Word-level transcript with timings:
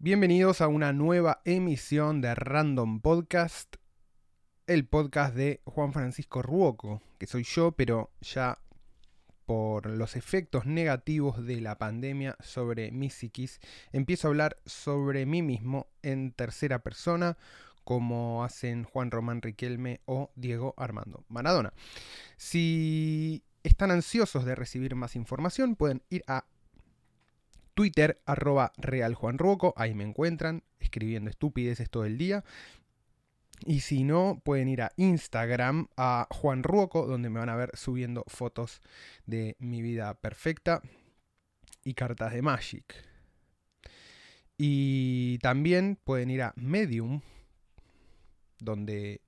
Bienvenidos 0.00 0.60
a 0.60 0.68
una 0.68 0.92
nueva 0.92 1.42
emisión 1.44 2.20
de 2.20 2.32
Random 2.32 3.00
Podcast, 3.00 3.78
el 4.68 4.86
podcast 4.86 5.34
de 5.34 5.60
Juan 5.64 5.92
Francisco 5.92 6.40
Ruoco, 6.40 7.02
que 7.18 7.26
soy 7.26 7.42
yo, 7.42 7.72
pero 7.72 8.12
ya 8.20 8.60
por 9.44 9.86
los 9.86 10.14
efectos 10.14 10.66
negativos 10.66 11.44
de 11.44 11.60
la 11.60 11.78
pandemia 11.78 12.36
sobre 12.38 12.92
mi 12.92 13.10
psiquis, 13.10 13.58
empiezo 13.90 14.28
a 14.28 14.30
hablar 14.30 14.58
sobre 14.66 15.26
mí 15.26 15.42
mismo 15.42 15.88
en 16.02 16.30
tercera 16.30 16.78
persona, 16.78 17.36
como 17.82 18.44
hacen 18.44 18.84
Juan 18.84 19.10
Román 19.10 19.42
Riquelme 19.42 20.00
o 20.04 20.30
Diego 20.36 20.74
Armando 20.76 21.24
Maradona. 21.28 21.72
Si 22.36 23.42
están 23.64 23.90
ansiosos 23.90 24.44
de 24.44 24.54
recibir 24.54 24.94
más 24.94 25.16
información, 25.16 25.74
pueden 25.74 26.04
ir 26.08 26.22
a 26.28 26.44
Twitter, 27.78 28.20
arroba 28.26 28.72
realjuanruoco, 28.76 29.72
ahí 29.76 29.94
me 29.94 30.02
encuentran, 30.02 30.64
escribiendo 30.80 31.30
estupideces 31.30 31.88
todo 31.88 32.06
el 32.06 32.18
día. 32.18 32.44
Y 33.66 33.82
si 33.82 34.02
no, 34.02 34.42
pueden 34.44 34.68
ir 34.68 34.82
a 34.82 34.90
Instagram, 34.96 35.86
a 35.96 36.26
Juan 36.28 36.64
Ruoco, 36.64 37.06
donde 37.06 37.30
me 37.30 37.38
van 37.38 37.50
a 37.50 37.54
ver 37.54 37.70
subiendo 37.74 38.24
fotos 38.26 38.80
de 39.26 39.54
mi 39.60 39.80
vida 39.80 40.12
perfecta 40.14 40.82
y 41.84 41.94
cartas 41.94 42.32
de 42.32 42.42
Magic. 42.42 42.96
Y 44.56 45.38
también 45.38 46.00
pueden 46.02 46.30
ir 46.30 46.42
a 46.42 46.54
Medium, 46.56 47.20
donde 48.58 49.20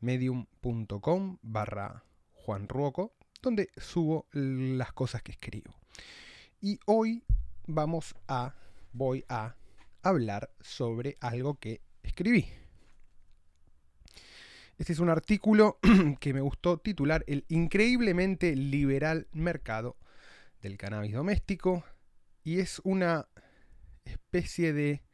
medium.com 0.00 1.38
barra 1.42 2.02
Juan 2.32 2.66
Ruoco, 2.66 3.14
donde 3.40 3.68
subo 3.76 4.26
las 4.32 4.92
cosas 4.92 5.22
que 5.22 5.30
escribo. 5.30 5.72
Y 6.60 6.80
hoy 6.86 7.22
vamos 7.66 8.14
a, 8.28 8.54
voy 8.92 9.24
a 9.28 9.56
hablar 10.02 10.50
sobre 10.60 11.16
algo 11.20 11.58
que 11.58 11.80
escribí. 12.02 12.46
Este 14.76 14.92
es 14.92 14.98
un 14.98 15.08
artículo 15.08 15.78
que 16.20 16.34
me 16.34 16.40
gustó 16.40 16.78
titular 16.78 17.24
El 17.28 17.44
increíblemente 17.48 18.56
liberal 18.56 19.28
mercado 19.32 19.96
del 20.60 20.76
cannabis 20.76 21.12
doméstico 21.12 21.84
y 22.42 22.58
es 22.58 22.80
una 22.84 23.28
especie 24.04 24.72
de 24.72 25.04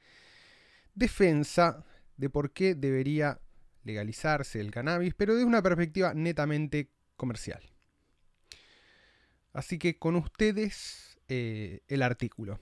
defensa 0.94 1.84
de 2.16 2.30
por 2.30 2.52
qué 2.52 2.74
debería 2.74 3.40
legalizarse 3.84 4.60
el 4.60 4.70
cannabis, 4.70 5.14
pero 5.14 5.34
desde 5.34 5.46
una 5.46 5.62
perspectiva 5.62 6.14
netamente 6.14 6.90
comercial. 7.16 7.62
Así 9.52 9.78
que 9.78 9.98
con 9.98 10.16
ustedes 10.16 11.19
eh, 11.30 11.80
el 11.86 12.02
artículo. 12.02 12.58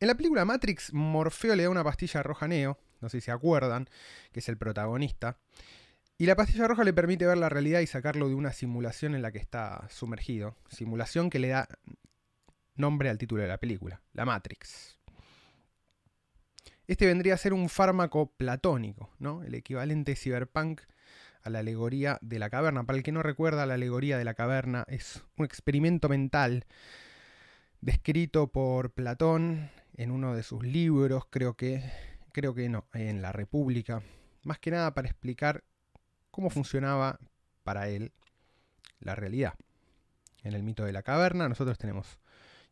En 0.00 0.06
la 0.06 0.14
película 0.14 0.44
Matrix, 0.44 0.92
Morfeo 0.92 1.56
le 1.56 1.64
da 1.64 1.70
una 1.70 1.82
pastilla 1.82 2.22
roja 2.22 2.44
a 2.44 2.48
Neo, 2.48 2.78
no 3.00 3.08
sé 3.08 3.20
si 3.20 3.24
se 3.24 3.30
acuerdan, 3.30 3.88
que 4.32 4.40
es 4.40 4.48
el 4.48 4.58
protagonista, 4.58 5.38
y 6.18 6.26
la 6.26 6.36
pastilla 6.36 6.68
roja 6.68 6.84
le 6.84 6.92
permite 6.92 7.26
ver 7.26 7.38
la 7.38 7.48
realidad 7.48 7.80
y 7.80 7.86
sacarlo 7.86 8.28
de 8.28 8.34
una 8.34 8.52
simulación 8.52 9.14
en 9.14 9.22
la 9.22 9.32
que 9.32 9.38
está 9.38 9.88
sumergido, 9.88 10.56
simulación 10.68 11.30
que 11.30 11.38
le 11.38 11.48
da 11.48 11.68
nombre 12.74 13.08
al 13.08 13.16
título 13.16 13.42
de 13.42 13.48
la 13.48 13.58
película, 13.58 14.02
la 14.12 14.26
Matrix. 14.26 14.98
Este 16.86 17.06
vendría 17.06 17.34
a 17.34 17.38
ser 17.38 17.54
un 17.54 17.70
fármaco 17.70 18.30
platónico, 18.36 19.10
¿no? 19.18 19.42
El 19.42 19.54
equivalente 19.54 20.16
cyberpunk 20.16 20.82
la 21.48 21.60
alegoría 21.60 22.18
de 22.20 22.38
la 22.38 22.50
caverna. 22.50 22.84
Para 22.84 22.98
el 22.98 23.02
que 23.02 23.12
no 23.12 23.22
recuerda, 23.22 23.66
la 23.66 23.74
alegoría 23.74 24.18
de 24.18 24.24
la 24.24 24.34
caverna 24.34 24.84
es 24.88 25.22
un 25.36 25.44
experimento 25.44 26.08
mental 26.08 26.66
descrito 27.80 28.48
por 28.48 28.92
Platón 28.92 29.70
en 29.94 30.10
uno 30.10 30.34
de 30.34 30.42
sus 30.42 30.64
libros, 30.64 31.24
creo 31.30 31.54
que, 31.54 31.82
creo 32.32 32.54
que 32.54 32.68
no, 32.68 32.86
en 32.92 33.22
La 33.22 33.32
República, 33.32 34.02
más 34.42 34.58
que 34.58 34.70
nada 34.70 34.94
para 34.94 35.08
explicar 35.08 35.64
cómo 36.30 36.50
funcionaba 36.50 37.18
para 37.64 37.88
él 37.88 38.12
la 39.00 39.14
realidad. 39.14 39.54
En 40.42 40.54
el 40.54 40.62
mito 40.62 40.84
de 40.84 40.92
la 40.92 41.02
caverna 41.02 41.48
nosotros 41.48 41.78
tenemos, 41.78 42.18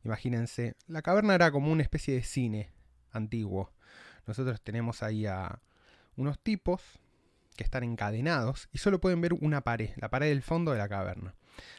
imagínense, 0.05 0.75
la 0.87 1.03
caverna 1.03 1.35
era 1.35 1.51
como 1.51 1.73
una 1.73 1.83
especie 1.83 2.15
de 2.15 2.23
cine 2.23 2.71
antiguo. 3.11 3.73
Nosotros 4.27 4.61
tenemos 4.63 5.03
ahí 5.03 5.27
a 5.27 5.61
unos 6.17 6.39
tipos 6.39 6.83
que 7.57 7.65
están 7.65 7.83
encadenados 7.83 8.69
y 8.73 8.79
solo 8.79 9.01
pueden 9.01 9.21
ver 9.21 9.33
una 9.35 9.63
pared, 9.63 9.91
la 9.97 10.11
pared 10.11 10.29
del 10.29 10.43
fondo 10.43 10.73
de 10.73 10.79
la 10.79 10.89
caverna. 10.89 11.35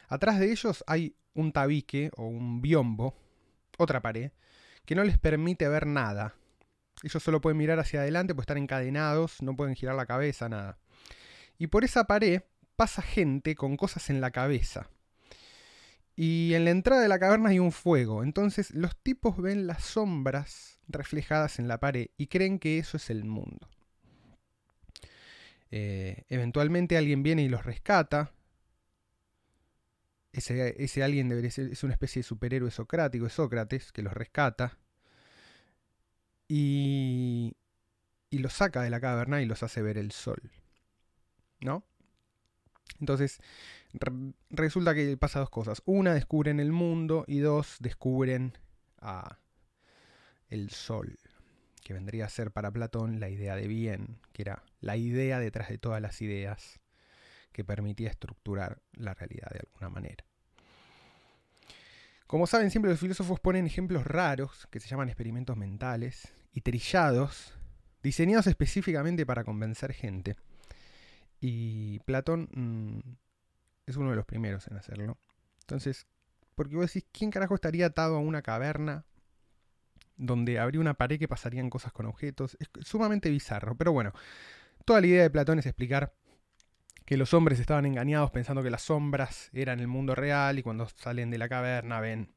Atrás 0.08 0.38
de 0.38 0.50
ellos 0.50 0.84
hay 0.86 1.16
un 1.34 1.52
tabique 1.52 2.10
o 2.16 2.24
un 2.24 2.60
biombo, 2.60 3.16
otra 3.78 4.02
pared, 4.02 4.32
que 4.84 4.94
no 4.94 5.04
les 5.04 5.18
permite 5.18 5.68
ver 5.68 5.86
nada. 5.86 6.34
Ellos 7.02 7.22
solo 7.22 7.40
pueden 7.40 7.58
mirar 7.58 7.78
hacia 7.78 8.00
adelante, 8.00 8.34
pues 8.34 8.44
están 8.44 8.58
encadenados, 8.58 9.40
no 9.42 9.54
pueden 9.56 9.76
girar 9.76 9.94
la 9.94 10.06
cabeza, 10.06 10.48
nada. 10.48 10.78
Y 11.58 11.68
por 11.68 11.84
esa 11.84 12.04
pared 12.04 12.42
pasa 12.76 13.02
gente 13.02 13.54
con 13.54 13.76
cosas 13.76 14.10
en 14.10 14.20
la 14.20 14.30
cabeza. 14.30 14.90
Y 16.16 16.54
en 16.54 16.64
la 16.64 16.70
entrada 16.70 17.00
de 17.00 17.08
la 17.08 17.20
caverna 17.20 17.50
hay 17.50 17.60
un 17.60 17.70
fuego. 17.70 18.24
Entonces 18.24 18.72
los 18.72 18.96
tipos 18.96 19.36
ven 19.36 19.68
las 19.68 19.84
sombras 19.84 20.80
reflejadas 20.88 21.58
en 21.60 21.68
la 21.68 21.78
pared 21.78 22.08
y 22.16 22.26
creen 22.26 22.58
que 22.58 22.78
eso 22.78 22.96
es 22.96 23.10
el 23.10 23.24
mundo. 23.24 23.68
Eh, 25.70 26.24
eventualmente 26.28 26.96
alguien 26.96 27.22
viene 27.22 27.42
y 27.42 27.48
los 27.48 27.64
rescata. 27.64 28.32
Ese, 30.32 31.02
alguien 31.02 31.28
debería 31.28 31.50
ser, 31.50 31.72
es 31.72 31.82
una 31.82 31.94
especie 31.94 32.20
de 32.20 32.24
superhéroe 32.24 32.70
socrático, 32.70 33.26
es 33.26 33.32
Sócrates, 33.32 33.92
que 33.92 34.02
los 34.02 34.12
rescata. 34.12 34.78
Y, 36.46 37.56
y 38.30 38.38
los 38.38 38.52
saca 38.52 38.82
de 38.82 38.90
la 38.90 39.00
caverna 39.00 39.42
y 39.42 39.46
los 39.46 39.62
hace 39.62 39.82
ver 39.82 39.98
el 39.98 40.12
sol. 40.12 40.50
¿No? 41.60 41.84
Entonces, 43.00 43.40
resulta 44.50 44.94
que 44.94 45.16
pasa 45.16 45.40
dos 45.40 45.50
cosas. 45.50 45.82
Una, 45.84 46.14
descubren 46.14 46.60
el 46.60 46.72
mundo 46.72 47.24
y 47.26 47.40
dos, 47.40 47.76
descubren 47.80 48.56
a 49.00 49.38
el 50.48 50.70
sol 50.70 51.18
que 51.88 51.94
vendría 51.94 52.26
a 52.26 52.28
ser 52.28 52.50
para 52.50 52.70
Platón 52.70 53.18
la 53.18 53.30
idea 53.30 53.56
de 53.56 53.66
bien, 53.66 54.18
que 54.34 54.42
era 54.42 54.62
la 54.82 54.98
idea 54.98 55.40
detrás 55.40 55.70
de 55.70 55.78
todas 55.78 56.02
las 56.02 56.20
ideas 56.20 56.80
que 57.50 57.64
permitía 57.64 58.10
estructurar 58.10 58.82
la 58.92 59.14
realidad 59.14 59.48
de 59.48 59.60
alguna 59.60 59.88
manera. 59.88 60.22
Como 62.26 62.46
saben, 62.46 62.70
siempre 62.70 62.90
los 62.90 63.00
filósofos 63.00 63.40
ponen 63.40 63.64
ejemplos 63.64 64.06
raros, 64.06 64.68
que 64.70 64.80
se 64.80 64.88
llaman 64.88 65.08
experimentos 65.08 65.56
mentales, 65.56 66.28
y 66.52 66.60
trillados, 66.60 67.54
diseñados 68.02 68.48
específicamente 68.48 69.24
para 69.24 69.42
convencer 69.42 69.94
gente. 69.94 70.36
Y 71.40 72.00
Platón 72.00 72.50
mm, 72.52 72.98
es 73.86 73.96
uno 73.96 74.10
de 74.10 74.16
los 74.16 74.26
primeros 74.26 74.68
en 74.68 74.76
hacerlo. 74.76 75.16
Entonces, 75.60 76.06
porque 76.54 76.76
vos 76.76 76.92
decís, 76.92 77.08
¿quién 77.12 77.30
carajo 77.30 77.54
estaría 77.54 77.86
atado 77.86 78.16
a 78.16 78.20
una 78.20 78.42
caverna 78.42 79.06
donde 80.18 80.58
habría 80.58 80.80
una 80.80 80.94
pared 80.94 81.18
que 81.18 81.28
pasarían 81.28 81.70
cosas 81.70 81.92
con 81.92 82.06
objetos. 82.06 82.56
Es 82.60 82.68
sumamente 82.86 83.30
bizarro, 83.30 83.76
pero 83.76 83.92
bueno, 83.92 84.12
toda 84.84 85.00
la 85.00 85.06
idea 85.06 85.22
de 85.22 85.30
Platón 85.30 85.58
es 85.58 85.66
explicar 85.66 86.12
que 87.06 87.16
los 87.16 87.32
hombres 87.32 87.58
estaban 87.58 87.86
engañados 87.86 88.30
pensando 88.30 88.62
que 88.62 88.70
las 88.70 88.82
sombras 88.82 89.48
eran 89.54 89.80
el 89.80 89.88
mundo 89.88 90.14
real 90.14 90.58
y 90.58 90.62
cuando 90.62 90.86
salen 90.88 91.30
de 91.30 91.38
la 91.38 91.48
caverna 91.48 92.00
ven 92.00 92.34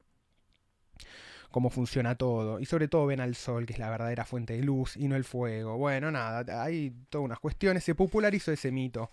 cómo 1.50 1.68
funciona 1.68 2.14
todo 2.14 2.58
y 2.58 2.64
sobre 2.64 2.88
todo 2.88 3.04
ven 3.06 3.20
al 3.20 3.34
sol 3.34 3.66
que 3.66 3.74
es 3.74 3.78
la 3.78 3.90
verdadera 3.90 4.24
fuente 4.24 4.54
de 4.54 4.62
luz 4.62 4.96
y 4.96 5.08
no 5.08 5.16
el 5.16 5.24
fuego. 5.24 5.76
Bueno, 5.76 6.10
nada, 6.10 6.62
hay 6.62 6.94
todas 7.10 7.26
unas 7.26 7.38
cuestiones, 7.38 7.84
se 7.84 7.94
popularizó 7.94 8.50
ese 8.52 8.72
mito 8.72 9.10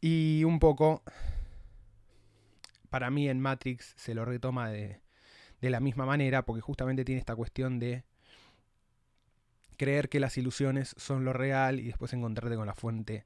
y 0.00 0.42
un 0.44 0.58
poco 0.58 1.02
para 2.88 3.10
mí 3.10 3.28
en 3.28 3.40
Matrix 3.40 3.92
se 3.96 4.14
lo 4.14 4.24
retoma 4.24 4.70
de, 4.70 5.00
de 5.60 5.70
la 5.70 5.80
misma 5.80 6.06
manera, 6.06 6.44
porque 6.44 6.60
justamente 6.60 7.04
tiene 7.04 7.18
esta 7.18 7.36
cuestión 7.36 7.78
de 7.78 8.04
creer 9.76 10.08
que 10.08 10.20
las 10.20 10.36
ilusiones 10.36 10.94
son 10.98 11.24
lo 11.24 11.32
real 11.32 11.80
y 11.80 11.84
después 11.84 12.12
encontrarte 12.12 12.56
con 12.56 12.66
la 12.66 12.74
fuente 12.74 13.24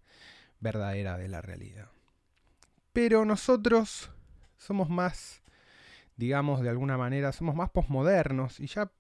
verdadera 0.61 1.17
de 1.17 1.29
la 1.29 1.43
realidad. 1.43 1.89
Pero 2.93 3.25
nosotros 3.25 4.11
somos 4.57 4.89
más, 4.89 5.43
digamos 6.17 6.61
de 6.61 6.71
alguna 6.71 6.97
manera, 6.97 7.33
somos 7.33 7.57
más 7.57 7.71
posmodernos 7.71 8.61
y 8.61 8.69
ya 8.69 8.91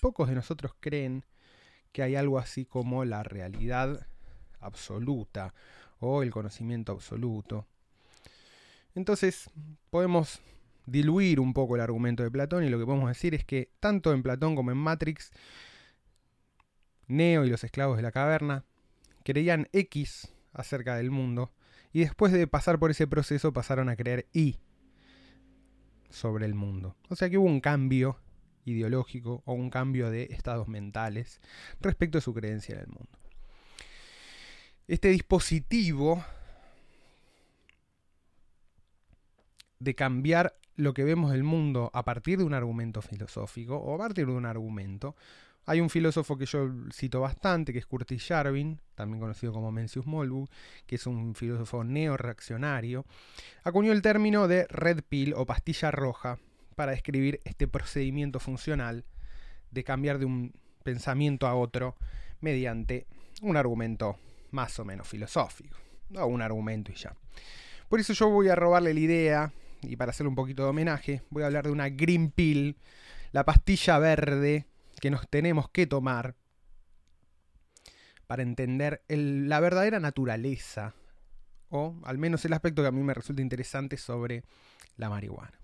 pocos 0.00 0.28
de 0.28 0.34
nosotros 0.34 0.74
creen 0.80 1.24
que 1.92 2.02
hay 2.02 2.16
algo 2.16 2.38
así 2.38 2.64
como 2.64 3.04
la 3.04 3.22
realidad 3.22 4.06
absoluta 4.60 5.54
o 6.00 6.22
el 6.22 6.30
conocimiento 6.30 6.92
absoluto. 6.92 7.66
Entonces 8.94 9.50
podemos 9.90 10.40
diluir 10.86 11.40
un 11.40 11.52
poco 11.52 11.74
el 11.74 11.82
argumento 11.82 12.22
de 12.22 12.30
Platón 12.30 12.64
y 12.64 12.68
lo 12.68 12.78
que 12.78 12.86
podemos 12.86 13.08
decir 13.08 13.34
es 13.34 13.44
que 13.44 13.70
tanto 13.80 14.12
en 14.12 14.22
Platón 14.22 14.54
como 14.54 14.70
en 14.70 14.78
Matrix, 14.78 15.30
Neo 17.08 17.44
y 17.44 17.50
los 17.50 17.62
esclavos 17.64 17.96
de 17.96 18.02
la 18.02 18.12
caverna 18.12 18.64
creían 19.24 19.68
X 19.72 20.32
acerca 20.52 20.96
del 20.96 21.10
mundo 21.10 21.52
y 21.92 22.00
después 22.00 22.32
de 22.32 22.46
pasar 22.46 22.78
por 22.78 22.90
ese 22.90 23.06
proceso 23.06 23.52
pasaron 23.52 23.88
a 23.88 23.96
creer 23.96 24.28
Y 24.32 24.58
sobre 26.10 26.46
el 26.46 26.54
mundo. 26.54 26.96
O 27.08 27.16
sea 27.16 27.28
que 27.28 27.38
hubo 27.38 27.46
un 27.46 27.60
cambio 27.60 28.18
ideológico 28.64 29.42
o 29.44 29.52
un 29.52 29.70
cambio 29.70 30.10
de 30.10 30.24
estados 30.24 30.68
mentales 30.68 31.40
respecto 31.80 32.18
a 32.18 32.20
su 32.20 32.34
creencia 32.34 32.74
en 32.74 32.80
el 32.80 32.88
mundo. 32.88 33.18
Este 34.88 35.08
dispositivo 35.08 36.24
de 39.78 39.94
cambiar 39.94 40.56
lo 40.76 40.94
que 40.94 41.04
vemos 41.04 41.32
del 41.32 41.42
mundo 41.42 41.90
a 41.92 42.04
partir 42.04 42.38
de 42.38 42.44
un 42.44 42.54
argumento 42.54 43.02
filosófico 43.02 43.76
o 43.76 43.94
a 43.94 43.98
partir 43.98 44.26
de 44.26 44.32
un 44.32 44.46
argumento. 44.46 45.16
Hay 45.68 45.80
un 45.80 45.90
filósofo 45.90 46.38
que 46.38 46.46
yo 46.46 46.70
cito 46.92 47.20
bastante, 47.20 47.72
que 47.72 47.80
es 47.80 47.86
Curtis 47.86 48.24
Jarvin, 48.24 48.80
también 48.94 49.18
conocido 49.18 49.52
como 49.52 49.72
Mencius 49.72 50.06
Molbu, 50.06 50.46
que 50.86 50.94
es 50.94 51.06
un 51.06 51.34
filósofo 51.34 51.82
neoreaccionario, 51.82 53.04
acuñó 53.64 53.90
el 53.90 54.00
término 54.00 54.46
de 54.46 54.66
red 54.68 55.02
pill 55.08 55.34
o 55.34 55.44
pastilla 55.44 55.90
roja 55.90 56.38
para 56.76 56.92
describir 56.92 57.40
este 57.44 57.66
procedimiento 57.66 58.38
funcional 58.38 59.04
de 59.72 59.82
cambiar 59.82 60.18
de 60.18 60.26
un 60.26 60.52
pensamiento 60.84 61.48
a 61.48 61.54
otro 61.56 61.96
mediante 62.40 63.06
un 63.42 63.56
argumento 63.56 64.16
más 64.52 64.78
o 64.78 64.84
menos 64.84 65.08
filosófico, 65.08 65.76
o 66.14 66.26
un 66.26 66.42
argumento 66.42 66.92
y 66.92 66.94
ya. 66.94 67.12
Por 67.88 67.98
eso 67.98 68.12
yo 68.12 68.30
voy 68.30 68.48
a 68.48 68.54
robarle 68.54 68.94
la 68.94 69.00
idea 69.00 69.52
y 69.82 69.96
para 69.96 70.10
hacerle 70.10 70.28
un 70.28 70.34
poquito 70.34 70.64
de 70.64 70.70
homenaje, 70.70 71.22
voy 71.30 71.42
a 71.42 71.46
hablar 71.46 71.64
de 71.64 71.70
una 71.70 71.88
Green 71.88 72.30
Pill, 72.30 72.76
la 73.32 73.44
pastilla 73.44 73.98
verde 73.98 74.66
que 75.00 75.10
nos 75.10 75.28
tenemos 75.28 75.68
que 75.70 75.86
tomar 75.86 76.34
para 78.26 78.42
entender 78.42 79.02
la 79.08 79.60
verdadera 79.60 80.00
naturaleza, 80.00 80.94
o 81.68 81.96
al 82.04 82.18
menos 82.18 82.44
el 82.44 82.52
aspecto 82.52 82.82
que 82.82 82.88
a 82.88 82.92
mí 82.92 83.02
me 83.02 83.14
resulta 83.14 83.42
interesante 83.42 83.96
sobre 83.96 84.44
la 84.96 85.08
marihuana 85.08 85.58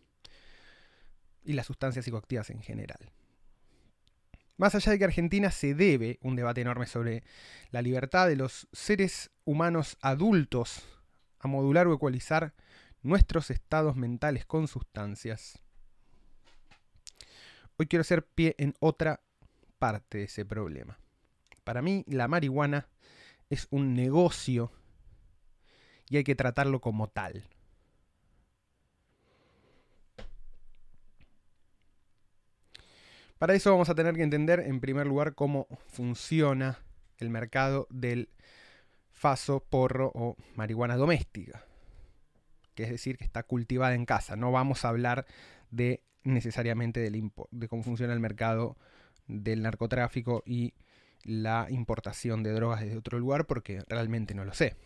y 1.45 1.55
las 1.55 1.67
sustancias 1.67 2.05
psicoactivas 2.05 2.51
en 2.51 2.63
general. 2.63 3.11
Más 4.57 4.75
allá 4.75 4.93
de 4.93 4.99
que 4.99 5.05
Argentina 5.05 5.51
se 5.51 5.75
debe 5.75 6.19
un 6.23 6.37
debate 6.37 6.61
enorme 6.61 6.87
sobre 6.87 7.25
la 7.71 7.83
libertad 7.83 8.29
de 8.29 8.37
los 8.37 8.69
seres 8.73 9.31
humanos 9.45 9.97
adultos 10.03 10.83
a 11.41 11.49
modular 11.49 11.89
o 11.89 11.95
ecualizar 11.95 12.55
nuestros 13.03 13.51
estados 13.51 13.97
mentales 13.97 14.47
con 14.47 14.69
sustancias. 14.69 15.59
Hoy 17.77 17.87
quiero 17.87 18.03
hacer 18.03 18.25
pie 18.25 18.55
en 18.59 18.75
otra 18.81 19.21
parte 19.79 20.19
de 20.19 20.25
ese 20.25 20.45
problema. 20.45 20.99
Para 21.65 21.83
mí 21.83 22.05
la 22.07 22.29
marihuana 22.29 22.89
es 23.51 23.67
un 23.71 23.95
negocio 23.95 24.71
y 26.09 26.17
hay 26.17 26.25
que 26.25 26.35
tratarlo 26.35 26.81
como 26.81 27.09
tal. 27.09 27.45
Para 33.39 33.55
eso 33.55 33.73
vamos 33.73 33.89
a 33.89 33.97
tener 33.97 34.15
que 34.15 34.23
entender 34.23 34.61
en 34.61 34.81
primer 34.81 35.09
lugar 35.09 35.35
cómo 35.35 35.67
funciona 35.89 36.79
el 37.19 37.29
mercado 37.29 37.89
del 37.91 38.29
faso, 39.11 39.61
porro 39.69 40.13
o 40.15 40.37
marihuana 40.55 40.97
doméstica 40.97 41.65
que 42.75 42.85
es 42.85 42.91
decir, 42.91 43.17
que 43.17 43.25
está 43.25 43.43
cultivada 43.43 43.95
en 43.95 44.05
casa. 44.05 44.37
No 44.37 44.53
vamos 44.53 44.85
a 44.85 44.89
hablar 44.89 45.27
de 45.71 46.03
necesariamente 46.25 47.01
del 47.01 47.31
de 47.51 47.69
cómo 47.69 47.83
funciona 47.83 48.13
el 48.13 48.21
mercado 48.21 48.77
del 49.27 49.63
narcotráfico 49.63 50.43
y 50.47 50.75
la 51.25 51.67
importación 51.71 52.43
de 52.43 52.53
drogas 52.53 52.81
desde 52.81 52.97
otro 52.97 53.19
lugar, 53.19 53.47
porque 53.47 53.83
realmente 53.89 54.35
no 54.35 54.45
lo 54.45 54.55
sé. 54.55 54.77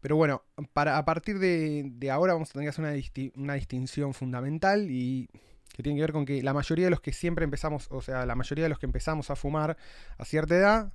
Pero 0.00 0.16
bueno, 0.16 0.42
para, 0.72 0.98
a 0.98 1.04
partir 1.04 1.38
de, 1.38 2.10
ahora 2.10 2.34
vamos 2.34 2.50
a 2.50 2.52
tener 2.52 2.66
que 2.66 2.70
hacer 2.70 2.84
una, 2.84 3.42
una 3.42 3.54
distinción 3.54 4.14
fundamental 4.14 4.88
y 4.90 5.28
que 5.74 5.82
tiene 5.82 5.96
que 5.96 6.02
ver 6.02 6.12
con 6.12 6.24
que 6.24 6.42
la 6.42 6.54
mayoría 6.54 6.84
de 6.84 6.90
los 6.90 7.00
que 7.00 7.12
siempre 7.12 7.44
empezamos, 7.44 7.88
o 7.90 8.00
sea, 8.00 8.24
la 8.24 8.34
mayoría 8.34 8.64
de 8.64 8.68
los 8.68 8.78
que 8.78 8.86
empezamos 8.86 9.30
a 9.30 9.36
fumar 9.36 9.76
a 10.16 10.24
cierta 10.24 10.54
edad, 10.54 10.92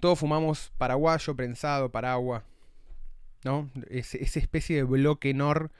todos 0.00 0.18
fumamos 0.18 0.72
paraguayo, 0.76 1.34
prensado, 1.34 1.90
paragua, 1.90 2.44
¿no? 3.44 3.70
esa 3.88 4.38
especie 4.38 4.76
de 4.76 4.82
bloque 4.82 5.34
nor 5.34 5.70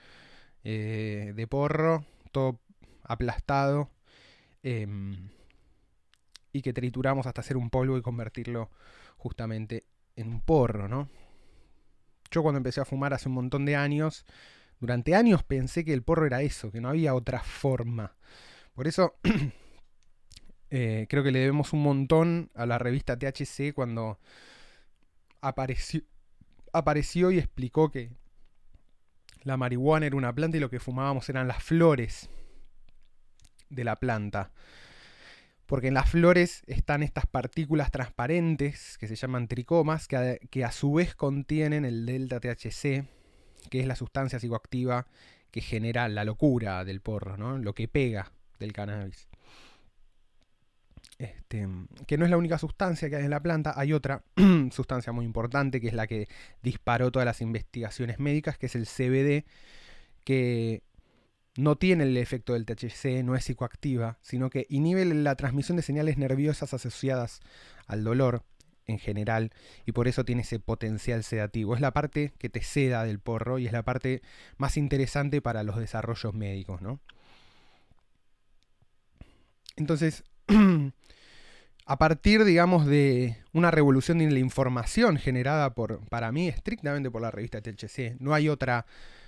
eh, 0.64 1.32
de 1.34 1.46
porro, 1.46 2.04
todo 2.32 2.60
aplastado, 3.02 3.90
em, 4.62 5.28
y 6.52 6.62
que 6.62 6.72
trituramos 6.72 7.26
hasta 7.26 7.40
hacer 7.40 7.56
un 7.56 7.70
polvo 7.70 7.98
y 7.98 8.02
convertirlo 8.02 8.70
justamente 9.16 9.84
en 10.16 10.28
un 10.28 10.40
porro, 10.40 10.88
¿no? 10.88 11.08
Yo 12.30 12.42
cuando 12.42 12.58
empecé 12.58 12.80
a 12.80 12.84
fumar 12.84 13.12
hace 13.12 13.28
un 13.28 13.34
montón 13.34 13.64
de 13.64 13.76
años, 13.76 14.24
durante 14.80 15.14
años 15.14 15.42
pensé 15.42 15.84
que 15.84 15.92
el 15.92 16.02
porro 16.02 16.26
era 16.26 16.42
eso, 16.42 16.70
que 16.70 16.80
no 16.80 16.88
había 16.88 17.14
otra 17.14 17.40
forma. 17.40 18.16
Por 18.74 18.86
eso 18.88 19.14
eh, 20.70 21.06
creo 21.08 21.22
que 21.22 21.30
le 21.30 21.40
debemos 21.40 21.72
un 21.72 21.82
montón 21.82 22.50
a 22.54 22.66
la 22.66 22.78
revista 22.78 23.18
THC 23.18 23.72
cuando 23.74 24.18
apareció, 25.40 26.02
apareció 26.74 27.30
y 27.30 27.38
explicó 27.38 27.90
que 27.90 28.10
la 29.44 29.56
marihuana 29.56 30.06
era 30.06 30.16
una 30.16 30.34
planta 30.34 30.56
y 30.56 30.60
lo 30.60 30.70
que 30.70 30.80
fumábamos 30.80 31.28
eran 31.28 31.48
las 31.48 31.62
flores 31.62 32.28
de 33.70 33.84
la 33.84 33.96
planta. 33.96 34.50
Porque 35.66 35.88
en 35.88 35.94
las 35.94 36.10
flores 36.10 36.62
están 36.66 37.02
estas 37.02 37.26
partículas 37.26 37.90
transparentes 37.90 38.98
que 38.98 39.06
se 39.06 39.16
llaman 39.16 39.48
tricomas, 39.48 40.08
que 40.08 40.64
a, 40.64 40.72
su 40.72 40.92
vez 40.92 41.14
contienen 41.14 41.84
el 41.84 42.04
delta 42.04 42.40
THC, 42.40 43.06
que 43.70 43.80
es 43.80 43.86
la 43.86 43.96
sustancia 43.96 44.38
psicoactiva 44.38 45.06
que 45.50 45.60
genera 45.60 46.08
la 46.08 46.24
locura 46.24 46.84
del 46.84 47.00
porro, 47.00 47.36
¿no? 47.36 47.56
lo 47.56 47.74
que 47.74 47.86
pega 47.88 48.32
del 48.58 48.72
cannabis. 48.72 49.28
Este, 51.24 51.66
que 52.06 52.18
no 52.18 52.24
es 52.24 52.30
la 52.30 52.36
única 52.36 52.58
sustancia 52.58 53.08
que 53.08 53.16
hay 53.16 53.24
en 53.24 53.30
la 53.30 53.42
planta, 53.42 53.72
hay 53.76 53.92
otra 53.92 54.22
sustancia 54.70 55.12
muy 55.12 55.24
importante 55.24 55.80
que 55.80 55.88
es 55.88 55.94
la 55.94 56.06
que 56.06 56.28
disparó 56.62 57.10
todas 57.10 57.26
las 57.26 57.40
investigaciones 57.40 58.18
médicas, 58.18 58.58
que 58.58 58.66
es 58.66 58.74
el 58.74 58.86
CBD, 58.86 59.44
que 60.24 60.82
no 61.56 61.76
tiene 61.76 62.04
el 62.04 62.16
efecto 62.16 62.54
del 62.54 62.66
THC, 62.66 63.22
no 63.24 63.36
es 63.36 63.44
psicoactiva, 63.44 64.18
sino 64.22 64.50
que 64.50 64.66
inhibe 64.68 65.04
la 65.04 65.36
transmisión 65.36 65.76
de 65.76 65.82
señales 65.82 66.18
nerviosas 66.18 66.74
asociadas 66.74 67.40
al 67.86 68.04
dolor 68.04 68.42
en 68.86 68.98
general 68.98 69.50
y 69.86 69.92
por 69.92 70.08
eso 70.08 70.24
tiene 70.24 70.42
ese 70.42 70.58
potencial 70.58 71.24
sedativo. 71.24 71.74
Es 71.74 71.80
la 71.80 71.92
parte 71.92 72.32
que 72.38 72.48
te 72.48 72.62
seda 72.62 73.04
del 73.04 73.18
porro 73.18 73.58
y 73.58 73.66
es 73.66 73.72
la 73.72 73.82
parte 73.82 74.22
más 74.56 74.76
interesante 74.76 75.40
para 75.40 75.62
los 75.62 75.76
desarrollos 75.76 76.34
médicos, 76.34 76.82
¿no? 76.82 77.00
Entonces, 79.76 80.24
a 81.86 81.98
partir, 81.98 82.44
digamos, 82.44 82.86
de 82.86 83.36
una 83.52 83.70
revolución 83.70 84.20
en 84.20 84.32
la 84.32 84.40
información 84.40 85.16
generada 85.18 85.74
por, 85.74 86.00
para 86.08 86.32
mí, 86.32 86.48
estrictamente 86.48 87.10
por 87.10 87.22
la 87.22 87.30
revista 87.30 87.60
THC. 87.60 88.16
No 88.20 88.34
hay 88.34 88.48
otra, 88.48 88.86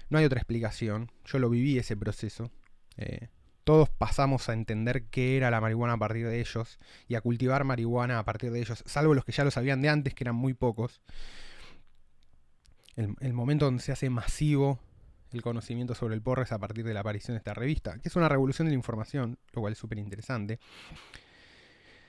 no 0.09 0.19
hay 0.19 0.25
otra 0.25 0.39
explicación. 0.39 1.11
Yo 1.25 1.39
lo 1.39 1.51
viví 1.51 1.79
ese 1.79 1.97
proceso. 1.97 2.51
Eh, 2.97 3.29
todos 3.65 3.91
pasamos 3.91 4.49
a 4.49 4.53
entender 4.53 5.05
qué 5.05 5.37
era 5.37 5.51
la 5.51 5.61
marihuana 5.61 5.95
a 5.95 5.99
partir 5.99 6.27
de 6.29 6.41
ellos 6.41 6.79
y 7.09 7.17
a 7.17 7.21
cultivar 7.21 7.65
marihuana 7.65 8.19
a 8.19 8.25
partir 8.25 8.53
de 8.53 8.61
ellos, 8.61 8.85
salvo 8.87 9.13
los 9.13 9.25
que 9.25 9.33
ya 9.33 9.45
lo 9.45 9.51
sabían 9.51 9.83
de 9.83 9.89
antes, 9.89 10.15
que 10.15 10.25
eran 10.25 10.37
muy 10.37 10.55
pocos. 10.55 11.03
El, 12.95 13.17
el 13.21 13.33
momento 13.33 13.65
donde 13.65 13.83
se 13.83 13.93
hace 13.93 14.09
masivo 14.09 14.79
el 15.37 15.43
conocimiento 15.43 15.95
sobre 15.95 16.15
el 16.15 16.23
porro 16.23 16.43
es 16.43 16.53
a 16.53 16.59
partir 16.59 16.85
de 16.85 16.95
la 16.95 17.01
aparición 17.01 17.35
de 17.35 17.39
esta 17.39 17.55
revista, 17.55 17.99
que 17.99 18.09
es 18.09 18.17
una 18.17 18.29
revolución 18.29 18.67
de 18.67 18.71
la 18.71 18.77
información, 18.77 19.39
lo 19.53 19.61
cual 19.61 19.73
es 19.73 19.79
súper 19.79 19.99
interesante. 19.99 20.59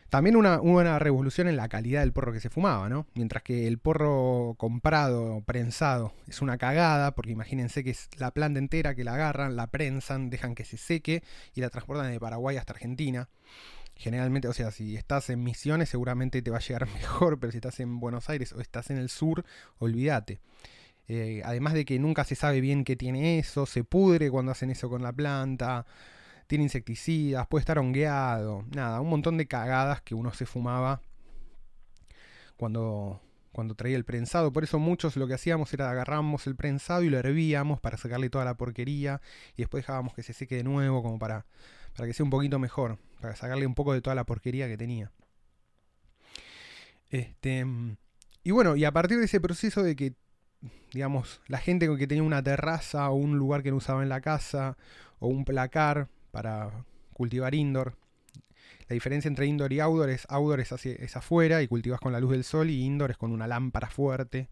También 0.09 0.37
una, 0.37 0.61
una 0.61 0.99
revolución 0.99 1.49
en 1.49 1.57
la 1.57 1.67
calidad 1.67 1.99
del 1.99 2.13
porro 2.13 2.31
que 2.31 2.39
se 2.39 2.49
fumaba, 2.49 2.87
¿no? 2.87 3.07
Mientras 3.13 3.43
que 3.43 3.67
el 3.67 3.77
porro 3.77 4.55
comprado, 4.57 5.41
prensado, 5.41 6.13
es 6.27 6.41
una 6.41 6.57
cagada, 6.57 7.13
porque 7.13 7.31
imagínense 7.31 7.83
que 7.83 7.89
es 7.89 8.09
la 8.17 8.31
planta 8.31 8.59
entera 8.59 8.95
que 8.95 9.03
la 9.03 9.15
agarran, 9.15 9.57
la 9.57 9.67
prensan, 9.67 10.29
dejan 10.29 10.55
que 10.55 10.63
se 10.63 10.77
seque 10.77 11.23
y 11.53 11.59
la 11.59 11.69
transportan 11.69 12.09
de 12.09 12.19
Paraguay 12.21 12.55
hasta 12.55 12.71
Argentina. 12.71 13.27
Generalmente, 13.97 14.47
o 14.47 14.53
sea, 14.53 14.71
si 14.71 14.95
estás 14.95 15.29
en 15.29 15.43
Misiones 15.43 15.89
seguramente 15.89 16.41
te 16.41 16.51
va 16.51 16.57
a 16.57 16.61
llegar 16.61 16.87
mejor, 16.93 17.37
pero 17.37 17.51
si 17.51 17.57
estás 17.57 17.81
en 17.81 17.99
Buenos 17.99 18.29
Aires 18.29 18.53
o 18.53 18.61
estás 18.61 18.89
en 18.91 18.97
el 18.97 19.09
sur, 19.09 19.43
olvídate. 19.77 20.39
Eh, 21.07 21.41
además 21.45 21.73
de 21.73 21.85
que 21.85 21.99
nunca 21.99 22.23
se 22.25 22.35
sabe 22.35 22.59
bien 22.61 22.83
qué 22.83 22.95
tiene 22.95 23.39
eso, 23.39 23.65
se 23.65 23.83
pudre 23.83 24.29
cuando 24.29 24.51
hacen 24.51 24.69
eso 24.71 24.89
con 24.89 25.01
la 25.01 25.13
planta 25.13 25.85
tiene 26.47 26.63
insecticidas, 26.63 27.45
puede 27.47 27.61
estar 27.61 27.77
hongueado, 27.77 28.65
nada, 28.73 29.01
un 29.01 29.09
montón 29.09 29.37
de 29.37 29.47
cagadas 29.47 30.01
que 30.01 30.15
uno 30.15 30.33
se 30.33 30.45
fumaba 30.45 31.01
cuando, 32.55 33.21
cuando 33.51 33.75
traía 33.75 33.97
el 33.97 34.05
prensado. 34.05 34.51
Por 34.51 34.63
eso 34.63 34.79
muchos 34.79 35.17
lo 35.17 35.27
que 35.27 35.33
hacíamos 35.33 35.73
era 35.73 35.91
agarramos 35.91 36.47
el 36.47 36.55
prensado 36.55 37.03
y 37.03 37.09
lo 37.09 37.19
hervíamos 37.19 37.79
para 37.81 37.97
sacarle 37.97 38.29
toda 38.29 38.45
la 38.45 38.55
porquería 38.55 39.21
y 39.55 39.63
después 39.63 39.83
dejábamos 39.83 40.13
que 40.13 40.23
se 40.23 40.33
seque 40.33 40.55
de 40.55 40.63
nuevo 40.63 41.03
como 41.03 41.19
para, 41.19 41.45
para 41.95 42.07
que 42.07 42.13
sea 42.13 42.23
un 42.23 42.29
poquito 42.29 42.59
mejor, 42.59 42.97
para 43.21 43.35
sacarle 43.35 43.67
un 43.67 43.75
poco 43.75 43.93
de 43.93 44.01
toda 44.01 44.15
la 44.15 44.25
porquería 44.25 44.67
que 44.67 44.77
tenía. 44.77 45.11
Este, 47.09 47.65
y 48.43 48.51
bueno, 48.51 48.75
y 48.77 48.85
a 48.85 48.91
partir 48.91 49.17
de 49.17 49.25
ese 49.25 49.41
proceso 49.41 49.83
de 49.83 49.95
que, 49.95 50.13
digamos, 50.91 51.41
la 51.47 51.57
gente 51.57 51.89
que 51.97 52.07
tenía 52.07 52.23
una 52.23 52.43
terraza 52.43 53.09
o 53.09 53.15
un 53.15 53.37
lugar 53.37 53.63
que 53.63 53.71
no 53.71 53.77
usaba 53.77 54.03
en 54.03 54.09
la 54.09 54.21
casa 54.21 54.77
o 55.19 55.27
un 55.27 55.45
placar 55.45 56.07
para 56.31 56.85
cultivar 57.13 57.55
indoor. 57.55 57.95
La 58.87 58.93
diferencia 58.93 59.27
entre 59.27 59.47
indoor 59.47 59.73
y 59.73 59.79
outdoor 59.79 60.09
es 60.09 60.25
outdoor 60.29 60.59
es, 60.61 60.71
es 60.85 61.17
afuera 61.17 61.61
y 61.61 61.67
cultivas 61.67 61.99
con 61.99 62.13
la 62.13 62.19
luz 62.19 62.31
del 62.31 62.43
sol 62.43 62.69
y 62.69 62.83
indoor 62.83 63.11
es 63.11 63.17
con 63.17 63.31
una 63.31 63.47
lámpara 63.47 63.89
fuerte, 63.89 64.49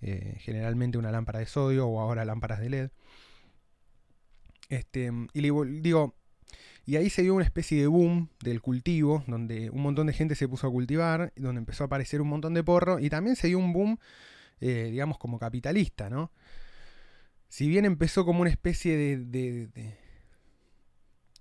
eh, 0.00 0.36
generalmente 0.40 0.98
una 0.98 1.12
lámpara 1.12 1.38
de 1.38 1.46
sodio 1.46 1.86
o 1.86 2.00
ahora 2.00 2.24
lámparas 2.24 2.60
de 2.60 2.70
LED. 2.70 2.90
Este, 4.68 5.12
y 5.32 5.40
digo, 5.40 6.14
y 6.86 6.96
ahí 6.96 7.08
se 7.08 7.22
dio 7.22 7.34
una 7.34 7.44
especie 7.44 7.80
de 7.80 7.86
boom 7.86 8.28
del 8.42 8.60
cultivo, 8.60 9.24
donde 9.26 9.70
un 9.70 9.82
montón 9.82 10.06
de 10.06 10.12
gente 10.12 10.34
se 10.34 10.48
puso 10.48 10.66
a 10.66 10.70
cultivar, 10.70 11.32
donde 11.36 11.60
empezó 11.60 11.84
a 11.84 11.86
aparecer 11.86 12.20
un 12.20 12.28
montón 12.28 12.54
de 12.54 12.62
porro, 12.62 12.98
y 12.98 13.08
también 13.08 13.36
se 13.36 13.48
dio 13.48 13.58
un 13.58 13.72
boom, 13.72 13.98
eh, 14.60 14.88
digamos, 14.90 15.18
como 15.18 15.38
capitalista, 15.38 16.10
¿no? 16.10 16.32
Si 17.48 17.68
bien 17.68 17.84
empezó 17.84 18.24
como 18.24 18.40
una 18.40 18.50
especie 18.50 18.96
de, 18.96 19.16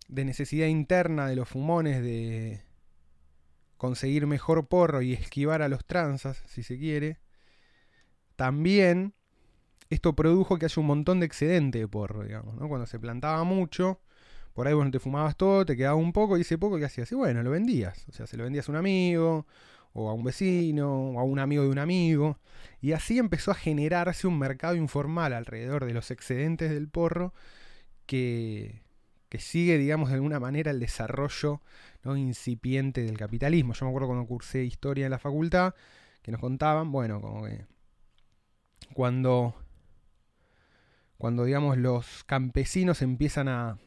de, 0.08 0.26
necesidad 0.26 0.68
interna 0.68 1.28
de 1.28 1.36
los 1.36 1.50
fumones 1.50 2.04
de 2.04 2.64
conseguir 3.78 4.28
mejor 4.28 4.68
porro 4.68 5.02
y 5.02 5.14
esquivar 5.14 5.62
a 5.62 5.70
los 5.70 5.86
transas, 5.86 6.44
si 6.46 6.62
se 6.64 6.78
quiere, 6.78 7.20
también 8.36 9.14
esto 9.90 10.16
produjo 10.16 10.58
que 10.58 10.66
haya 10.66 10.80
un 10.80 10.88
montón 10.88 11.20
de 11.20 11.26
excedente 11.26 11.80
de 11.80 11.88
porro, 11.88 12.24
digamos, 12.24 12.56
¿no? 12.56 12.68
Cuando 12.68 12.86
se 12.86 13.00
plantaba 13.00 13.44
mucho, 13.44 14.00
por 14.54 14.68
ahí 14.68 14.74
vos 14.74 14.90
te 14.92 15.00
fumabas 15.00 15.36
todo, 15.36 15.66
te 15.66 15.76
quedaba 15.76 15.96
un 15.96 16.14
poco 16.14 16.38
y 16.38 16.42
ese 16.42 16.58
poco 16.58 16.78
que 16.78 16.86
hacías, 16.86 17.12
y 17.12 17.16
bueno, 17.16 17.42
lo 17.44 17.52
vendías. 17.52 18.06
O 18.08 18.12
sea, 18.12 18.28
se 18.28 18.38
lo 18.38 18.44
vendías 18.44 18.70
a 18.70 18.72
un 18.72 18.78
amigo, 18.78 19.48
o 19.94 20.10
a 20.10 20.14
un 20.14 20.24
vecino, 20.24 21.12
o 21.12 21.20
a 21.20 21.24
un 21.24 21.40
amigo 21.40 21.64
de 21.64 21.70
un 21.70 21.80
amigo. 21.80 22.40
Y 22.82 22.94
así 22.94 23.20
empezó 23.20 23.52
a 23.52 23.56
generarse 23.56 24.28
un 24.28 24.40
mercado 24.40 24.76
informal 24.76 25.34
alrededor 25.34 25.86
de 25.86 25.94
los 25.94 26.12
excedentes 26.12 26.72
del 26.72 26.90
porro 26.90 27.34
que, 28.06 28.82
que 29.30 29.40
sigue, 29.40 29.78
digamos, 29.78 30.10
de 30.10 30.16
alguna 30.16 30.40
manera 30.40 30.72
el 30.72 30.80
desarrollo 30.80 31.62
¿no? 32.04 32.18
incipiente 32.18 33.04
del 33.04 33.18
capitalismo. 33.18 33.74
Yo 33.74 33.86
me 33.86 33.90
acuerdo 33.90 34.08
cuando 34.08 34.28
cursé 34.28 34.64
historia 34.64 35.06
en 35.06 35.12
la 35.12 35.20
facultad, 35.20 35.74
que 36.22 36.32
nos 36.32 36.42
contaban, 36.42 36.92
bueno, 36.92 37.22
como 37.22 37.46
que 37.46 37.66
cuando, 38.94 39.56
cuando 41.18 41.46
digamos, 41.46 41.78
los 41.78 42.24
campesinos 42.26 43.02
empiezan 43.02 43.48
a, 43.48 43.78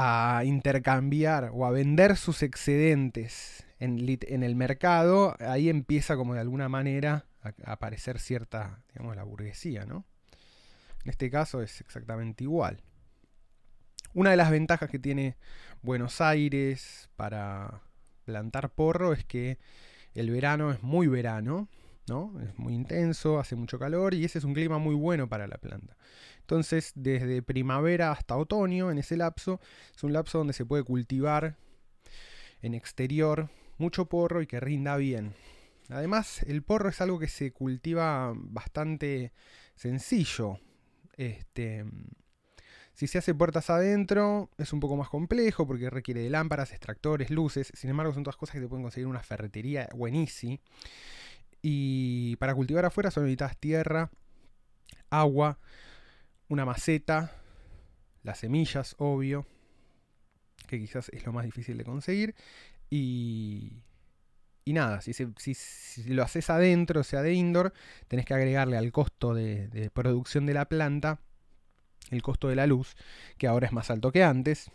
a 0.00 0.44
intercambiar 0.44 1.50
o 1.52 1.66
a 1.66 1.72
vender 1.72 2.16
sus 2.16 2.44
excedentes 2.44 3.66
en, 3.80 4.42
el 4.44 4.54
mercado, 4.54 5.34
ahí 5.40 5.68
empieza 5.68 6.14
como 6.14 6.34
de 6.34 6.40
alguna 6.40 6.68
manera 6.68 7.26
a, 7.42 7.52
aparecer 7.72 8.20
cierta, 8.20 8.84
digamos, 8.92 9.16
la 9.16 9.24
burguesía, 9.24 9.86
¿no? 9.86 10.04
En 11.02 11.10
este 11.10 11.30
caso 11.30 11.62
es 11.62 11.80
exactamente 11.80 12.44
igual. 12.44 12.80
Una 14.14 14.30
de 14.30 14.36
las 14.36 14.52
ventajas 14.52 14.88
que 14.88 15.00
tiene 15.00 15.36
Buenos 15.82 16.20
Aires 16.20 17.10
para 17.16 17.82
plantar 18.24 18.70
porro 18.70 19.12
es 19.12 19.24
que 19.24 19.58
el 20.14 20.30
verano 20.30 20.70
es 20.70 20.80
muy 20.84 21.08
verano, 21.08 21.68
Es 22.08 22.58
muy 22.58 22.74
intenso, 22.74 23.38
hace 23.38 23.54
mucho 23.54 23.78
calor 23.78 24.14
y 24.14 24.24
ese 24.24 24.38
es 24.38 24.44
un 24.44 24.54
clima 24.54 24.78
muy 24.78 24.94
bueno 24.94 25.28
para 25.28 25.46
la 25.46 25.58
planta. 25.58 25.96
Entonces, 26.40 26.92
desde 26.94 27.42
primavera 27.42 28.10
hasta 28.12 28.36
otoño, 28.36 28.90
en 28.90 28.98
ese 28.98 29.16
lapso, 29.16 29.60
es 29.94 30.02
un 30.02 30.14
lapso 30.14 30.38
donde 30.38 30.54
se 30.54 30.64
puede 30.64 30.84
cultivar 30.84 31.56
en 32.62 32.74
exterior 32.74 33.50
mucho 33.76 34.06
porro 34.06 34.40
y 34.40 34.46
que 34.46 34.58
rinda 34.58 34.96
bien. 34.96 35.34
Además, 35.90 36.42
el 36.44 36.62
porro 36.62 36.88
es 36.88 37.00
algo 37.00 37.18
que 37.18 37.28
se 37.28 37.52
cultiva 37.52 38.32
bastante 38.34 39.32
sencillo. 39.74 40.58
Este, 41.16 41.84
si 42.94 43.06
se 43.06 43.18
hace 43.18 43.34
puertas 43.34 43.70
adentro, 43.70 44.50
es 44.58 44.72
un 44.72 44.80
poco 44.80 44.96
más 44.96 45.08
complejo 45.08 45.66
porque 45.66 45.90
requiere 45.90 46.22
de 46.22 46.30
lámparas, 46.30 46.72
extractores, 46.72 47.30
luces. 47.30 47.70
Sin 47.74 47.90
embargo, 47.90 48.12
son 48.14 48.24
todas 48.24 48.36
cosas 48.36 48.54
que 48.54 48.60
te 48.60 48.68
pueden 48.68 48.82
conseguir 48.82 49.04
en 49.04 49.10
una 49.10 49.22
ferretería 49.22 49.88
buenísima. 49.94 50.58
Y 51.62 52.36
para 52.36 52.54
cultivar 52.54 52.84
afuera 52.84 53.10
solo 53.10 53.26
necesitas 53.26 53.56
tierra, 53.56 54.10
agua, 55.10 55.58
una 56.48 56.64
maceta, 56.64 57.32
las 58.22 58.38
semillas, 58.38 58.94
obvio, 58.98 59.46
que 60.66 60.78
quizás 60.78 61.08
es 61.10 61.24
lo 61.26 61.32
más 61.32 61.44
difícil 61.44 61.78
de 61.78 61.84
conseguir. 61.84 62.34
Y, 62.90 63.82
y 64.64 64.72
nada, 64.72 65.00
si, 65.00 65.12
si, 65.12 66.04
lo 66.12 66.22
haces 66.22 66.50
adentro, 66.50 67.00
o 67.00 67.04
sea 67.04 67.22
de 67.22 67.34
indoor, 67.34 67.72
tenés 68.06 68.26
que 68.26 68.34
agregarle 68.34 68.76
al 68.76 68.92
costo 68.92 69.34
de, 69.34 69.68
de, 69.68 69.90
producción 69.90 70.46
de 70.46 70.54
la 70.54 70.66
planta 70.68 71.20
el 72.10 72.22
costo 72.22 72.48
de 72.48 72.56
la 72.56 72.66
luz, 72.66 72.96
que 73.36 73.46
ahora 73.46 73.66
es 73.66 73.72
más 73.72 73.90
alto 73.90 74.12
que 74.12 74.22
antes. 74.24 74.70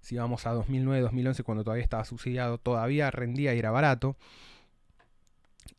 Si 0.00 0.16
vamos 0.16 0.46
a 0.46 0.54
2009-2011, 0.54 1.42
cuando 1.44 1.64
todavía 1.64 1.84
estaba 1.84 2.04
subsidiado, 2.04 2.58
todavía 2.58 3.10
rendía 3.10 3.54
y 3.54 3.58
era 3.58 3.70
barato. 3.70 4.16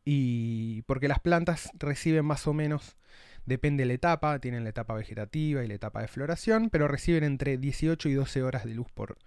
Y 0.05 0.81
porque 0.83 1.07
las 1.07 1.19
plantas 1.19 1.69
reciben 1.79 2.25
más 2.25 2.48
o 2.48 2.53
menos 2.53 2.98
Depende 3.45 3.81
de 3.81 3.88
la 3.88 3.93
etapa, 3.93 4.39
tienen 4.39 4.63
la 4.63 4.69
etapa 4.69 4.93
vegetativa 4.93 5.63
y 5.63 5.67
la 5.67 5.74
etapa 5.74 6.01
de 6.01 6.07
floración, 6.07 6.69
pero 6.69 6.88
reciben 6.88 7.24
entre 7.24 7.57
18 7.57 8.10
y 8.10 8.13
12 8.13 8.43
horas 8.43 8.65
de 8.65 8.75
luz 8.75 8.91
por, 8.91 9.17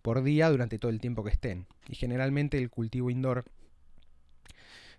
por 0.00 0.22
día 0.22 0.48
durante 0.48 0.78
todo 0.78 0.90
el 0.90 1.00
tiempo 1.00 1.22
que 1.22 1.30
estén. 1.30 1.66
Y 1.86 1.94
generalmente 1.94 2.56
el 2.56 2.70
cultivo 2.70 3.10
indoor, 3.10 3.44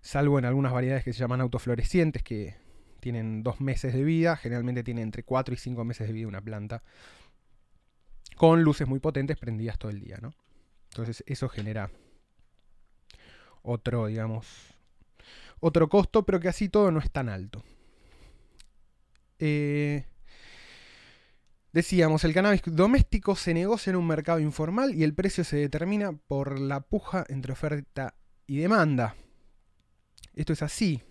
salvo 0.02 0.38
en 0.38 0.46
algunas 0.46 0.72
variedades 0.72 1.04
que 1.04 1.14
se 1.14 1.20
llaman 1.20 1.42
autoflorecientes, 1.42 2.22
que 2.22 2.58
tienen 3.00 3.42
dos 3.42 3.60
meses 3.60 3.94
de 3.94 4.04
vida, 4.04 4.38
generalmente 4.38 4.84
tiene 4.84 5.02
entre 5.02 5.24
4 5.24 5.54
y 5.56 5.58
5 5.58 5.84
meses 5.84 6.08
de 6.08 6.14
vida 6.14 6.28
una 6.28 6.42
planta, 6.42 6.84
con 8.36 8.62
luces 8.62 8.88
muy 8.88 9.00
potentes 9.00 9.38
prendidas 9.38 9.80
todo 9.80 9.92
el 9.92 10.00
día, 10.00 10.20
¿no? 10.22 10.34
Entonces 10.92 11.24
eso 11.28 11.50
genera 11.50 11.90
otro, 13.64 14.08
digamos, 14.08 14.79
otro 15.60 15.90
costo, 15.90 16.26
pero 16.26 16.40
que 16.40 16.50
así 16.50 16.70
todo 16.70 16.92
no 16.92 17.00
es 17.00 17.12
tan 17.12 17.30
alto. 17.30 17.64
Eh, 19.40 20.06
decíamos, 21.72 22.24
el 22.24 22.34
cannabis 22.34 22.62
doméstico 22.66 23.36
se 23.36 23.54
negocia 23.54 23.92
en 23.92 23.96
un 23.96 24.08
mercado 24.08 24.40
informal 24.40 24.94
y 24.96 25.04
el 25.04 25.14
precio 25.14 25.44
se 25.44 25.58
determina 25.58 26.12
por 26.14 26.60
la 26.60 26.82
puja 26.82 27.26
entre 27.30 27.54
oferta 27.54 28.16
y 28.48 28.58
demanda. 28.58 29.16
Esto 30.36 30.54
es 30.54 30.62
así. 30.62 31.02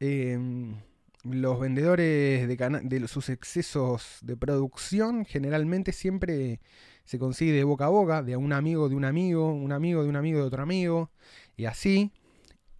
Em, 0.00 0.76
los 1.22 1.58
vendedores 1.58 2.46
de, 2.46 2.80
de, 2.82 3.08
sus 3.08 3.28
excesos 3.28 4.18
de 4.22 4.36
producción 4.36 5.24
generalmente 5.24 5.92
siempre 5.92 6.60
se 7.04 7.18
consigue 7.18 7.52
de 7.52 7.64
boca 7.64 7.86
a 7.86 7.88
boca, 7.88 8.22
de 8.22 8.36
un 8.36 8.52
amigo 8.52 8.88
de 8.88 8.94
un 8.94 9.04
amigo, 9.04 9.52
un 9.52 9.72
amigo 9.72 10.02
de 10.02 10.08
un 10.08 10.16
amigo 10.16 10.38
de 10.40 10.44
otro 10.44 10.62
amigo, 10.62 11.10
y 11.56 11.66
así. 11.66 12.12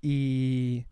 Y 0.04 0.87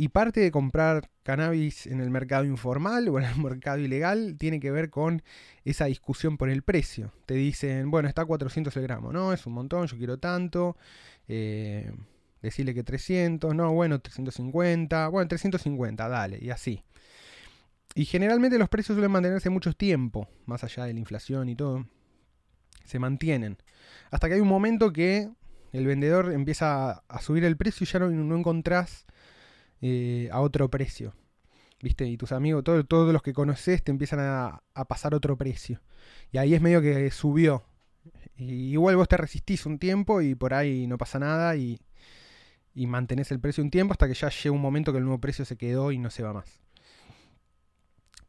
y 0.00 0.08
parte 0.08 0.38
de 0.38 0.52
comprar 0.52 1.10
cannabis 1.24 1.88
en 1.88 2.00
el 2.00 2.08
mercado 2.08 2.44
informal 2.44 3.08
o 3.08 3.18
en 3.18 3.24
el 3.24 3.36
mercado 3.42 3.78
ilegal 3.78 4.36
tiene 4.38 4.60
que 4.60 4.70
ver 4.70 4.90
con 4.90 5.22
esa 5.64 5.86
discusión 5.86 6.38
por 6.38 6.48
el 6.48 6.62
precio. 6.62 7.12
Te 7.26 7.34
dicen, 7.34 7.90
bueno, 7.90 8.08
está 8.08 8.22
a 8.22 8.26
400 8.26 8.74
el 8.76 8.82
gramo, 8.84 9.12
no, 9.12 9.32
es 9.32 9.44
un 9.44 9.54
montón, 9.54 9.88
yo 9.88 9.98
quiero 9.98 10.18
tanto. 10.18 10.76
Eh, 11.26 11.92
decirle 12.40 12.72
que 12.72 12.84
300, 12.84 13.52
no, 13.52 13.72
bueno, 13.72 13.98
350, 13.98 15.08
bueno, 15.08 15.26
350, 15.28 16.08
dale, 16.08 16.38
y 16.40 16.50
así. 16.50 16.84
Y 17.96 18.04
generalmente 18.04 18.56
los 18.56 18.68
precios 18.68 18.94
suelen 18.94 19.10
mantenerse 19.10 19.50
mucho 19.50 19.72
tiempo, 19.72 20.28
más 20.46 20.62
allá 20.62 20.84
de 20.84 20.94
la 20.94 21.00
inflación 21.00 21.48
y 21.48 21.56
todo. 21.56 21.84
Se 22.84 23.00
mantienen. 23.00 23.58
Hasta 24.12 24.28
que 24.28 24.34
hay 24.34 24.40
un 24.40 24.48
momento 24.48 24.92
que 24.92 25.28
el 25.72 25.86
vendedor 25.86 26.32
empieza 26.32 27.02
a 27.08 27.20
subir 27.20 27.44
el 27.44 27.56
precio 27.56 27.84
y 27.84 27.86
ya 27.86 27.98
no, 27.98 28.36
encontrás 28.36 29.06
eh, 29.80 30.28
a 30.32 30.40
otro 30.40 30.70
precio. 30.70 31.14
¿Viste? 31.80 32.06
Y 32.06 32.16
tus 32.16 32.32
amigos, 32.32 32.64
todos 32.64 33.12
los 33.12 33.22
que 33.22 33.32
conoces 33.32 33.84
te 33.84 33.92
empiezan 33.92 34.18
a, 34.20 34.62
pasar 34.88 35.14
otro 35.14 35.36
precio. 35.36 35.80
Y 36.32 36.38
ahí 36.38 36.54
es 36.54 36.60
medio 36.60 36.82
que 36.82 37.10
subió. 37.12 37.64
Y 38.36 38.72
igual 38.72 38.96
vos 38.96 39.08
te 39.08 39.16
resistís 39.16 39.64
un 39.66 39.78
tiempo 39.78 40.20
y 40.20 40.34
por 40.34 40.54
ahí 40.54 40.86
no 40.88 40.98
pasa 40.98 41.18
nada 41.18 41.54
y, 41.54 41.80
y 42.74 42.86
mantenés 42.86 43.30
el 43.30 43.38
precio 43.38 43.62
un 43.62 43.70
tiempo 43.70 43.92
hasta 43.92 44.08
que 44.08 44.14
ya 44.14 44.28
llega 44.28 44.52
un 44.52 44.60
momento 44.60 44.92
que 44.92 44.98
el 44.98 45.04
nuevo 45.04 45.20
precio 45.20 45.44
se 45.44 45.56
quedó 45.56 45.92
y 45.92 45.98
no 45.98 46.10
se 46.10 46.22
va 46.24 46.32
más. 46.32 46.60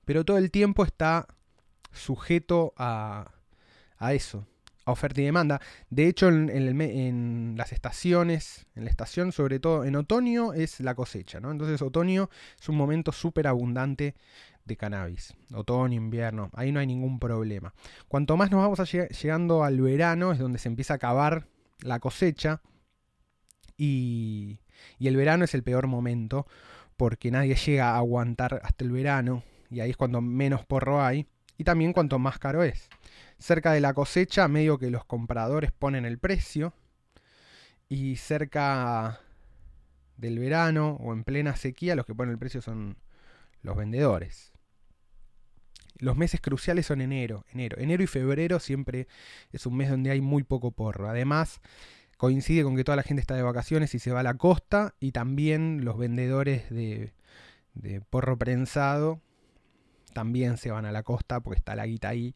Pero 0.05 0.25
todo 0.25 0.37
el 0.37 0.51
tiempo 0.51 0.83
está 0.83 1.27
sujeto 1.91 2.73
a, 2.77 3.31
a 3.97 4.13
eso 4.13 4.45
oferta 4.91 5.21
y 5.21 5.25
demanda. 5.25 5.61
De 5.89 6.07
hecho, 6.07 6.27
en, 6.29 7.55
las 7.57 7.71
estaciones, 7.71 8.67
en 8.75 8.85
la 8.85 8.89
estación, 8.89 9.31
sobre 9.31 9.59
todo 9.59 9.83
en 9.85 9.95
otoño, 9.95 10.53
es 10.53 10.79
la 10.79 10.95
cosecha, 10.95 11.39
¿no? 11.39 11.51
Entonces, 11.51 11.81
otoño 11.81 12.29
es 12.59 12.69
un 12.69 12.75
momento 12.75 13.11
súper 13.11 13.47
abundante 13.47 14.15
de 14.65 14.77
cannabis. 14.77 15.33
Otoño, 15.53 15.95
invierno, 15.95 16.49
ahí 16.53 16.71
no 16.71 16.79
hay 16.79 16.87
ningún 16.87 17.19
problema. 17.19 17.73
Cuanto 18.07 18.37
más 18.37 18.51
nos 18.51 18.61
vamos 18.61 18.91
llegando 18.91 19.63
al 19.63 19.81
verano, 19.81 20.31
es 20.31 20.39
donde 20.39 20.59
se 20.59 20.69
empieza 20.69 20.93
a 20.93 20.97
acabar 20.97 21.47
la 21.81 21.99
cosecha. 21.99 22.61
Y, 23.77 24.59
y 24.97 25.07
el 25.07 25.15
verano 25.15 25.45
es 25.45 25.53
el 25.53 25.63
peor 25.63 25.87
momento, 25.87 26.45
porque 26.97 27.31
nadie 27.31 27.55
llega 27.55 27.91
a 27.91 27.97
aguantar 27.97 28.59
hasta 28.63 28.83
el 28.83 28.91
verano. 28.91 29.43
y 29.69 29.79
ahí 29.79 29.91
es 29.91 29.97
cuando 29.97 30.21
menos 30.21 30.65
porro 30.65 31.01
hay, 31.01 31.27
y 31.59 31.65
también 31.65 31.93
cuanto 31.93 32.17
más 32.17 32.39
caro 32.39 32.63
es. 32.63 32.89
Cerca 33.37 33.73
de 33.73 33.81
la 33.81 33.93
cosecha, 33.93 34.47
medio 34.47 34.79
que 34.79 34.89
los 34.89 35.05
compradores 35.05 35.71
ponen 35.71 36.05
el 36.05 36.17
precio, 36.17 36.73
y 37.89 38.15
cerca 38.15 39.19
del 40.15 40.39
verano 40.39 40.97
o 41.01 41.11
en 41.11 41.23
plena 41.23 41.55
sequía, 41.57 41.95
los 41.95 42.05
que 42.05 42.15
ponen 42.15 42.31
el 42.31 42.39
precio 42.39 42.61
son 42.61 42.97
los 43.61 43.75
vendedores. 43.75 44.53
Los 45.97 46.15
meses 46.15 46.39
cruciales 46.39 46.85
son 46.85 47.01
enero, 47.01 47.45
enero. 47.51 47.77
Enero 47.77 48.03
y 48.03 48.07
febrero 48.07 48.59
siempre 48.59 49.09
es 49.51 49.65
un 49.65 49.75
mes 49.75 49.89
donde 49.89 50.11
hay 50.11 50.21
muy 50.21 50.43
poco 50.43 50.71
porro. 50.71 51.09
Además, 51.09 51.59
coincide 52.15 52.63
con 52.63 52.77
que 52.77 52.85
toda 52.85 52.95
la 52.95 53.03
gente 53.03 53.19
está 53.19 53.35
de 53.35 53.41
vacaciones 53.41 53.93
y 53.95 53.99
se 53.99 54.11
va 54.11 54.21
a 54.21 54.23
la 54.23 54.35
costa 54.35 54.95
y 55.01 55.11
también 55.11 55.83
los 55.83 55.97
vendedores 55.97 56.69
de, 56.69 57.11
porro 58.09 58.37
prensado 58.37 59.21
también 60.13 60.57
se 60.57 60.71
van 60.71 60.85
a 60.85 60.91
la 60.91 61.03
costa 61.03 61.39
porque 61.39 61.57
está 61.59 61.75
la 61.75 61.85
guita 61.85 62.09
ahí. 62.09 62.35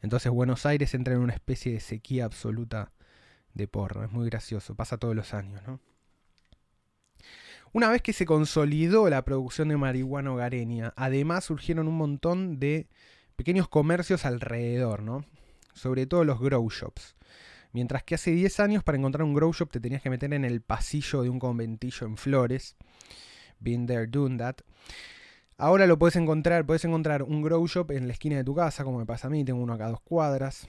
Entonces 0.00 0.30
Buenos 0.32 0.66
Aires 0.66 0.94
entra 0.94 1.14
en 1.14 1.20
una 1.20 1.34
especie 1.34 1.72
de 1.72 1.80
sequía 1.80 2.24
absoluta 2.24 2.92
de 3.54 3.68
porro. 3.68 4.04
Es 4.04 4.10
muy 4.10 4.28
gracioso, 4.28 4.74
pasa 4.74 4.98
todos 4.98 5.14
los 5.14 5.34
años, 5.34 5.62
¿no? 5.66 5.80
Una 7.74 7.88
vez 7.88 8.02
que 8.02 8.12
se 8.12 8.26
consolidó 8.26 9.08
la 9.08 9.24
producción 9.24 9.68
de 9.68 9.78
marihuana 9.78 10.32
hogareña, 10.32 10.92
además 10.94 11.44
surgieron 11.44 11.88
un 11.88 11.96
montón 11.96 12.58
de 12.58 12.86
pequeños 13.36 13.66
comercios 13.68 14.26
alrededor, 14.26 15.02
¿no? 15.02 15.24
Sobre 15.72 16.06
todo 16.06 16.24
los 16.24 16.38
grow 16.38 16.68
shops. 16.68 17.16
Mientras 17.72 18.02
que 18.02 18.16
hace 18.16 18.32
10 18.32 18.60
años 18.60 18.84
para 18.84 18.98
encontrar 18.98 19.24
un 19.24 19.32
grow 19.32 19.52
shop 19.52 19.70
te 19.70 19.80
tenías 19.80 20.02
que 20.02 20.10
meter 20.10 20.34
en 20.34 20.44
el 20.44 20.60
pasillo 20.60 21.22
de 21.22 21.30
un 21.30 21.38
conventillo 21.38 22.06
en 22.06 22.18
Flores. 22.18 22.76
Been 23.58 23.86
there, 23.86 24.06
done 24.06 24.36
that. 24.36 24.56
Ahora 25.62 25.86
lo 25.86 25.96
puedes 25.96 26.16
encontrar, 26.16 26.66
puedes 26.66 26.84
encontrar 26.84 27.22
un 27.22 27.40
grow 27.40 27.64
shop 27.68 27.92
en 27.92 28.08
la 28.08 28.14
esquina 28.14 28.34
de 28.34 28.42
tu 28.42 28.52
casa, 28.52 28.82
como 28.82 28.98
me 28.98 29.06
pasa 29.06 29.28
a 29.28 29.30
mí, 29.30 29.44
tengo 29.44 29.62
uno 29.62 29.74
acá 29.74 29.86
a 29.86 29.90
dos 29.90 30.00
cuadras. 30.00 30.66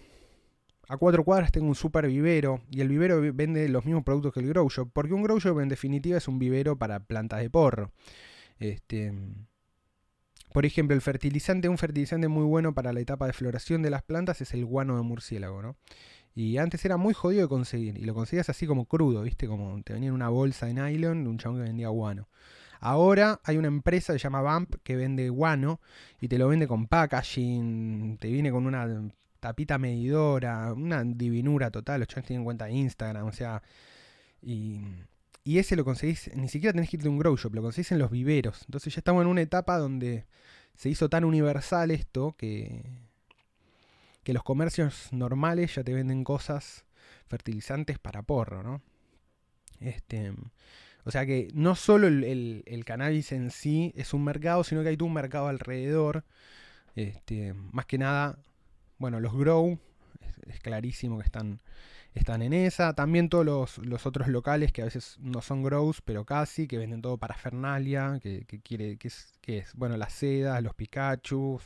A 0.88 0.98
cuatro 0.98 1.24
cuadras 1.24 1.52
tengo 1.52 1.66
un 1.66 1.74
super 1.74 2.06
vivero 2.06 2.62
y 2.70 2.82
el 2.82 2.90
vivero 2.90 3.20
vende 3.34 3.68
los 3.70 3.86
mismos 3.86 4.04
productos 4.04 4.34
que 4.34 4.42
el 4.42 4.50
grow 4.50 4.70
shop, 4.70 4.92
porque 4.94 5.16
un 5.16 5.24
grow 5.24 5.40
shop 5.40 5.62
en 5.62 5.70
definitiva 5.70 6.20
es 6.20 6.28
un 6.28 6.38
vivero 6.38 6.78
para 6.78 7.00
plantas 7.00 7.40
de 7.40 7.50
porro. 7.50 7.92
Este, 8.60 9.12
por 10.54 10.64
ejemplo, 10.64 10.94
el 10.94 11.02
fertilizante, 11.02 11.70
un 11.70 11.80
fertilizante 11.80 12.28
muy 12.28 12.44
bueno 12.44 12.76
para 12.76 12.94
la 12.94 13.00
etapa 13.00 13.26
de 13.26 13.34
floración 13.34 13.82
de 13.82 13.90
las 13.90 14.04
plantas 14.04 14.42
es 14.42 14.54
el 14.54 14.64
guano 14.64 14.96
de 14.96 15.02
murciélago, 15.02 15.64
¿no? 15.64 15.76
Y 16.36 16.58
antes 16.58 16.86
era 16.86 16.98
muy 16.98 17.16
jodido 17.16 17.42
de 17.42 17.48
conseguir, 17.48 17.98
y 17.98 18.06
lo 18.06 18.14
conseguías 18.14 18.48
así 18.48 18.68
como 18.68 18.86
crudo, 18.86 19.24
¿viste? 19.24 19.48
Como 19.48 19.82
te 19.82 19.94
venía 19.94 20.10
en 20.10 20.14
una 20.14 20.30
bolsa 20.30 20.68
de 20.68 20.76
nylon 20.76 21.26
un 21.26 21.40
chabón 21.40 21.58
que 21.58 21.64
vendía 21.64 21.88
guano. 21.88 22.28
Ahora 22.86 23.40
hay 23.46 23.56
una 23.56 23.70
empresa 23.70 24.12
que 24.12 24.20
se 24.20 24.24
llama 24.24 24.42
Vamp 24.42 24.76
que 24.84 24.98
vende 24.98 25.30
guano 25.30 25.80
y 26.20 26.28
te 26.28 26.38
lo 26.38 26.50
vende 26.50 26.68
con 26.68 26.88
packaging, 26.88 28.18
te 28.18 28.30
viene 28.30 28.52
con 28.52 28.68
una 28.68 29.10
tapita 29.40 29.78
medidora, 29.78 30.74
una 30.74 31.02
divinura 31.06 31.72
total, 31.72 32.02
los 32.02 32.10
chavales 32.10 32.28
tienen 32.28 32.44
cuenta 32.44 32.66
de 32.66 32.74
Instagram, 32.74 33.26
o 33.26 33.32
sea, 33.32 33.64
y, 34.42 34.82
ese 35.46 35.78
lo 35.78 35.86
conseguís, 35.86 36.30
ni 36.36 36.50
siquiera 36.50 36.74
tenés 36.74 36.90
que 36.90 36.98
irte 36.98 37.08
un 37.08 37.18
grow 37.18 37.38
shop, 37.38 37.56
lo 37.56 37.62
conseguís 37.62 37.94
en 37.94 38.00
los 38.00 38.12
viveros. 38.12 38.64
Entonces 38.66 38.94
ya 38.94 39.00
estamos 39.00 39.22
en 39.22 39.30
una 39.30 39.42
etapa 39.42 39.78
donde 39.78 40.26
se 40.76 40.90
hizo 40.90 41.08
tan 41.08 41.24
universal 41.24 41.90
esto 41.90 42.36
que, 42.38 42.84
que 44.24 44.34
los 44.34 44.44
comercios 44.44 45.08
normales 45.14 45.76
ya 45.76 45.86
te 45.86 45.94
venden 45.94 46.26
cosas 46.26 46.84
fertilizantes 47.28 47.98
para 47.98 48.24
porro, 48.24 48.62
¿no? 48.62 48.82
Este, 49.80 50.34
o 51.04 51.12
sea 51.12 51.26
que 51.26 51.50
no 51.54 51.76
solo 51.76 52.08
el, 52.08 52.64
el, 52.66 52.86
cannabis 52.86 53.32
en 53.32 53.52
sí 53.52 53.94
es 53.96 54.14
un 54.14 54.24
mercado, 54.24 54.64
sino 54.64 54.84
que 54.84 54.90
hay 54.90 54.98
todo 54.98 55.08
un 55.08 55.14
mercado 55.14 55.48
alrededor. 55.48 56.24
Este, 56.96 57.54
más 57.72 57.86
que 57.86 57.98
nada 57.98 58.38
bueno, 59.04 59.20
los 59.20 59.34
Grow, 59.34 59.78
es, 60.48 60.62
clarísimo 60.62 61.18
que 61.18 61.26
están, 61.26 61.62
están 62.14 62.42
en 62.42 62.54
esa. 62.54 62.94
También 62.94 63.28
todos 63.28 63.78
los, 63.78 64.06
otros 64.06 64.30
locales 64.30 64.72
que 64.72 64.82
a 64.82 64.86
veces 64.86 65.18
no 65.20 65.42
son 65.42 65.62
Grows, 65.62 66.02
pero 66.02 66.24
casi, 66.24 66.68
que 66.68 66.78
venden 66.78 67.02
todo 67.02 67.18
para 67.18 67.36
Fernalia, 67.36 68.18
que, 68.22 68.46
quiere, 68.64 68.96
que 68.98 69.10
es, 69.10 69.34
que 69.42 69.58
es, 69.58 69.74
bueno, 69.76 69.98
las 69.98 70.14
sedas, 70.14 70.64
los 70.64 70.74
Pikachu, 70.74 71.60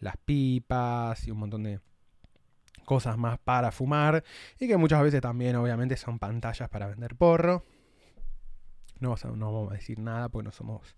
las 0.00 0.16
pipas 0.16 1.24
y 1.28 1.30
un 1.30 1.38
montón 1.38 1.62
de 1.62 1.78
cosas 2.84 3.16
más 3.16 3.38
para 3.38 3.70
fumar. 3.70 4.24
Y 4.58 4.66
que 4.66 4.76
muchas 4.76 5.02
veces 5.02 5.20
también, 5.20 5.54
obviamente, 5.54 5.96
son 5.96 6.18
pantallas 6.18 6.68
para 6.68 6.88
vender 6.88 7.14
porro. 7.14 7.64
No, 9.02 9.16
vamos 9.24 9.72
a 9.72 9.74
decir 9.74 9.98
nada 9.98 10.28
porque 10.28 10.44
no 10.44 10.52
somos 10.52 10.96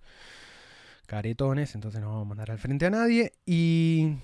caretones, 1.07 1.75
entonces 1.75 2.01
no 2.01 2.09
vamos 2.09 2.27
a 2.27 2.29
mandar 2.29 2.51
al 2.51 2.59
frente 2.59 2.87
a 2.87 2.91
nadie. 2.91 3.33
Y 3.45 4.17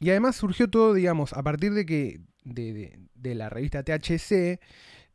y 0.00 0.10
además 0.10 0.36
surgió 0.36 0.68
todo, 0.68 0.94
digamos, 0.94 1.32
a 1.32 1.42
partir 1.42 1.72
de 1.74 1.84
que 1.84 2.20
de, 2.44 3.34
la 3.34 3.48
revista 3.48 3.82
THC, 3.82 4.60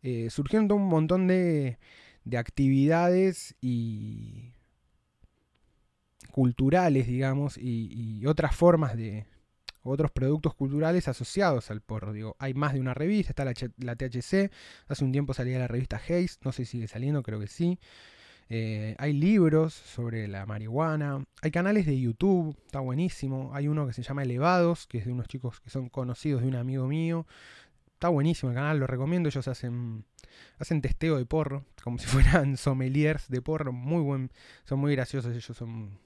eh, 0.02 0.30
surgieron 0.30 0.72
un 0.72 0.88
montón 0.88 1.28
de, 1.28 1.78
de 2.26 2.38
actividades 2.38 3.56
y 3.62 4.52
culturales, 6.32 7.08
digamos, 7.08 7.58
y, 7.58 8.26
otras 8.26 8.56
formas 8.56 8.98
de 8.98 9.26
otros 9.84 10.12
productos 10.12 10.56
culturales 10.56 11.08
asociados 11.08 11.70
al 11.72 11.82
porro. 11.82 12.14
Digo, 12.14 12.36
hay 12.40 12.54
más 12.54 12.74
de 12.74 12.80
una 12.80 12.94
revista, 12.94 13.32
está 13.32 13.46
la, 13.46 13.96
THC, 13.96 14.52
hace 14.88 15.04
un 15.04 15.12
tiempo 15.12 15.34
salía 15.34 15.60
la 15.60 15.68
revista 15.68 15.98
Haze, 15.98 16.38
no 16.44 16.52
sé 16.52 16.66
si 16.66 16.72
sigue 16.72 16.88
saliendo, 16.88 17.24
creo 17.24 17.40
que 17.40 17.48
sí. 17.48 17.80
Eh, 18.50 18.96
hay 19.00 19.14
libros 19.14 19.74
sobre 19.74 20.28
la 20.28 20.46
marihuana. 20.46 21.26
Hay 21.42 21.52
canales 21.52 21.86
de 21.86 22.00
YouTube, 22.00 22.56
está 22.66 22.80
buenísimo. 22.80 23.52
Hay 23.54 23.68
uno 23.68 23.88
que 23.88 23.94
se 23.94 24.04
llama 24.04 24.24
Elevados, 24.24 24.86
que 24.86 25.00
es 25.00 25.06
de 25.06 25.12
unos 25.12 25.28
chicos 25.28 25.60
que 25.60 25.70
son 25.70 25.90
conocidos 25.90 26.42
de 26.42 26.48
un 26.50 26.56
amigo 26.56 26.88
mío. 26.88 27.26
Está 27.94 28.10
buenísimo 28.10 28.52
el 28.52 28.56
canal, 28.56 28.80
lo 28.80 28.88
recomiendo. 28.88 29.30
Ellos 29.30 29.48
hacen, 29.48 30.06
hacen 30.60 30.82
testeo 30.82 31.18
de 31.18 31.26
porro, 31.26 31.66
como 31.84 31.98
si 31.98 32.06
fueran 32.08 32.58
sommeliers 32.58 33.28
de 33.30 33.42
porro. 33.42 33.72
Muy 33.72 34.02
buen, 34.02 34.32
son 34.66 34.80
muy 34.80 34.94
graciosos, 34.94 35.34
ellos 35.34 35.58
son 35.58 35.98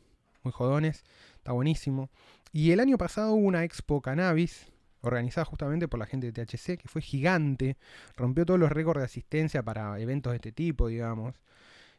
muy 0.43 0.53
jodones. 0.53 1.03
Está 1.47 1.53
buenísimo. 1.53 2.10
Y 2.51 2.71
el 2.71 2.81
año 2.81 2.97
pasado 2.97 3.31
hubo 3.31 3.47
una 3.47 3.63
expo 3.63 4.01
cannabis 4.01 4.69
organizada 4.99 5.45
justamente 5.45 5.88
por 5.88 5.97
la 5.97 6.05
gente 6.05 6.29
de 6.29 6.45
THC, 6.45 6.77
que 6.77 6.89
fue 6.89 7.01
gigante, 7.01 7.77
rompió 8.17 8.45
todos 8.45 8.60
los 8.60 8.69
récords 8.69 8.99
de 8.99 9.05
asistencia 9.05 9.63
para 9.63 9.97
eventos 9.97 10.31
de 10.31 10.36
este 10.36 10.51
tipo, 10.51 10.89
digamos. 10.89 11.36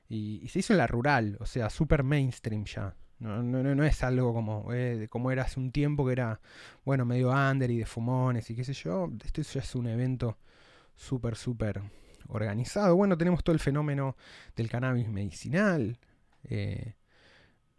Y, 0.06 0.46
se 0.48 0.58
hizo 0.58 0.74
en 0.74 0.76
la 0.76 0.86
rural, 0.86 1.38
o 1.40 1.46
sea, 1.46 1.70
super 1.70 2.02
mainstream 2.02 2.66
ya. 2.66 2.94
No, 3.20 3.42
no, 3.42 3.62
no 3.74 3.84
es 3.84 4.04
algo 4.04 4.34
como, 4.34 4.70
eh, 4.74 5.08
como 5.08 5.30
era 5.30 5.44
hace 5.44 5.58
un 5.58 5.72
tiempo 5.72 6.04
que 6.04 6.12
era, 6.12 6.42
bueno, 6.84 7.06
medio 7.06 7.30
under 7.30 7.70
y 7.70 7.78
de 7.78 7.86
fumones 7.86 8.50
y 8.50 8.54
qué 8.54 8.64
sé 8.64 8.74
yo. 8.74 9.10
Esto 9.24 9.40
ya 9.40 9.60
es 9.60 9.74
un 9.74 9.86
evento 9.86 10.36
súper, 10.94 11.36
súper 11.36 11.80
organizado. 12.26 12.94
Bueno, 12.96 13.16
tenemos 13.16 13.42
todo 13.42 13.54
el 13.54 13.60
fenómeno 13.60 14.14
del 14.54 14.68
cannabis 14.68 15.08
medicinal. 15.08 15.98
Eh, 16.44 16.97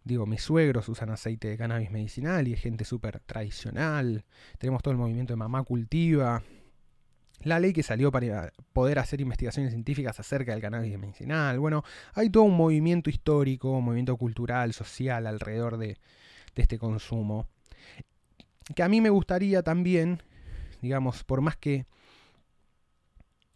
digo, 0.04 0.26
mis 0.26 0.42
suegros 0.42 0.90
usan 0.90 1.10
aceite 1.10 1.50
de 1.50 1.58
cannabis 1.58 1.92
medicinal 1.92 2.48
y 2.48 2.54
es 2.54 2.62
gente 2.62 2.86
súper 2.86 3.20
tradicional. 3.22 4.26
Tenemos 4.58 4.82
todo 4.82 4.92
el 4.92 4.98
movimiento 4.98 5.34
de 5.34 5.38
mamá 5.38 5.64
cultiva, 5.64 6.44
la 7.42 7.60
ley 7.60 7.74
que 7.74 7.84
salió 7.84 8.12
para 8.12 8.52
poder 8.74 9.00
hacer 9.00 9.22
investigaciones 9.22 9.72
científicas 9.72 10.20
acerca 10.20 10.52
del 10.52 10.62
cannabis 10.62 10.98
medicinal. 10.98 11.60
Bueno, 11.60 11.84
hay 12.14 12.30
todo 12.30 12.44
un 12.44 12.58
movimiento 12.58 13.10
histórico, 13.10 13.72
un 13.72 13.86
movimiento 13.86 14.18
cultural, 14.18 14.74
social 14.74 15.28
alrededor 15.28 15.78
de, 15.78 15.98
este 16.56 16.78
consumo. 16.78 17.48
Que 18.76 18.84
a 18.84 18.90
mí 18.90 19.00
me 19.00 19.10
gustaría 19.10 19.64
también, 19.64 20.22
digamos, 20.82 21.24
por 21.24 21.40
más 21.40 21.56
que, 21.56 21.86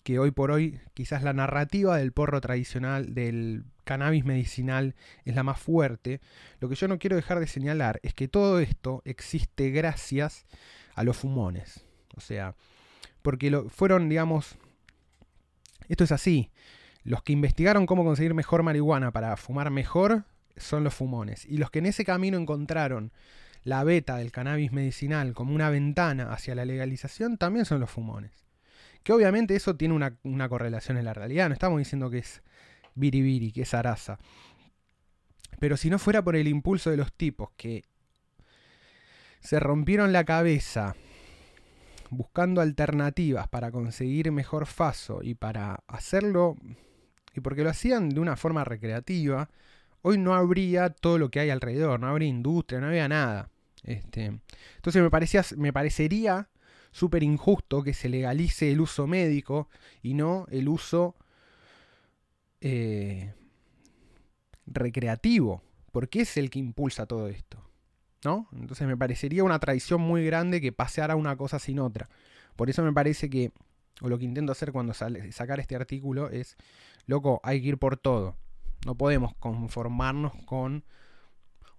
que 0.03 0.19
hoy 0.19 0.31
por 0.31 0.51
hoy 0.51 0.79
quizás 0.93 1.21
la 1.21 1.33
narrativa 1.33 1.97
del 1.97 2.13
porro 2.13 2.39
tradicional, 2.39 3.13
del 3.13 3.65
cannabis 3.83 4.25
medicinal, 4.25 4.95
es 5.25 5.35
la 5.35 5.43
más 5.43 5.59
fuerte, 5.59 6.21
lo 6.59 6.69
que 6.69 6.75
yo 6.75 6.87
no 6.87 6.99
quiero 6.99 7.15
dejar 7.15 7.39
de 7.39 7.47
señalar 7.47 7.99
es 8.03 8.13
que 8.13 8.27
todo 8.27 8.59
esto 8.59 9.01
existe 9.05 9.69
gracias 9.71 10.45
a 10.95 11.03
los 11.03 11.17
fumones. 11.17 11.85
O 12.15 12.21
sea, 12.21 12.55
porque 13.21 13.49
lo, 13.49 13.69
fueron, 13.69 14.09
digamos, 14.09 14.55
esto 15.87 16.03
es 16.03 16.11
así, 16.11 16.51
los 17.03 17.23
que 17.23 17.33
investigaron 17.33 17.85
cómo 17.85 18.03
conseguir 18.03 18.33
mejor 18.33 18.63
marihuana 18.63 19.11
para 19.11 19.35
fumar 19.37 19.69
mejor 19.71 20.25
son 20.55 20.83
los 20.83 20.93
fumones, 20.93 21.45
y 21.45 21.57
los 21.57 21.71
que 21.71 21.79
en 21.79 21.87
ese 21.87 22.05
camino 22.05 22.37
encontraron 22.37 23.11
la 23.63 23.83
beta 23.83 24.17
del 24.17 24.31
cannabis 24.31 24.71
medicinal 24.71 25.33
como 25.33 25.55
una 25.55 25.69
ventana 25.69 26.31
hacia 26.31 26.53
la 26.53 26.65
legalización 26.65 27.37
también 27.37 27.65
son 27.65 27.79
los 27.79 27.89
fumones. 27.89 28.31
Que 29.03 29.13
obviamente 29.13 29.55
eso 29.55 29.75
tiene 29.75 29.93
una, 29.93 30.17
una 30.23 30.47
correlación 30.47 30.97
en 30.97 31.05
la 31.05 31.13
realidad, 31.13 31.47
no 31.47 31.53
estamos 31.53 31.79
diciendo 31.79 32.09
que 32.09 32.19
es 32.19 32.43
biribiri, 32.95 33.51
que 33.51 33.63
es 33.63 33.73
araza. 33.73 34.19
Pero 35.59 35.77
si 35.77 35.89
no 35.89 35.99
fuera 35.99 36.23
por 36.23 36.35
el 36.35 36.47
impulso 36.47 36.89
de 36.89 36.97
los 36.97 37.13
tipos 37.13 37.49
que 37.55 37.83
se 39.39 39.59
rompieron 39.59 40.13
la 40.13 40.23
cabeza 40.23 40.95
buscando 42.09 42.61
alternativas 42.61 43.47
para 43.47 43.71
conseguir 43.71 44.31
mejor 44.31 44.65
faso 44.65 45.21
y 45.21 45.35
para 45.35 45.83
hacerlo, 45.87 46.55
y 47.33 47.41
porque 47.41 47.63
lo 47.63 47.69
hacían 47.69 48.09
de 48.09 48.19
una 48.19 48.35
forma 48.35 48.63
recreativa, 48.63 49.49
hoy 50.01 50.17
no 50.17 50.35
habría 50.35 50.89
todo 50.89 51.17
lo 51.17 51.29
que 51.29 51.39
hay 51.39 51.49
alrededor, 51.49 51.99
no 51.99 52.07
habría 52.07 52.29
industria, 52.29 52.79
no 52.79 52.87
había 52.87 53.07
nada. 53.07 53.49
Este, 53.83 54.39
entonces 54.75 55.01
me, 55.01 55.09
parecía, 55.09 55.43
me 55.57 55.73
parecería 55.73 56.49
súper 56.91 57.23
injusto 57.23 57.83
que 57.83 57.93
se 57.93 58.07
legalice 58.09 58.71
el 58.71 58.79
uso 58.79 59.07
médico 59.07 59.67
y 60.01 60.13
no 60.13 60.45
el 60.51 60.69
uso 60.69 61.15
eh, 62.63 63.33
recreativo, 64.65 65.61
porque 65.91 66.21
es 66.21 66.37
el 66.37 66.49
que 66.49 66.59
impulsa 66.59 67.05
todo 67.05 67.27
esto. 67.27 67.61
¿no? 68.23 68.47
Entonces 68.53 68.87
me 68.87 68.97
parecería 68.97 69.43
una 69.43 69.59
traición 69.59 70.01
muy 70.01 70.25
grande 70.25 70.61
que 70.61 70.71
paseara 70.71 71.15
una 71.15 71.35
cosa 71.35 71.59
sin 71.59 71.79
otra. 71.79 72.09
Por 72.55 72.69
eso 72.69 72.81
me 72.83 72.93
parece 72.93 73.29
que, 73.29 73.51
o 74.01 74.07
lo 74.07 74.17
que 74.17 74.25
intento 74.25 74.51
hacer 74.51 74.71
cuando 74.71 74.93
sacar 74.93 75.59
este 75.59 75.75
artículo 75.75 76.29
es, 76.29 76.55
loco, 77.05 77.41
hay 77.43 77.61
que 77.61 77.67
ir 77.67 77.77
por 77.77 77.97
todo. 77.97 78.37
No 78.85 78.95
podemos 78.95 79.35
conformarnos 79.35 80.33
con 80.45 80.83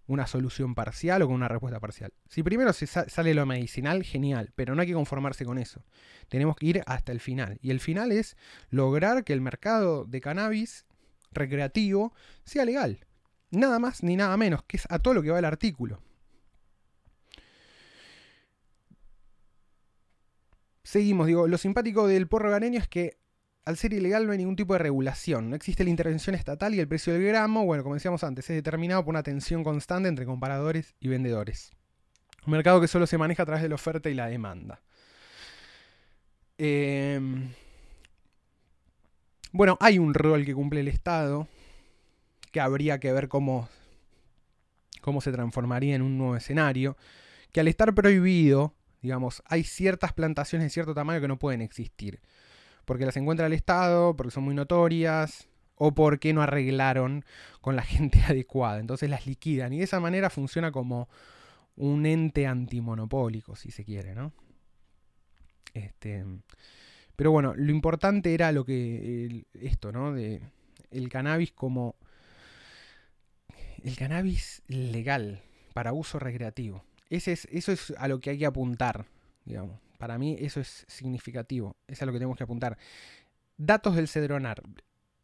una 0.07 0.27
solución 0.27 0.75
parcial 0.75 1.23
o 1.23 1.27
con 1.27 1.35
una 1.35 1.49
respuesta 1.49 1.81
parcial. 1.81 2.13
Si 2.29 2.43
primero 2.43 2.73
se 2.73 2.87
sale 2.87 3.35
lo 3.35 3.47
medicinal, 3.47 4.03
genial, 4.03 4.53
pero 4.55 4.75
no 4.75 4.83
hay 4.83 4.89
que 4.89 4.95
conformarse 4.95 5.45
con 5.45 5.59
eso. 5.59 5.85
Tenemos 6.29 6.57
que 6.57 6.67
ir 6.67 6.83
hasta 6.87 7.13
el 7.13 7.21
final. 7.21 7.59
Y 7.63 7.71
el 7.71 7.81
final 7.81 8.13
es 8.13 8.37
lograr 8.71 9.25
que 9.25 9.33
el 9.33 9.41
mercado 9.41 10.05
de 10.05 10.21
cannabis 10.21 10.87
recreativo 11.33 12.13
sea 12.45 12.65
legal. 12.65 13.07
Nada 13.51 13.79
más 13.79 14.03
ni 14.03 14.17
nada 14.17 14.37
menos, 14.37 14.63
que 14.65 14.77
es 14.77 14.87
a 14.91 14.99
todo 14.99 15.15
lo 15.15 15.23
que 15.23 15.31
va 15.31 15.39
el 15.39 15.45
artículo. 15.45 16.03
Seguimos, 20.83 21.27
digo, 21.27 21.49
lo 21.49 21.57
simpático 21.57 22.07
del 22.07 22.29
porro 22.29 22.51
ganeño 22.51 22.79
es 22.79 22.89
que 22.89 23.19
al 23.65 23.77
ser 23.79 23.95
ilegal 23.95 24.27
no 24.27 24.33
hay 24.33 24.39
ningún 24.39 24.57
tipo 24.57 24.75
de 24.75 24.79
regulación, 24.79 25.49
no 25.49 25.57
existe 25.57 25.85
la 25.85 25.91
intervención 25.91 26.35
estatal 26.35 26.75
y 26.75 26.81
el 26.81 26.89
precio 26.89 27.13
del 27.13 27.25
gramo, 27.25 27.65
bueno, 27.65 27.83
como 27.83 27.95
decíamos 27.95 28.23
antes, 28.23 28.49
es 28.51 28.57
determinado 28.57 29.03
por 29.05 29.13
una 29.13 29.23
tensión 29.23 29.65
constante 29.65 30.09
entre 30.09 30.27
comparadores 30.27 30.95
y 31.01 31.09
vendedores. 31.09 31.73
Un 32.47 32.53
mercado 32.53 32.81
que 32.81 32.89
solo 32.89 33.07
se 33.07 33.17
maneja 33.17 33.43
a 33.43 33.47
través 33.47 33.63
de 33.63 33.71
la 33.71 33.77
oferta 33.77 34.11
y 34.11 34.15
la 34.15 34.27
demanda. 34.27 34.83
Em, 36.59 37.53
bueno, 39.51 39.79
hay 39.81 39.99
un 39.99 40.13
rol 40.13 40.45
que 40.45 40.55
cumple 40.55 40.81
el 40.81 40.89
Estado 40.89 41.49
que 42.53 42.61
habría 42.61 43.01
que 43.01 43.13
ver 43.13 43.29
cómo, 43.29 43.69
cómo 45.01 45.23
se 45.23 45.33
transformaría 45.33 45.97
en 45.97 46.03
un 46.03 46.19
nuevo 46.19 46.37
escenario, 46.37 46.99
que 47.51 47.61
al 47.61 47.69
estar 47.69 47.95
prohibido, 47.95 48.75
digamos, 49.01 49.43
hay 49.47 49.65
ciertas 49.65 50.13
plantaciones 50.13 50.67
de 50.67 50.71
cierto 50.71 50.95
tamaño 50.95 51.21
que 51.21 51.29
no 51.29 51.39
pueden 51.39 51.63
existir 51.63 52.21
porque 52.85 53.07
las 53.07 53.17
encuentra 53.17 53.47
el 53.47 53.53
Estado, 53.53 54.17
porque 54.17 54.31
son 54.31 54.45
muy 54.45 54.55
notorias, 54.55 55.49
o 55.77 55.95
porque 55.95 56.33
no 56.33 56.43
arreglaron 56.43 57.25
con 57.61 57.77
la 57.77 57.83
gente 57.83 58.21
adecuada. 58.23 58.81
Entonces 58.81 59.11
las 59.11 59.27
liquidan. 59.27 59.73
Y 59.73 59.79
de 59.79 59.85
esa 59.85 60.01
manera 60.01 60.31
funciona 60.31 60.73
como 60.73 61.09
un 61.77 62.07
ente 62.07 62.47
antimonopólico, 62.47 63.57
si 63.57 63.71
se 63.71 63.85
quiere, 63.85 64.15
¿no? 64.15 64.33
Este, 65.75 66.25
pero 67.17 67.31
bueno, 67.31 67.55
lo 67.57 67.71
importante 67.71 68.35
era 68.35 68.53
lo 68.53 68.65
que. 68.65 69.45
esto, 69.55 69.93
¿no? 69.93 70.13
De 70.13 70.41
el 70.91 71.09
cannabis 71.09 71.53
como. 71.53 71.97
El 73.83 73.97
cannabis 73.97 74.63
legal 74.69 75.43
para 75.75 75.93
uso 75.93 76.19
recreativo. 76.19 76.85
Ese 77.11 77.33
es, 77.33 77.47
eso 77.51 77.73
es 77.73 77.93
a 77.99 78.09
lo 78.09 78.19
que 78.19 78.31
hay 78.31 78.39
que 78.39 78.47
apuntar, 78.47 79.07
digamos. 79.45 79.79
Para 80.05 80.19
mí 80.19 80.37
eso 80.39 80.61
es 80.61 80.85
significativo, 80.87 81.79
es 81.89 82.03
a 82.03 82.05
lo 82.05 82.13
que 82.13 82.19
tenemos 82.19 82.37
que 82.37 82.45
apuntar. 82.45 82.77
Datos 83.57 83.97
del 83.97 84.07
Cedronar. 84.07 84.63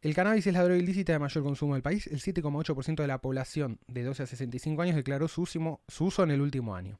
El 0.01 0.15
cannabis 0.15 0.47
es 0.47 0.53
la 0.55 0.63
droga 0.63 0.79
ilícita 0.79 1.13
de 1.13 1.19
mayor 1.19 1.43
consumo 1.43 1.75
del 1.75 1.83
país. 1.83 2.07
El 2.07 2.19
7,8% 2.19 2.95
de 2.95 3.05
la 3.05 3.19
población 3.21 3.77
de 3.85 4.01
12 4.01 4.23
a 4.23 4.25
65 4.25 4.81
años 4.81 4.95
declaró 4.95 5.27
su, 5.27 5.43
uso 5.43 6.23
en 6.23 6.31
el 6.31 6.41
último 6.41 6.75
año. 6.75 6.99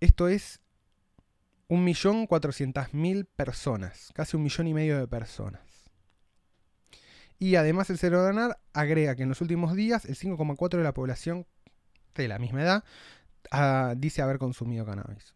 Esto 0.00 0.28
es 0.28 0.60
1.400.000 1.70 3.26
personas, 3.34 4.10
casi 4.12 4.36
un 4.36 4.42
millón 4.42 4.66
y 4.66 4.74
medio 4.74 4.98
de 4.98 5.08
personas. 5.08 5.62
Y 7.38 7.56
además 7.56 7.88
el 7.88 7.96
Cedronar 7.96 8.58
agrega 8.74 9.16
que 9.16 9.22
en 9.22 9.30
los 9.30 9.40
últimos 9.40 9.74
días 9.74 10.04
el 10.04 10.16
5,4% 10.16 10.76
de 10.76 10.84
la 10.84 10.92
población 10.92 11.46
de 12.14 12.28
la 12.28 12.38
misma 12.38 12.60
edad 12.60 12.84
dice 13.96 14.22
haber 14.22 14.38
consumido 14.38 14.84
cannabis. 14.86 15.34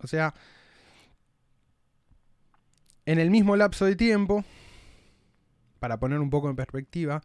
O 0.00 0.06
sea, 0.06 0.34
en 3.06 3.18
el 3.18 3.30
mismo 3.30 3.56
lapso 3.56 3.84
de 3.84 3.96
tiempo, 3.96 4.44
para 5.78 5.98
poner 5.98 6.18
un 6.18 6.30
poco 6.30 6.48
en 6.48 6.56
perspectiva, 6.56 7.22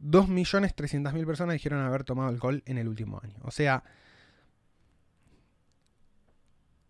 2.300.000 0.00 1.26
personas 1.26 1.54
dijeron 1.54 1.80
haber 1.80 2.04
tomado 2.04 2.28
alcohol 2.28 2.62
en 2.66 2.78
el 2.78 2.88
último 2.88 3.20
año. 3.22 3.36
O 3.42 3.50
sea, 3.50 3.84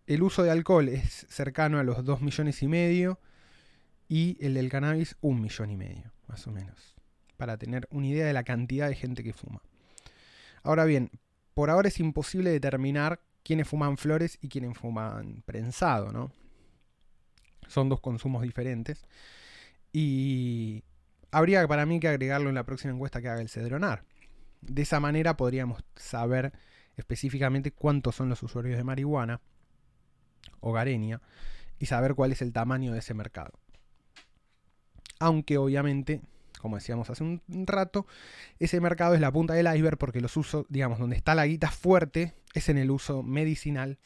el 0.06 0.22
uso 0.22 0.42
de 0.42 0.50
alcohol 0.50 0.88
es 0.88 1.26
cercano 1.28 1.78
a 1.78 1.84
los 1.84 2.04
2 2.04 2.20
millones 2.22 2.62
y 2.62 2.68
medio 2.68 3.20
y 4.08 4.36
el 4.44 4.54
del 4.54 4.68
cannabis 4.68 5.16
un 5.20 5.40
millón 5.40 5.70
y 5.70 5.76
medio, 5.76 6.12
más 6.26 6.46
o 6.46 6.50
menos, 6.50 6.94
para 7.36 7.56
tener 7.56 7.88
una 7.90 8.06
idea 8.06 8.26
de 8.26 8.32
la 8.32 8.44
cantidad 8.44 8.88
de 8.88 8.94
gente 8.94 9.24
que 9.24 9.32
fuma. 9.32 9.62
Ahora 10.62 10.84
bien, 10.84 11.10
por 11.54 11.70
ahora 11.70 11.88
es 11.88 12.00
imposible 12.00 12.50
determinar 12.50 13.20
quiénes 13.42 13.68
fuman 13.68 13.96
flores 13.96 14.38
y 14.40 14.48
quiénes 14.48 14.76
fuman 14.76 15.42
prensado, 15.46 16.12
¿no? 16.12 16.32
Son 17.68 17.88
dos 17.88 18.00
consumos 18.00 18.42
diferentes. 18.42 19.06
Y 19.92 20.82
habría 21.30 21.66
para 21.68 21.86
mí 21.86 22.00
que 22.00 22.08
agregarlo 22.08 22.48
en 22.48 22.56
la 22.56 22.64
próxima 22.64 22.92
encuesta 22.92 23.22
que 23.22 23.28
haga 23.28 23.40
el 23.40 23.48
Cedronar. 23.48 24.04
De 24.60 24.82
esa 24.82 24.98
manera 24.98 25.36
podríamos 25.36 25.84
saber 25.94 26.52
específicamente 26.96 27.70
cuántos 27.70 28.16
son 28.16 28.28
los 28.28 28.42
usuarios 28.42 28.76
de 28.76 28.84
marihuana 28.84 29.40
hogareña 30.60 31.20
y 31.78 31.86
saber 31.86 32.14
cuál 32.14 32.32
es 32.32 32.42
el 32.42 32.52
tamaño 32.52 32.92
de 32.92 32.98
ese 33.00 33.14
mercado. 33.14 33.52
Aunque 35.18 35.58
obviamente 35.58 36.22
como 36.64 36.76
decíamos 36.76 37.10
hace 37.10 37.22
un 37.22 37.42
rato, 37.66 38.06
ese 38.58 38.80
mercado 38.80 39.14
es 39.14 39.20
la 39.20 39.30
punta 39.30 39.52
del 39.52 39.66
iceberg 39.66 39.98
porque 39.98 40.22
los 40.22 40.34
usos, 40.34 40.64
digamos, 40.70 40.98
donde 40.98 41.14
está 41.14 41.34
la 41.34 41.46
guita 41.46 41.70
fuerte 41.70 42.32
es 42.54 42.70
en 42.70 42.78
el 42.78 42.90
uso 42.90 43.22
medicinal 43.22 43.98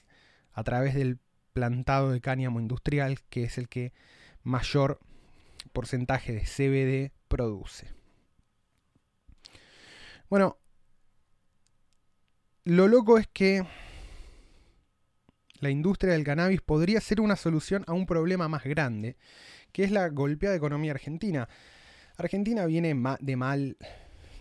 a 0.53 0.65
través 0.65 0.97
del 0.97 1.21
plantado 1.53 2.11
de 2.11 2.21
cáñamo 2.21 2.59
industrial, 2.59 3.21
que 3.31 3.45
es 3.45 3.59
el 3.59 3.69
que 3.69 3.93
mayor 4.43 4.99
porcentaje 5.73 6.33
de 6.33 6.41
CBD 6.41 7.13
produce. 7.29 7.87
Bueno, 10.29 10.59
lo 12.65 12.89
loco 12.89 13.19
es 13.19 13.29
que 13.29 13.65
la 15.61 15.71
industria 15.71 16.15
del 16.15 16.25
cannabis 16.25 16.61
podría 16.61 17.01
ser 17.01 17.21
una 17.21 17.37
solución 17.37 17.85
a 17.87 17.93
un 17.93 18.05
problema 18.05 18.49
más 18.49 18.65
grande, 18.65 19.17
que 19.71 19.85
es 19.85 19.93
la 19.93 20.09
golpeada 20.09 20.57
economía 20.57 20.91
argentina. 20.91 21.49
Argentina 22.19 22.67
viene 22.67 22.89
de 23.21 23.37
mal, 23.37 23.77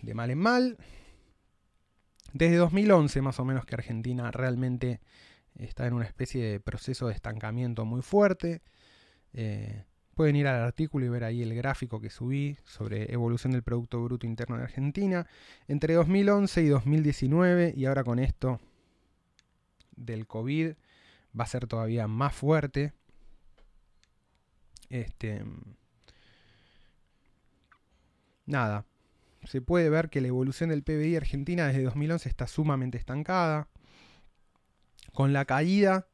en 0.02 0.38
mal. 0.38 0.76
Desde 2.32 2.56
2011 2.56 3.22
más 3.22 3.38
o 3.38 3.44
menos 3.44 3.64
que 3.64 3.76
Argentina 3.76 4.30
realmente 4.32 5.00
está 5.54 5.86
en 5.86 5.94
una 5.94 6.04
especie 6.04 6.44
de 6.44 6.60
proceso 6.60 7.06
de 7.06 7.14
estancamiento 7.14 7.84
muy 7.84 8.02
fuerte. 8.02 8.62
Eh, 9.32 9.84
pueden 10.14 10.34
ir 10.34 10.48
al 10.48 10.60
artículo 10.60 11.06
y 11.06 11.08
ver 11.08 11.22
ahí 11.22 11.42
el 11.42 11.54
gráfico 11.54 12.00
que 12.00 12.10
subí 12.10 12.58
sobre 12.64 13.12
evolución 13.12 13.52
del 13.52 13.62
Producto 13.62 14.02
Bruto 14.02 14.26
Interno 14.26 14.56
de 14.56 14.64
Argentina. 14.64 15.28
Entre 15.68 15.94
2011 15.94 16.62
y 16.62 16.68
2019 16.68 17.74
y 17.76 17.84
ahora 17.84 18.02
con 18.02 18.18
esto 18.18 18.60
del 19.94 20.26
COVID 20.26 20.72
va 21.38 21.44
a 21.44 21.46
ser 21.46 21.68
todavía 21.68 22.08
más 22.08 22.34
fuerte. 22.34 22.92
Este, 24.90 25.44
nada, 28.48 28.86
se 29.44 29.60
puede 29.60 29.88
ver 29.88 30.10
que 30.10 30.20
la 30.20 30.28
evolución 30.28 30.70
del 30.70 30.82
PBI 30.82 31.16
argentina 31.16 31.66
desde 31.66 31.82
2011 31.84 32.28
está 32.28 32.46
sumamente 32.46 32.98
estancada. 32.98 33.68
Con 35.12 35.32
la 35.32 35.44
caída 35.44 36.06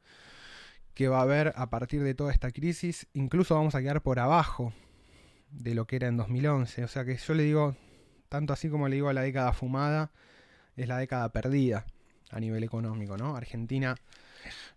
que 0.94 1.08
va 1.08 1.18
a 1.18 1.22
haber 1.22 1.52
a 1.56 1.70
partir 1.70 2.02
de 2.02 2.14
toda 2.14 2.32
esta 2.32 2.50
crisis, 2.52 3.06
incluso 3.12 3.54
vamos 3.54 3.74
a 3.74 3.80
quedar 3.80 4.02
por 4.02 4.18
abajo 4.18 4.72
de 5.50 5.74
lo 5.74 5.86
que 5.86 5.96
era 5.96 6.08
en 6.08 6.16
2011. 6.16 6.84
O 6.84 6.88
sea 6.88 7.04
que 7.04 7.16
yo 7.16 7.34
le 7.34 7.42
digo, 7.42 7.76
tanto 8.28 8.52
así 8.52 8.68
como 8.68 8.88
le 8.88 8.96
digo 8.96 9.08
a 9.08 9.12
la 9.12 9.22
década 9.22 9.52
fumada, 9.52 10.12
es 10.76 10.88
la 10.88 10.98
década 10.98 11.30
perdida 11.32 11.86
a 12.30 12.40
nivel 12.40 12.62
económico, 12.64 13.16
¿no? 13.16 13.36
Argentina 13.36 13.96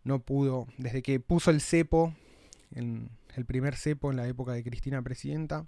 no 0.04 0.20
pudo, 0.20 0.68
desde 0.78 1.02
que 1.02 1.20
puso 1.20 1.52
el 1.52 1.62
cepo, 1.62 2.14
el 2.74 3.46
primer 3.46 3.76
cepo 3.76 4.12
en 4.12 4.18
la 4.18 4.28
época 4.28 4.54
de 4.54 4.64
Cristina 4.64 5.02
Presidenta, 5.02 5.66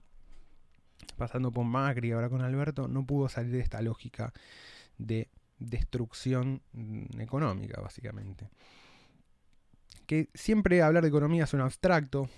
pasando 1.18 1.52
por 1.52 1.66
Macri 1.66 2.12
ahora 2.12 2.30
con 2.30 2.42
Alberto, 2.42 2.88
no 2.88 3.06
pudo 3.06 3.30
salir 3.30 3.52
de 3.52 3.60
esta 3.60 3.82
lógica 3.82 4.34
de 4.98 5.30
destrucción 5.60 6.62
mm, 6.74 7.20
económica, 7.22 7.82
básicamente. 7.82 8.50
Que 10.06 10.30
siempre 10.34 10.82
hablar 10.82 11.04
de 11.04 11.10
economía 11.10 11.44
es 11.44 11.54
un 11.54 11.62
abstracto, 11.62 12.30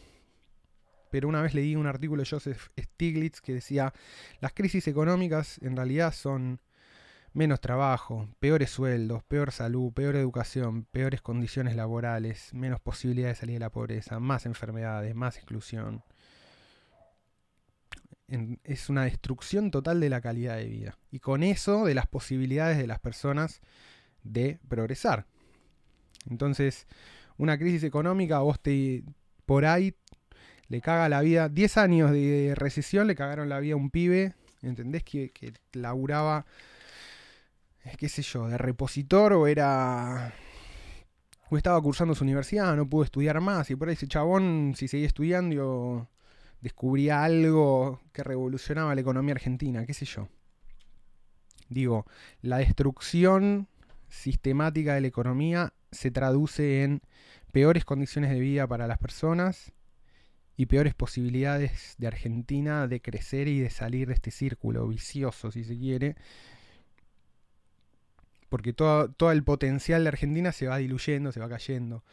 pero 1.09 1.27
una 1.27 1.41
vez 1.41 1.53
leí 1.53 1.75
un 1.75 1.87
artículo 1.87 2.23
de 2.23 2.29
Joseph 2.29 2.69
Stiglitz 2.79 3.41
que 3.41 3.53
decía, 3.53 3.93
las 4.39 4.53
crisis 4.53 4.87
económicas 4.87 5.59
en 5.61 5.75
realidad 5.75 6.13
son 6.13 6.61
menos 7.33 7.61
trabajo, 7.61 8.27
peores 8.39 8.71
sueldos, 8.71 9.23
peor 9.23 9.51
salud, 9.51 9.93
peor 9.93 10.15
educación, 10.15 10.85
peores 10.85 11.21
condiciones 11.21 11.75
laborales, 11.75 12.53
menos 12.53 12.81
posibilidades 12.81 13.37
de 13.37 13.39
salir 13.41 13.55
de 13.55 13.59
la 13.59 13.69
pobreza, 13.69 14.19
más 14.19 14.45
enfermedades, 14.45 15.15
más 15.15 15.37
exclusión. 15.37 16.03
Es 18.63 18.89
una 18.89 19.03
destrucción 19.03 19.71
total 19.71 19.99
de 19.99 20.09
la 20.09 20.21
calidad 20.21 20.57
de 20.57 20.65
vida. 20.65 20.97
Y 21.11 21.19
con 21.19 21.43
eso 21.43 21.85
de 21.85 21.93
las 21.93 22.07
posibilidades 22.07 22.77
de 22.77 22.87
las 22.87 22.99
personas 22.99 23.61
de 24.23 24.59
progresar. 24.67 25.25
Entonces, 26.29 26.87
una 27.37 27.57
crisis 27.57 27.83
económica, 27.83 28.39
vos 28.39 28.59
te, 28.59 29.03
por 29.45 29.65
ahí 29.65 29.95
le 30.67 30.81
caga 30.81 31.09
la 31.09 31.21
vida, 31.21 31.49
10 31.49 31.77
años 31.77 32.11
de 32.11 32.53
recesión 32.55 33.07
le 33.07 33.15
cagaron 33.15 33.49
la 33.49 33.59
vida 33.59 33.73
a 33.73 33.77
un 33.77 33.89
pibe, 33.89 34.35
¿entendés? 34.61 35.03
Que, 35.03 35.31
que 35.31 35.53
laburaba 35.73 36.45
qué 37.97 38.09
sé 38.09 38.21
yo, 38.21 38.47
de 38.47 38.57
repositor 38.57 39.33
o 39.33 39.47
era... 39.47 40.33
o 41.49 41.57
estaba 41.57 41.81
cursando 41.81 42.15
su 42.15 42.23
universidad, 42.23 42.75
no 42.75 42.87
pudo 42.87 43.03
estudiar 43.03 43.39
más 43.41 43.69
y 43.71 43.75
por 43.75 43.89
ahí 43.89 43.93
ese 43.93 44.07
chabón, 44.07 44.73
si 44.75 44.87
seguía 44.87 45.07
estudiando, 45.07 46.07
descubría 46.61 47.23
algo 47.23 48.01
que 48.13 48.23
revolucionaba 48.23 48.95
la 48.95 49.01
economía 49.01 49.33
argentina, 49.33 49.85
qué 49.85 49.93
sé 49.93 50.05
yo. 50.05 50.29
Digo, 51.69 52.05
la 52.41 52.57
destrucción 52.57 53.67
sistemática 54.09 54.93
de 54.93 55.01
la 55.01 55.07
economía 55.07 55.73
se 55.91 56.11
traduce 56.11 56.83
en 56.83 57.01
peores 57.51 57.85
condiciones 57.85 58.29
de 58.29 58.39
vida 58.39 58.67
para 58.67 58.87
las 58.87 58.97
personas 58.97 59.71
y 60.57 60.67
peores 60.67 60.93
posibilidades 60.93 61.95
de 61.97 62.07
Argentina 62.07 62.87
de 62.87 63.01
crecer 63.01 63.47
y 63.47 63.59
de 63.59 63.69
salir 63.69 64.09
de 64.09 64.13
este 64.13 64.31
círculo 64.31 64.87
vicioso, 64.87 65.49
si 65.51 65.63
se 65.63 65.77
quiere, 65.77 66.15
porque 68.49 68.73
todo, 68.73 69.09
todo 69.09 69.31
el 69.31 69.43
potencial 69.43 70.03
de 70.03 70.09
Argentina 70.09 70.51
se 70.51 70.67
va 70.67 70.77
diluyendo, 70.77 71.31
se 71.31 71.39
va 71.39 71.49
cayendo. 71.49 72.03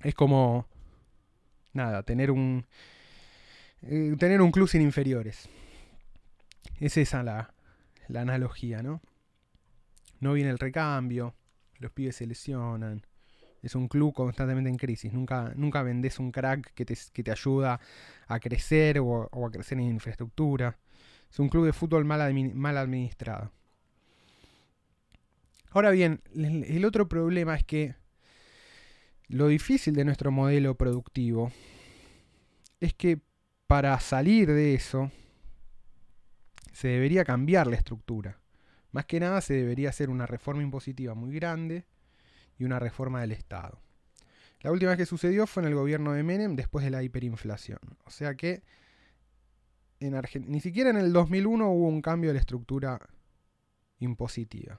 Es 0.00 0.14
como, 0.14 0.66
nada, 1.72 2.02
tener 2.02 2.30
un, 2.30 2.66
eh, 3.82 4.14
tener 4.18 4.40
un 4.40 4.52
club 4.52 4.68
sin 4.68 4.82
inferiores. 4.82 5.48
Es 6.78 6.96
esa 6.96 7.22
la, 7.22 7.54
la 8.08 8.20
analogía, 8.22 8.82
¿no? 8.82 9.00
No 10.20 10.34
viene 10.34 10.50
el 10.50 10.58
recambio, 10.58 11.34
los 11.78 11.92
pibes 11.92 12.16
se 12.16 12.26
lesionan. 12.26 13.02
Es 13.62 13.74
un 13.74 13.88
club 13.88 14.12
constantemente 14.12 14.70
en 14.70 14.76
crisis. 14.76 15.12
Nunca, 15.12 15.52
nunca 15.54 15.82
vendes 15.82 16.18
un 16.18 16.32
crack 16.32 16.72
que 16.74 16.84
te, 16.84 16.96
que 17.12 17.22
te 17.22 17.30
ayuda 17.30 17.80
a 18.26 18.40
crecer 18.40 18.98
o, 18.98 19.28
a 19.46 19.50
crecer 19.50 19.78
en 19.78 19.84
infraestructura. 19.84 20.78
Es 21.30 21.38
un 21.38 21.48
club 21.48 21.66
de 21.66 21.72
fútbol 21.72 22.04
mal, 22.04 22.34
mal 22.54 22.76
administrado. 22.76 23.52
Ahora 25.70 25.90
bien, 25.90 26.20
el 26.34 26.84
otro 26.84 27.08
problema 27.08 27.54
es 27.54 27.64
que 27.64 27.94
lo 29.32 29.48
difícil 29.48 29.94
de 29.94 30.04
nuestro 30.04 30.30
modelo 30.30 30.76
productivo 30.76 31.50
es 32.80 32.92
que 32.92 33.18
para 33.66 33.98
salir 33.98 34.48
de 34.48 34.74
eso 34.74 35.10
se 36.72 36.88
debería 36.88 37.24
cambiar 37.24 37.66
la 37.66 37.76
estructura. 37.76 38.38
Más 38.90 39.06
que 39.06 39.20
nada 39.20 39.40
se 39.40 39.54
debería 39.54 39.88
hacer 39.88 40.10
una 40.10 40.26
reforma 40.26 40.62
impositiva 40.62 41.14
muy 41.14 41.34
grande 41.34 41.86
y 42.58 42.64
una 42.64 42.78
reforma 42.78 43.22
del 43.22 43.32
Estado. 43.32 43.80
La 44.60 44.70
última 44.70 44.90
vez 44.90 44.98
que 44.98 45.06
sucedió 45.06 45.46
fue 45.46 45.62
en 45.62 45.70
el 45.70 45.74
gobierno 45.74 46.12
de 46.12 46.22
Menem 46.22 46.54
después 46.54 46.84
de 46.84 46.90
la 46.90 47.02
hiperinflación. 47.02 47.78
O 48.04 48.10
sea 48.10 48.34
que 48.34 48.62
en 49.98 50.20
ni 50.46 50.60
siquiera 50.60 50.90
en 50.90 50.98
el 50.98 51.12
2001 51.12 51.70
hubo 51.70 51.88
un 51.88 52.02
cambio 52.02 52.30
de 52.30 52.34
la 52.34 52.40
estructura 52.40 53.00
impositiva. 53.98 54.78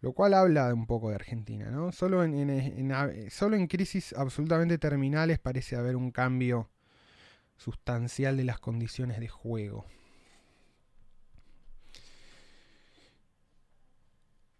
Lo 0.00 0.12
cual 0.12 0.34
habla 0.34 0.72
un 0.72 0.86
poco 0.86 1.08
de 1.08 1.16
Argentina, 1.16 1.70
¿no? 1.70 1.92
Solo 1.92 2.22
en, 2.22 2.92
solo 3.30 3.56
en 3.56 3.66
crisis 3.66 4.12
absolutamente 4.12 4.78
terminales 4.78 5.38
parece 5.38 5.76
haber 5.76 5.96
un 5.96 6.12
cambio 6.12 6.70
sustancial 7.56 8.36
de 8.36 8.44
las 8.44 8.60
condiciones 8.60 9.18
de 9.18 9.28
juego. 9.28 9.84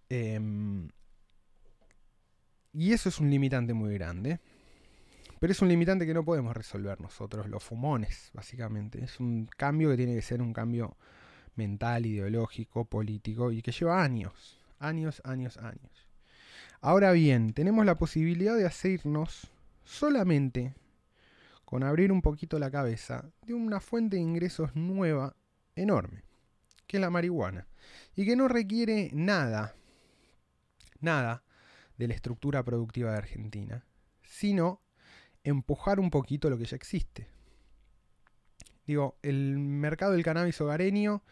Em, 0.09 0.89
y 2.73 2.93
eso 2.93 3.09
es 3.09 3.21
un 3.21 3.31
limitante 3.31 3.75
muy 3.75 3.95
grande. 3.95 4.41
Pero 5.41 5.53
es 5.53 5.63
un 5.63 5.69
limitante 5.69 6.05
que 6.07 6.15
no 6.15 6.25
podemos 6.25 6.57
resolver 6.57 7.01
nosotros, 7.01 7.49
los 7.49 7.63
fumones, 7.63 8.31
básicamente. 8.35 9.05
Es 9.05 9.21
un 9.21 9.47
cambio 9.57 9.91
que 9.91 9.97
tiene 9.97 10.15
que 10.15 10.23
ser 10.23 10.43
un 10.43 10.53
cambio 10.53 10.97
mental, 11.55 12.07
ideológico, 12.07 12.85
político 12.85 13.53
y 13.53 13.63
que 13.63 13.73
lleva 13.73 14.03
años. 14.03 14.59
Años, 14.79 15.21
años, 15.25 15.57
años. 15.59 16.09
Ahora 16.81 17.13
bien, 17.13 17.53
tenemos 17.53 17.85
la 17.85 17.97
posibilidad 17.97 18.57
de 18.57 18.67
hacernos 18.67 19.51
solamente 19.85 20.75
con 21.65 21.83
abrir 21.83 22.13
un 22.13 22.23
poquito 22.23 22.59
la 22.59 22.71
cabeza 22.71 23.31
de 23.43 23.55
una 23.55 23.81
fuente 23.81 24.17
de 24.17 24.23
ingresos 24.23 24.75
nueva, 24.75 25.37
enorme, 25.75 26.23
que 26.87 26.97
es 26.97 27.01
la 27.01 27.11
marihuana, 27.11 27.67
y 28.15 28.25
que 28.25 28.37
no 28.37 28.49
requiere 28.49 29.11
nada, 29.13 29.75
nada 31.01 31.43
de 31.97 32.09
la 32.09 32.15
estructura 32.15 32.63
productiva 32.63 33.11
de 33.11 33.19
Argentina, 33.19 33.85
sino 34.23 34.81
empujar 35.45 36.01
un 36.01 36.11
poquito 36.11 36.49
lo 36.49 36.59
que 36.59 36.65
ya 36.65 36.77
existe. 36.77 37.29
Digo, 38.87 39.19
el 39.23 39.59
mercado 39.59 40.13
del 40.13 40.25
cannabis 40.25 40.61
hogareño 40.61 41.23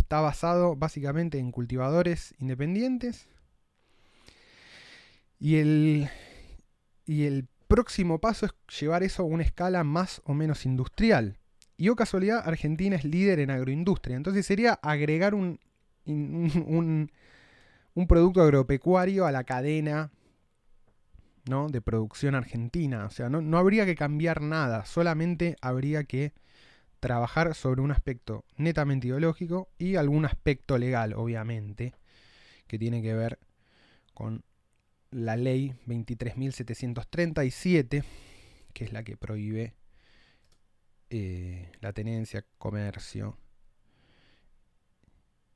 Está 0.00 0.20
basado 0.22 0.76
básicamente 0.76 1.38
en 1.38 1.52
cultivadores 1.52 2.34
independientes. 2.38 3.28
Y 5.38 5.56
el, 5.56 6.08
y 7.04 7.24
el 7.24 7.46
próximo 7.68 8.18
paso 8.18 8.46
es 8.46 8.52
llevar 8.80 9.02
eso 9.02 9.22
a 9.22 9.26
una 9.26 9.42
escala 9.42 9.84
más 9.84 10.22
o 10.24 10.32
menos 10.32 10.64
industrial. 10.64 11.38
Y 11.76 11.90
o 11.90 11.96
casualidad, 11.96 12.42
Argentina 12.44 12.96
es 12.96 13.04
líder 13.04 13.40
en 13.40 13.50
agroindustria. 13.50 14.16
Entonces 14.16 14.46
sería 14.46 14.72
agregar 14.82 15.34
un, 15.34 15.60
un, 16.06 17.12
un 17.94 18.06
producto 18.06 18.40
agropecuario 18.40 19.26
a 19.26 19.32
la 19.32 19.44
cadena 19.44 20.10
¿no? 21.46 21.68
de 21.68 21.82
producción 21.82 22.34
argentina. 22.34 23.04
O 23.04 23.10
sea, 23.10 23.28
no, 23.28 23.42
no 23.42 23.58
habría 23.58 23.84
que 23.84 23.94
cambiar 23.94 24.40
nada, 24.40 24.86
solamente 24.86 25.56
habría 25.60 26.04
que 26.04 26.32
trabajar 27.00 27.54
sobre 27.54 27.80
un 27.80 27.90
aspecto 27.90 28.44
netamente 28.56 29.08
ideológico 29.08 29.68
y 29.78 29.96
algún 29.96 30.26
aspecto 30.26 30.78
legal, 30.78 31.14
obviamente, 31.14 31.94
que 32.66 32.78
tiene 32.78 33.02
que 33.02 33.14
ver 33.14 33.38
con 34.14 34.44
la 35.10 35.36
ley 35.36 35.74
23.737, 35.86 38.04
que 38.72 38.84
es 38.84 38.92
la 38.92 39.02
que 39.02 39.16
prohíbe 39.16 39.74
eh, 41.08 41.72
la 41.80 41.92
tenencia, 41.92 42.44
comercio 42.58 43.36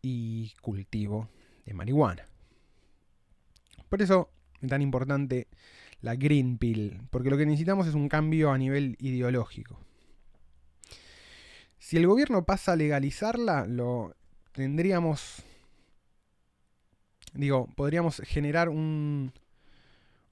y 0.02 0.52
cultivo 0.60 1.28
de 1.64 1.74
marihuana. 1.74 2.26
Por 3.88 4.02
eso 4.02 4.30
es 4.60 4.68
tan 4.68 4.82
importante 4.82 5.46
la 6.00 6.16
Green 6.16 6.58
Pill, 6.58 7.00
porque 7.10 7.30
lo 7.30 7.36
que 7.36 7.46
necesitamos 7.46 7.86
es 7.86 7.94
un 7.94 8.08
cambio 8.08 8.50
a 8.50 8.58
nivel 8.58 8.96
ideológico. 8.98 9.78
Si 11.84 11.98
el 11.98 12.06
gobierno 12.06 12.46
pasa 12.46 12.72
a 12.72 12.76
legalizarla, 12.76 13.66
lo 13.66 14.16
tendríamos. 14.52 15.42
Digo, 17.34 17.68
podríamos 17.76 18.22
generar 18.24 18.70
un, 18.70 19.34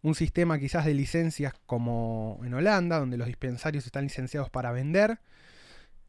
un 0.00 0.14
sistema 0.14 0.58
quizás 0.58 0.86
de 0.86 0.94
licencias 0.94 1.52
como 1.66 2.40
en 2.42 2.54
Holanda, 2.54 2.98
donde 2.98 3.18
los 3.18 3.26
dispensarios 3.26 3.84
están 3.84 4.04
licenciados 4.04 4.48
para 4.48 4.72
vender 4.72 5.20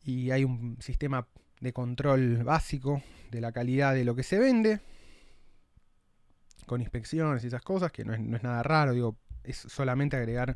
y 0.05 0.31
hay 0.31 0.45
un 0.45 0.77
sistema 0.79 1.27
de 1.59 1.73
control 1.73 2.45
básico 2.45 3.03
de 3.29 3.41
la 3.41 3.51
calidad 3.51 3.93
de 3.93 4.05
lo 4.05 4.15
que 4.15 4.23
se 4.23 4.39
vende, 4.39 4.79
con 6.65 6.79
inspecciones 6.79 7.43
y 7.43 7.47
esas 7.47 7.63
cosas, 7.63 7.91
que 7.91 8.05
no 8.05 8.13
es, 8.13 8.21
no 8.21 8.37
es 8.37 8.43
nada 8.43 8.63
raro, 8.63 8.93
digo, 8.93 9.17
es 9.43 9.57
solamente 9.57 10.15
agregar 10.15 10.55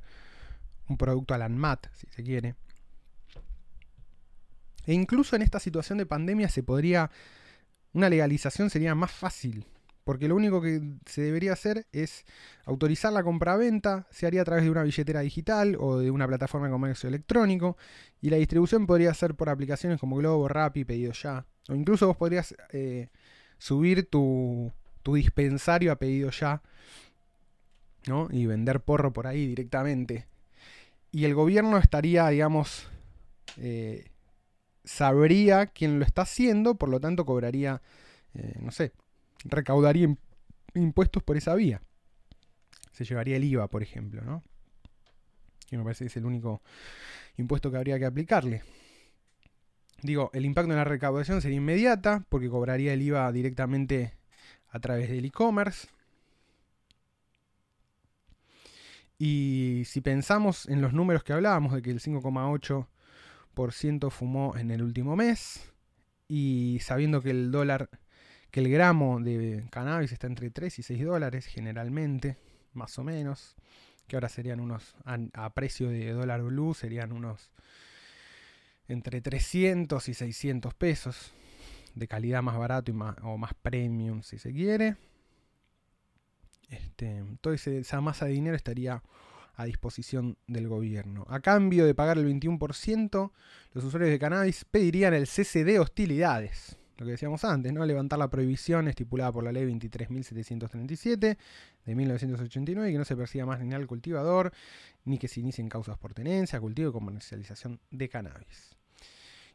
un 0.88 0.98
producto 0.98 1.34
al 1.34 1.42
ANMAT, 1.42 1.88
si 1.94 2.08
se 2.08 2.24
quiere. 2.24 2.56
E 4.88 4.94
incluso 4.94 5.36
en 5.36 5.44
esta 5.44 5.60
situación 5.60 6.00
de 6.00 6.08
pandemia 6.08 6.50
se 6.50 6.64
podría, 6.64 7.12
una 7.94 8.10
legalización 8.10 8.70
sería 8.72 8.96
más 8.96 9.12
fácil, 9.12 9.66
porque 10.04 10.30
lo 10.30 10.36
único 10.36 10.62
que 10.62 10.82
se 11.06 11.22
debería 11.22 11.52
hacer 11.52 11.86
es 11.92 12.24
autorizar 12.66 13.12
la 13.12 13.24
compra-venta, 13.24 14.08
se 14.10 14.26
haría 14.26 14.42
a 14.42 14.46
través 14.46 14.64
de 14.64 14.72
una 14.72 14.84
billetera 14.84 15.20
digital 15.20 15.76
o 15.78 16.00
de 16.00 16.10
una 16.10 16.26
plataforma 16.26 16.68
de 16.68 16.72
comercio 16.72 17.10
electrónico, 17.10 17.76
y 18.22 18.30
la 18.30 18.38
distribución 18.38 18.88
podría 18.88 19.14
ser 19.14 19.36
por 19.36 19.50
aplicaciones 19.50 20.00
como 20.00 20.16
Globo, 20.16 20.48
Rappi, 20.48 20.86
Pedido 20.86 21.12
Ya, 21.12 21.46
o 21.68 21.76
incluso 21.76 22.08
vos 22.08 22.16
podrías 22.16 22.56
eh, 22.72 23.10
subir 23.58 24.10
tu, 24.10 24.72
tu 25.04 25.16
dispensario 25.16 25.92
a 25.92 25.98
Pedido 25.98 26.30
Ya, 26.32 26.62
¿no? 28.08 28.30
Y 28.32 28.46
vender 28.46 28.80
porro 28.80 29.12
por 29.12 29.28
ahí 29.28 29.46
directamente. 29.48 30.28
y 31.12 31.26
el 31.26 31.34
gobierno 31.34 31.78
estaría, 31.78 32.28
digamos, 32.30 32.88
eh, 33.58 34.06
sabría 34.88 35.68
quién 35.68 36.00
lo 36.00 36.06
está 36.06 36.24
haciendo, 36.24 36.76
por 36.76 36.90
lo 36.90 37.00
tanto 37.00 37.26
cobraría, 37.26 37.82
eh, 38.34 38.56
no 38.62 38.72
sé, 38.72 38.94
recaudaría 39.44 40.16
impuestos 40.74 41.22
por 41.24 41.38
esa 41.38 41.54
vía. 41.56 41.82
Se 42.94 43.04
llevaría 43.04 43.36
el 43.36 43.44
IVA, 43.44 43.68
por 43.68 43.84
ejemplo, 43.84 44.22
¿no? 44.24 44.44
Que 45.70 45.78
me 45.78 45.84
parece 45.84 46.06
que 46.06 46.08
es 46.08 46.18
el 46.18 46.26
único 46.26 46.62
impuesto 47.36 47.70
que 47.70 47.78
habría 47.78 48.00
que 48.00 48.06
aplicarle. 48.06 48.64
Digo, 50.02 50.32
el 50.34 50.46
impacto 50.46 50.72
en 50.72 50.78
la 50.78 50.84
recaudación 50.84 51.42
sería 51.42 51.58
inmediata, 51.58 52.24
porque 52.30 52.50
cobraría 52.50 52.94
el 52.94 53.02
IVA 53.02 53.32
directamente 53.32 54.14
a 54.70 54.80
través 54.80 55.10
del 55.10 55.26
e-commerce. 55.26 55.88
Y 59.20 59.84
si 59.86 60.02
pensamos 60.02 60.68
en 60.68 60.82
los 60.82 60.94
números 60.94 61.24
que 61.24 61.34
hablábamos, 61.34 61.74
de 61.74 61.82
que 61.82 61.92
el 61.92 62.00
5,8% 62.00 62.88
fumó 64.10 64.56
en 64.58 64.72
el 64.72 64.82
último 64.84 65.16
mes, 65.16 65.72
y 66.28 66.80
sabiendo 66.82 67.22
que 67.22 67.32
el 67.32 67.52
dólar, 67.52 67.90
que 68.52 68.60
el 68.60 68.70
gramo 68.70 69.20
de 69.20 69.66
cannabis 69.72 70.12
está 70.12 70.28
entre 70.28 70.50
3 70.50 70.80
y 70.80 70.84
6 70.84 71.06
dólares 71.06 71.46
generalmente, 71.46 72.38
más 72.74 72.98
o 73.00 73.04
menos, 73.04 73.56
que 74.08 74.16
ahora 74.16 74.30
serían 74.30 74.60
unos, 74.60 74.96
a, 75.06 75.50
precio 75.54 75.90
de 75.90 76.12
dólar 76.12 76.44
blue, 76.44 76.74
serían 76.74 77.12
unos 77.12 77.52
entre 78.88 79.22
300 79.22 80.08
y 80.08 80.14
600 80.14 80.74
pesos, 80.74 81.34
de 81.96 82.08
calidad 82.08 82.44
más 82.44 82.58
barato 82.58 82.92
y 82.92 82.94
más, 82.94 83.16
o 83.24 83.38
más 83.38 83.54
premium 83.56 84.22
si 84.22 84.38
se 84.38 84.54
quiere. 84.54 84.96
Este, 86.70 87.24
toda 87.42 87.56
esa 87.56 88.02
masa 88.02 88.26
de 88.26 88.34
dinero 88.34 88.56
estaría 88.56 89.02
a 89.58 89.66
disposición 89.66 90.38
del 90.46 90.68
gobierno. 90.68 91.26
A 91.30 91.40
cambio 91.40 91.86
de 91.86 91.96
pagar 91.96 92.20
el 92.20 92.28
21%, 92.28 93.32
los 93.74 93.84
usuarios 93.84 94.12
de 94.12 94.20
cannabis 94.20 94.66
pedirían 94.66 95.16
el 95.16 95.26
cese 95.26 95.64
de 95.64 95.80
hostilidades. 95.80 96.78
Lo 96.98 97.06
que 97.06 97.12
decíamos 97.14 97.44
antes, 97.44 97.74
¿no? 97.74 97.84
Levantar 97.84 98.20
la 98.20 98.30
prohibición 98.30 98.88
estipulada 98.88 99.32
por 99.32 99.44
la 99.44 99.52
ley 99.52 99.66
23.737 99.66 101.38
de 101.86 101.96
1989 101.96 102.90
y 102.90 102.92
que 102.92 102.98
no 103.00 103.06
se 103.06 103.16
persiga 103.16 103.48
más 103.48 103.60
ni 103.60 103.74
al 103.74 103.88
cultivador, 103.88 104.54
ni 105.06 105.18
que 105.18 105.28
se 105.28 105.40
inicien 105.40 105.70
causas 105.70 105.98
por 105.98 106.14
tenencia, 106.14 106.60
cultivo 106.60 106.90
y 106.90 106.94
comercialización 106.94 107.80
de 107.90 108.10
cannabis. 108.10 108.76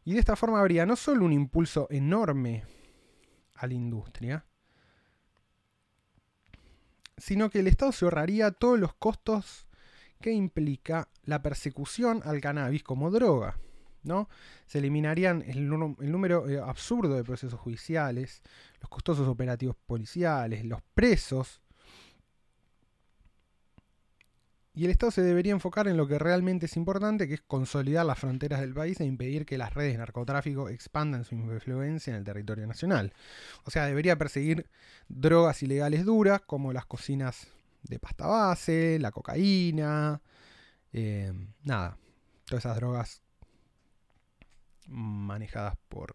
Y 0.05 0.15
de 0.15 0.19
esta 0.19 0.35
forma 0.35 0.59
habría 0.59 0.85
no 0.85 0.97
solo 0.97 1.25
un 1.25 1.33
impulso 1.33 1.87
enorme 1.91 2.65
a 3.55 3.69
la 3.69 3.75
industria, 3.75 4.45
sino 7.17 7.51
que 7.51 7.61
el 7.61 7.69
Estado 7.69 7.93
se 7.93 8.05
ahorraría 8.05 8.51
todos 8.51 8.81
los 8.81 8.95
costos 8.95 9.69
que 10.23 10.33
implica 10.33 11.09
la 11.25 11.43
persecución 11.43 12.23
al 12.25 12.41
cannabis 12.41 12.83
como 12.83 13.11
droga. 13.11 13.59
¿no? 14.05 14.29
Se 14.67 14.79
eliminarían 14.79 15.43
el, 15.47 15.69
número 15.69 16.49
eh, 16.49 16.59
absurdo 16.59 17.15
de 17.15 17.25
procesos 17.25 17.61
judiciales, 17.61 18.43
los 18.81 18.89
costosos 18.89 19.29
operativos 19.29 19.77
policiales, 19.87 20.65
los 20.65 20.81
presos. 20.95 21.61
Y 24.75 24.87
el 24.87 24.91
Estado 24.91 25.13
se 25.13 25.23
debería 25.23 25.53
enfocar 25.53 25.87
en 25.87 25.99
lo 25.99 26.09
que 26.09 26.19
realmente 26.19 26.65
es 26.65 26.77
importante, 26.79 27.29
que 27.29 27.35
es 27.35 27.43
consolidar 27.43 28.07
las 28.07 28.19
fronteras 28.19 28.61
del 28.61 28.73
país 28.73 28.99
e 29.01 29.05
impedir 29.05 29.45
que 29.45 29.59
las 29.59 29.75
redes 29.75 29.93
de 29.93 29.99
narcotráfico 29.99 30.71
expandan 30.71 31.25
su 31.25 31.35
influencia 31.35 32.13
en 32.13 32.17
el 32.17 32.25
territorio 32.25 32.67
nacional. 32.67 33.13
O 33.65 33.71
sea, 33.71 33.85
debería 33.85 34.17
perseguir 34.17 34.67
drogas 35.09 35.63
ilegales 35.63 36.07
duras, 36.07 36.41
como 36.41 36.73
las 36.73 36.87
cocinas 36.87 37.49
de 37.83 37.99
pasta 37.99 38.27
base, 38.27 38.99
la 38.99 39.11
cocaína, 39.11 40.21
eh, 40.92 41.33
nada, 41.64 41.97
todas 42.45 42.64
esas 42.64 42.77
drogas 42.77 43.23
manejadas 44.87 45.77
por 45.88 46.14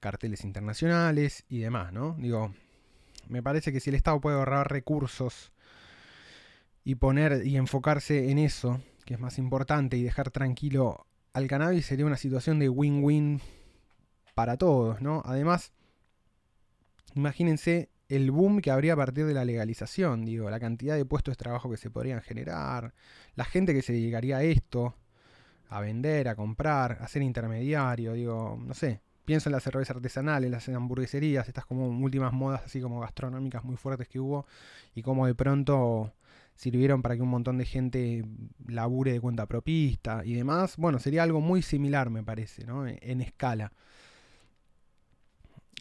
carteles 0.00 0.44
internacionales 0.44 1.44
y 1.48 1.58
demás, 1.58 1.92
¿no? 1.92 2.16
Digo, 2.18 2.54
me 3.28 3.42
parece 3.42 3.72
que 3.72 3.80
si 3.80 3.90
el 3.90 3.96
Estado 3.96 4.20
puede 4.20 4.36
ahorrar 4.36 4.70
recursos 4.70 5.52
y 6.84 6.96
poner 6.96 7.46
y 7.46 7.56
enfocarse 7.56 8.30
en 8.30 8.38
eso, 8.38 8.80
que 9.04 9.14
es 9.14 9.20
más 9.20 9.38
importante, 9.38 9.96
y 9.96 10.02
dejar 10.02 10.30
tranquilo 10.30 11.06
al 11.32 11.46
cannabis, 11.46 11.86
sería 11.86 12.06
una 12.06 12.16
situación 12.16 12.58
de 12.58 12.68
win-win 12.68 13.40
para 14.34 14.56
todos, 14.56 15.00
¿no? 15.00 15.22
Además, 15.24 15.72
imagínense 17.14 17.90
el 18.10 18.30
boom 18.30 18.60
que 18.60 18.70
habría 18.70 18.92
a 18.92 18.96
partir 18.96 19.24
de 19.24 19.34
la 19.34 19.44
legalización, 19.44 20.24
digo, 20.24 20.50
la 20.50 20.60
cantidad 20.60 20.96
de 20.96 21.04
puestos 21.04 21.32
de 21.32 21.36
trabajo 21.36 21.70
que 21.70 21.76
se 21.76 21.90
podrían 21.90 22.20
generar, 22.20 22.92
la 23.36 23.44
gente 23.44 23.72
que 23.72 23.82
se 23.82 23.92
dedicaría 23.92 24.38
a 24.38 24.42
esto, 24.42 24.96
a 25.68 25.80
vender, 25.80 26.28
a 26.28 26.34
comprar, 26.34 26.98
a 27.00 27.08
ser 27.08 27.22
intermediario, 27.22 28.12
digo, 28.14 28.58
no 28.60 28.74
sé, 28.74 29.00
pienso 29.24 29.48
en 29.48 29.52
las 29.52 29.62
cervezas 29.62 29.96
artesanales, 29.96 30.50
las 30.50 30.68
hamburgueserías, 30.68 31.46
estas 31.46 31.64
como 31.64 31.86
últimas 31.88 32.32
modas 32.32 32.62
así 32.66 32.80
como 32.80 33.00
gastronómicas 33.00 33.64
muy 33.64 33.76
fuertes 33.76 34.08
que 34.08 34.18
hubo 34.18 34.46
y 34.94 35.02
como 35.02 35.26
de 35.26 35.34
pronto 35.34 36.12
sirvieron 36.60 37.00
para 37.00 37.16
que 37.16 37.22
un 37.22 37.28
montón 37.30 37.56
de 37.56 37.64
gente 37.64 38.24
labure 38.66 39.12
de 39.12 39.20
cuenta 39.20 39.46
propista 39.46 40.22
y 40.24 40.34
demás. 40.34 40.76
Bueno, 40.76 40.98
sería 40.98 41.22
algo 41.22 41.40
muy 41.40 41.62
similar, 41.62 42.10
me 42.10 42.22
parece, 42.22 42.66
¿no? 42.66 42.86
En, 42.86 43.20
escala. 43.22 43.72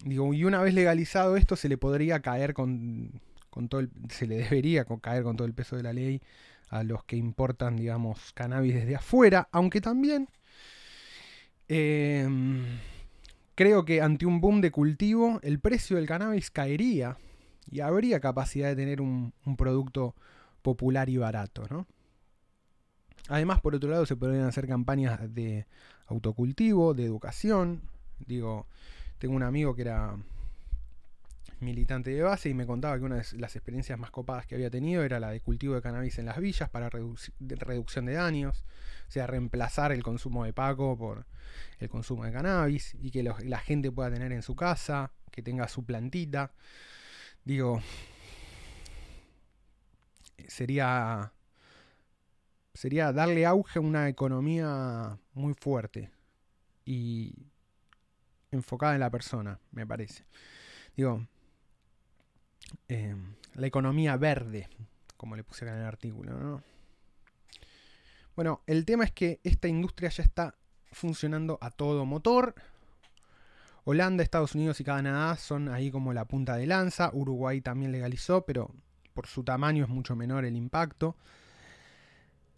Digo, 0.03 0.33
y 0.33 0.45
una 0.45 0.61
vez 0.61 0.73
legalizado 0.73 1.35
esto, 1.35 1.55
se 1.55 1.69
le 1.69 1.77
podría 1.77 2.21
caer 2.21 2.53
con, 2.53 3.21
con 3.49 3.67
todo 3.67 3.81
el, 3.81 3.89
se 4.09 4.27
le 4.27 4.37
debería 4.37 4.85
caer 4.85 5.23
con 5.23 5.35
todo 5.35 5.47
el 5.47 5.53
peso 5.53 5.75
de 5.75 5.83
la 5.83 5.93
ley 5.93 6.21
a 6.69 6.83
los 6.83 7.03
que 7.03 7.17
importan, 7.17 7.75
digamos, 7.75 8.31
cannabis 8.33 8.75
desde 8.75 8.95
afuera, 8.95 9.49
aunque 9.51 9.81
también 9.81 10.29
em, 11.67 12.63
creo 13.55 13.85
que 13.85 14.01
ante 14.01 14.25
un 14.25 14.39
boom 14.39 14.61
de 14.61 14.71
cultivo 14.71 15.39
el 15.41 15.59
precio 15.59 15.97
del 15.97 16.07
cannabis 16.07 16.51
caería 16.51 17.17
y 17.69 17.81
habría 17.81 18.19
capacidad 18.19 18.69
de 18.69 18.75
tener 18.75 19.01
un, 19.01 19.33
producto 19.57 20.15
popular 20.61 21.09
y 21.09 21.17
barato, 21.17 21.65
¿no? 21.69 21.87
Además, 23.27 23.61
por 23.61 23.75
otro 23.75 23.89
lado, 23.89 24.05
se 24.05 24.15
podrían 24.15 24.45
hacer 24.45 24.67
campañas 24.67 25.19
de 25.35 25.67
autocultivo, 26.07 26.95
de 26.95 27.05
educación. 27.05 27.81
Digo, 28.25 28.65
tengo 29.19 29.35
un 29.35 29.43
amigo 29.43 29.75
que 29.75 29.83
era 29.83 30.17
militante 31.59 32.09
de 32.11 32.21
base 32.21 32.49
y 32.49 32.53
me 32.53 32.65
contaba 32.65 32.97
que 32.97 33.03
una 33.03 33.17
de 33.17 33.37
las 33.37 33.55
experiencias 33.55 33.99
más 33.99 34.11
copadas 34.11 34.47
que 34.47 34.55
había 34.55 34.69
tenido 34.69 35.03
era 35.03 35.19
la 35.19 35.29
de 35.29 35.41
cultivo 35.41 35.75
de 35.75 35.81
cannabis 35.81 36.17
en 36.17 36.25
las 36.25 36.39
villas 36.39 36.69
para 36.69 36.89
reducción 36.89 38.05
de 38.05 38.13
daños, 38.13 38.63
o 39.07 39.11
sea, 39.11 39.27
reemplazar 39.27 39.91
el 39.91 40.01
consumo 40.01 40.45
de 40.45 40.53
paco 40.53 40.97
por 40.97 41.25
el 41.79 41.89
consumo 41.89 42.23
de 42.23 42.31
cannabis 42.31 42.95
y 43.01 43.11
que 43.11 43.23
la 43.23 43.59
gente 43.59 43.91
pueda 43.91 44.09
tener 44.09 44.31
en 44.31 44.41
su 44.41 44.55
casa, 44.55 45.11
que 45.31 45.41
tenga 45.41 45.67
su 45.67 45.83
plantita. 45.83 46.53
Digo, 47.43 47.81
sería 50.47 51.33
sería 52.73 53.11
darle 53.11 53.45
auge 53.45 53.79
a 53.79 53.81
una 53.81 54.07
economía 54.07 55.17
muy 55.33 55.53
fuerte 55.53 56.11
y 56.85 57.33
enfocada 58.51 58.93
en 58.93 59.01
la 59.01 59.09
persona, 59.09 59.59
me 59.71 59.85
parece. 59.85 60.25
Digo, 60.95 61.25
eh, 62.87 63.15
la 63.55 63.67
economía 63.67 64.17
verde, 64.17 64.69
como 65.17 65.35
le 65.35 65.43
puse 65.43 65.65
acá 65.65 65.73
en 65.73 65.81
el 65.81 65.87
artículo. 65.87 66.63
Bueno, 68.35 68.61
el 68.67 68.85
tema 68.85 69.03
es 69.03 69.11
que 69.11 69.39
esta 69.43 69.67
industria 69.67 70.09
ya 70.09 70.23
está 70.23 70.55
funcionando 70.91 71.57
a 71.61 71.71
todo 71.71 72.05
motor. 72.05 72.55
Holanda, 73.83 74.23
Estados 74.23 74.55
Unidos 74.55 74.79
y 74.79 74.83
Canadá 74.83 75.35
son 75.35 75.69
ahí 75.69 75.91
como 75.91 76.13
la 76.13 76.25
punta 76.25 76.55
de 76.55 76.67
lanza. 76.67 77.09
Uruguay 77.13 77.61
también 77.61 77.91
legalizó, 77.91 78.45
pero 78.45 78.73
por 79.13 79.27
su 79.27 79.43
tamaño 79.43 79.83
es 79.83 79.89
mucho 79.89 80.15
menor 80.15 80.45
el 80.45 80.55
impacto. 80.55 81.15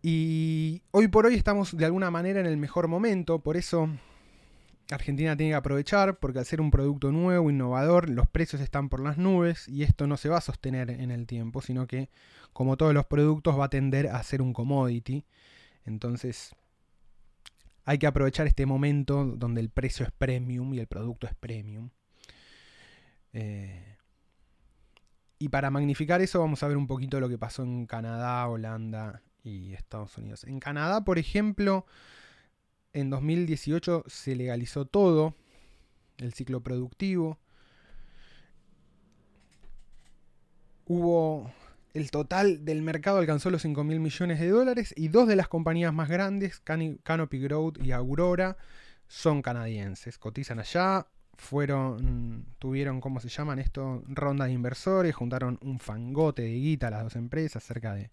Y 0.02 0.82
hoy 0.92 1.08
por 1.08 1.26
hoy 1.26 1.36
estamos 1.36 1.76
de 1.76 1.86
alguna 1.86 2.12
manera 2.12 2.40
en 2.40 2.48
el 2.48 2.58
mejor 2.58 2.88
momento, 2.88 3.40
por 3.40 3.56
eso 3.56 3.90
Argentina 4.96 5.36
tiene 5.38 5.52
que 5.52 5.56
aprovechar 5.56 6.20
porque 6.20 6.40
al 6.40 6.46
ser 6.46 6.62
un 6.62 6.72
producto 6.72 7.12
nuevo, 7.12 7.50
innovador, 7.50 8.10
los 8.10 8.28
precios 8.28 8.62
están 8.62 8.90
por 8.90 9.00
las 9.00 9.18
nubes 9.18 9.68
y 9.68 9.84
esto 9.84 10.08
no 10.08 10.18
se 10.18 10.30
va 10.30 10.38
a 10.38 10.42
sostener 10.42 10.90
en 10.90 11.12
el 11.12 11.28
tiempo, 11.28 11.62
sino 11.62 11.88
que 11.88 12.10
como 12.54 12.78
todos 12.78 12.94
los 12.94 13.06
productos 13.06 13.58
va 13.60 13.66
a 13.66 13.70
tender 13.70 14.08
a 14.08 14.22
ser 14.24 14.42
un 14.42 14.54
commodity. 14.54 15.26
Entonces 15.86 16.56
hay 17.86 17.98
que 17.98 18.08
aprovechar 18.08 18.48
este 18.48 18.66
momento 18.66 19.26
donde 19.26 19.62
el 19.62 19.70
precio 19.70 20.06
es 20.06 20.12
premium 20.12 20.74
y 20.74 20.80
el 20.80 20.88
producto 20.88 21.28
es 21.28 21.34
premium. 21.36 21.90
Eh, 23.34 23.98
y 25.40 25.50
para 25.50 25.72
magnificar 25.72 26.22
eso 26.22 26.40
vamos 26.40 26.62
a 26.64 26.68
ver 26.68 26.78
un 26.78 26.88
poquito 26.88 27.20
lo 27.20 27.30
que 27.30 27.38
pasó 27.38 27.64
en 27.64 27.88
Canadá, 27.88 28.48
Holanda 28.48 29.24
y 29.44 29.74
Estados 29.74 30.18
Unidos. 30.18 30.44
En 30.44 30.60
Canadá, 30.60 31.04
por 31.04 31.18
ejemplo, 31.18 31.86
en 32.94 33.10
2018 33.10 34.04
se 34.08 34.36
legalizó 34.36 34.86
todo, 34.86 35.36
el 36.18 36.34
ciclo 36.34 36.62
productivo. 36.62 37.40
Hubo 40.86 41.52
el 41.94 42.10
total 42.12 42.64
del 42.64 42.82
mercado 42.82 43.18
alcanzó 43.18 43.50
los 43.50 43.62
5 43.62 43.84
mil 43.84 44.00
millones 44.00 44.40
de 44.40 44.50
dólares 44.50 44.94
y 44.96 45.10
dos 45.10 45.28
de 45.28 45.36
las 45.36 45.48
compañías 45.48 45.94
más 45.94 46.10
grandes, 46.10 46.62
Canopy 46.62 47.40
Growth 47.40 47.84
y 47.84 47.92
Aurora, 47.92 48.58
son 49.08 49.42
canadienses. 49.42 50.18
Cotizan 50.18 50.60
allá, 50.60 51.06
fueron, 51.36 52.46
tuvieron, 52.60 53.02
¿cómo 53.02 53.20
se 53.20 53.28
llaman 53.28 53.60
esto? 53.60 54.04
Ronda 54.08 54.46
de 54.46 54.54
inversores, 54.54 55.14
juntaron 55.16 55.60
un 55.62 55.80
fangote 55.80 56.44
de 56.44 56.54
guita 56.54 56.88
a 56.88 56.92
las 56.92 57.04
dos 57.04 57.16
empresas, 57.16 57.64
cerca 57.64 57.94
de, 57.94 58.10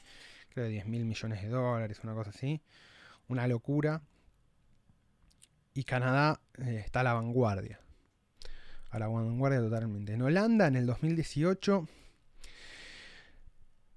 creo, 0.49 0.65
de 0.65 0.73
10 0.73 0.87
mil 0.87 1.05
millones 1.05 1.43
de 1.43 1.49
dólares, 1.49 2.01
una 2.03 2.15
cosa 2.15 2.31
así. 2.31 2.61
Una 3.29 3.47
locura. 3.47 4.03
Y 5.79 5.85
Canadá 5.85 6.41
eh, 6.59 6.83
está 6.85 7.01
a 7.01 7.05
la 7.05 7.13
vanguardia. 7.13 7.81
A 8.91 8.99
la 8.99 9.07
vanguardia 9.07 9.61
totalmente. 9.61 10.13
En 10.13 10.23
Holanda, 10.23 10.67
en 10.67 10.75
el 10.75 10.87
2018 10.87 11.87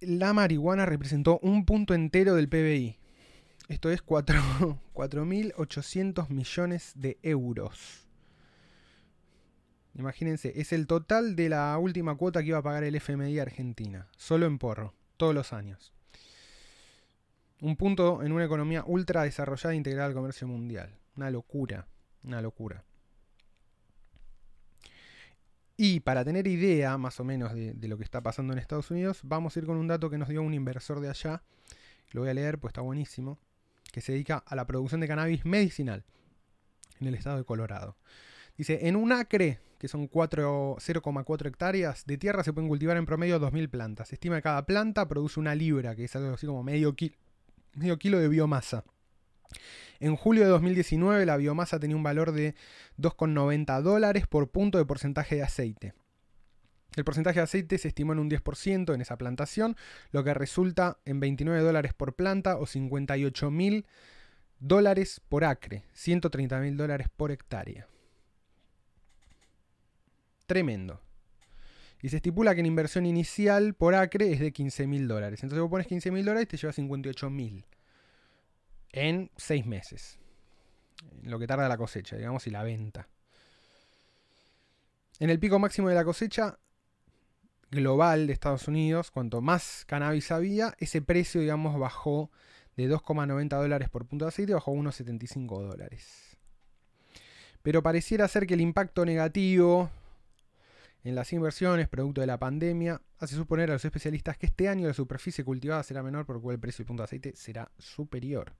la 0.01 0.33
marihuana 0.33 0.85
representó 0.85 1.39
un 1.41 1.65
punto 1.65 1.95
entero 1.95 2.35
del 2.35 2.49
PBI. 2.49 2.99
Esto 3.67 3.89
es 3.89 4.05
4.800 4.05 6.29
millones 6.29 6.91
de 6.93 7.17
euros. 7.23 8.07
Imagínense, 9.95 10.53
es 10.61 10.73
el 10.73 10.85
total 10.85 11.35
de 11.35 11.49
la 11.49 11.75
última 11.79 12.13
cuota 12.13 12.43
que 12.43 12.49
iba 12.49 12.59
a 12.59 12.63
pagar 12.63 12.83
el 12.83 12.93
FMI 12.93 13.39
Argentina, 13.39 14.07
solo 14.17 14.45
en 14.45 14.59
porro, 14.59 14.93
todos 15.17 15.33
los 15.33 15.51
años. 15.51 15.95
Un 17.59 17.75
punto 17.75 18.21
en 18.21 18.33
una 18.33 18.45
economía 18.45 18.83
ultra 18.85 19.23
desarrollada 19.23 19.73
e 19.73 19.77
integrada 19.77 20.09
al 20.09 20.13
comercio 20.13 20.47
mundial. 20.47 21.00
Una 21.15 21.29
locura, 21.29 21.87
una 22.23 22.41
locura. 22.41 22.83
Y 25.83 26.01
para 26.01 26.23
tener 26.23 26.45
idea 26.45 26.97
más 26.99 27.19
o 27.19 27.23
menos 27.23 27.53
de, 27.55 27.87
lo 27.87 27.97
que 27.97 28.03
está 28.03 28.21
pasando 28.21 28.53
en 28.53 28.59
Estados 28.59 28.91
Unidos, 28.91 29.21
vamos 29.23 29.55
a 29.55 29.59
ir 29.59 29.65
con 29.65 29.77
un 29.77 29.87
dato 29.87 30.11
que 30.11 30.17
nos 30.19 30.29
dio 30.29 30.43
un 30.43 30.53
inversor 30.53 30.99
de 30.99 31.09
allá. 31.09 31.41
Lo 32.11 32.21
voy 32.21 32.29
a 32.29 32.35
leer, 32.35 32.59
pues 32.59 32.69
está 32.69 32.81
buenísimo. 32.81 33.39
Que 33.91 33.99
se 33.99 34.11
dedica 34.11 34.37
a 34.45 34.55
la 34.55 34.67
producción 34.67 35.01
de 35.01 35.07
cannabis 35.07 35.43
medicinal 35.43 36.05
en 36.99 37.07
el 37.07 37.15
estado 37.15 37.37
de 37.37 37.45
Colorado. 37.45 37.97
Dice, 38.55 38.87
en 38.87 38.95
un 38.95 39.11
acre, 39.11 39.59
que 39.79 39.87
son 39.87 40.07
0,4 40.07 41.47
hectáreas, 41.47 42.05
de 42.05 42.17
tierra 42.19 42.43
se 42.43 42.53
pueden 42.53 42.69
cultivar 42.69 42.95
en 42.97 43.07
promedio 43.07 43.39
2.000 43.39 43.67
plantas. 43.67 44.09
Se 44.09 44.15
estima 44.15 44.35
que 44.35 44.43
cada 44.43 44.67
planta 44.67 45.07
produce 45.07 45.39
una 45.39 45.55
libra, 45.55 45.95
que 45.95 46.03
es 46.03 46.15
algo 46.15 46.35
así 46.35 46.45
como 46.45 46.61
medio, 46.61 46.95
medio 47.73 47.97
kilo 47.97 48.19
de 48.19 48.27
biomasa. 48.27 48.83
En 49.99 50.15
julio 50.15 50.43
de 50.43 50.49
2019 50.49 51.25
la 51.25 51.37
biomasa 51.37 51.79
tenía 51.79 51.95
un 51.95 52.03
valor 52.03 52.31
de 52.31 52.55
2,90 52.97 53.81
dólares 53.81 54.27
por 54.27 54.49
punto 54.49 54.77
de 54.77 54.85
porcentaje 54.85 55.35
de 55.35 55.43
aceite. 55.43 55.93
El 56.95 57.05
porcentaje 57.05 57.39
de 57.39 57.43
aceite 57.43 57.77
se 57.77 57.87
estimó 57.87 58.11
en 58.13 58.19
un 58.19 58.29
10% 58.29 58.93
en 58.93 59.01
esa 59.01 59.17
plantación, 59.17 59.77
lo 60.11 60.23
que 60.23 60.33
resulta 60.33 60.97
en 61.05 61.19
29 61.19 61.61
dólares 61.61 61.93
por 61.93 62.15
planta 62.15 62.57
o 62.57 62.65
58 62.65 63.49
mil 63.51 63.85
dólares 64.59 65.21
por 65.29 65.45
acre, 65.45 65.83
130 65.93 66.59
mil 66.59 66.75
dólares 66.75 67.07
por 67.15 67.31
hectárea. 67.31 67.87
Tremendo. 70.47 70.99
Y 72.01 72.09
se 72.09 72.17
estipula 72.17 72.55
que 72.55 72.61
la 72.61 72.67
inversión 72.67 73.05
inicial 73.05 73.73
por 73.73 73.95
acre 73.95 74.33
es 74.33 74.39
de 74.39 74.51
15 74.51 74.87
mil 74.87 75.07
dólares. 75.07 75.43
Entonces 75.43 75.61
vos 75.61 75.69
pones 75.69 75.87
15 75.87 76.11
mil 76.11 76.25
dólares 76.25 76.45
y 76.45 76.47
te 76.47 76.57
lleva 76.57 76.73
58 76.73 77.29
mil 77.29 77.65
en 78.93 79.31
seis 79.37 79.65
meses. 79.65 80.19
Lo 81.23 81.39
que 81.39 81.47
tarda 81.47 81.67
la 81.67 81.77
cosecha, 81.77 82.15
digamos, 82.15 82.45
y 82.47 82.51
la 82.51 82.63
venta. 82.63 83.07
En 85.19 85.29
el 85.29 85.39
pico 85.39 85.59
máximo 85.59 85.89
de 85.89 85.95
la 85.95 86.03
cosecha 86.03 86.57
global 87.69 88.27
de 88.27 88.33
Estados 88.33 88.67
Unidos, 88.67 89.11
cuanto 89.11 89.41
más 89.41 89.85
cannabis 89.85 90.31
había, 90.31 90.75
ese 90.79 91.01
precio, 91.01 91.41
digamos, 91.41 91.79
bajó 91.79 92.31
de 92.75 92.89
2,90 92.89 93.49
dólares 93.49 93.89
por 93.89 94.05
punto 94.05 94.25
de 94.25 94.29
aceite, 94.29 94.53
bajó 94.53 94.71
a 94.71 94.75
1,75 94.75 95.61
dólares. 95.61 96.37
Pero 97.61 97.83
pareciera 97.83 98.27
ser 98.27 98.47
que 98.47 98.55
el 98.55 98.61
impacto 98.61 99.05
negativo 99.05 99.89
en 101.03 101.15
las 101.15 101.33
inversiones, 101.33 101.87
producto 101.87 102.21
de 102.21 102.27
la 102.27 102.37
pandemia, 102.37 103.01
hace 103.19 103.35
suponer 103.35 103.69
a 103.69 103.73
los 103.73 103.85
especialistas 103.85 104.37
que 104.37 104.47
este 104.47 104.67
año 104.67 104.87
la 104.87 104.93
superficie 104.93 105.43
cultivada 105.43 105.83
será 105.83 106.03
menor, 106.03 106.25
por 106.25 106.37
lo 106.37 106.41
cual 106.41 106.55
el 106.55 106.59
precio 106.59 106.83
del 106.83 106.87
punto 106.87 107.01
de 107.01 107.05
aceite 107.05 107.35
será 107.35 107.71
superior. 107.77 108.53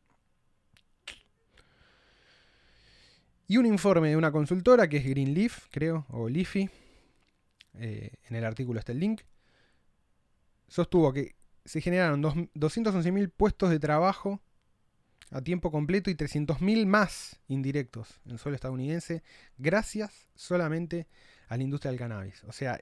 Y 3.51 3.57
un 3.57 3.65
informe 3.65 4.07
de 4.07 4.15
una 4.15 4.31
consultora 4.31 4.87
que 4.87 4.95
es 4.95 5.05
Greenleaf, 5.05 5.67
creo, 5.71 6.05
o 6.07 6.29
Leafy, 6.29 6.69
eh, 7.73 8.13
en 8.29 8.35
el 8.37 8.45
artículo 8.45 8.79
está 8.79 8.93
el 8.93 8.99
link, 9.01 9.23
sostuvo 10.69 11.11
que 11.11 11.35
se 11.65 11.81
generaron 11.81 12.23
211.000 12.23 13.29
puestos 13.29 13.69
de 13.69 13.77
trabajo 13.77 14.39
a 15.31 15.41
tiempo 15.41 15.69
completo 15.69 16.09
y 16.09 16.15
300.000 16.15 16.85
más 16.85 17.41
indirectos 17.49 18.21
en 18.25 18.37
suelo 18.37 18.55
estadounidense 18.55 19.21
gracias 19.57 20.29
solamente 20.33 21.09
a 21.49 21.57
la 21.57 21.63
industria 21.63 21.91
del 21.91 21.99
cannabis. 21.99 22.45
O 22.45 22.53
sea, 22.53 22.79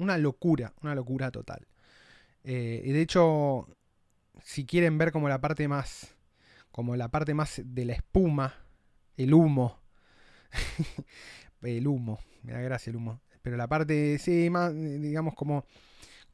una 0.00 0.18
locura, 0.18 0.74
una 0.82 0.96
locura 0.96 1.30
total. 1.30 1.68
Eh, 2.42 2.82
y 2.84 2.90
de 2.90 3.02
hecho, 3.02 3.68
si 4.42 4.66
quieren 4.66 4.98
ver 4.98 5.12
como 5.12 5.28
la 5.28 5.40
parte 5.40 5.68
más, 5.68 6.16
como 6.72 6.96
la 6.96 7.08
parte 7.08 7.34
más 7.34 7.62
de 7.64 7.84
la 7.84 7.92
espuma 7.92 8.63
el 9.16 9.34
humo. 9.34 9.78
el 11.62 11.86
humo, 11.86 12.18
me 12.42 12.52
da 12.52 12.60
gracia 12.60 12.90
el 12.90 12.96
humo. 12.96 13.20
Pero 13.42 13.56
la 13.56 13.68
parte, 13.68 14.18
sí, 14.18 14.48
más, 14.50 14.74
digamos, 14.74 15.34
como 15.34 15.64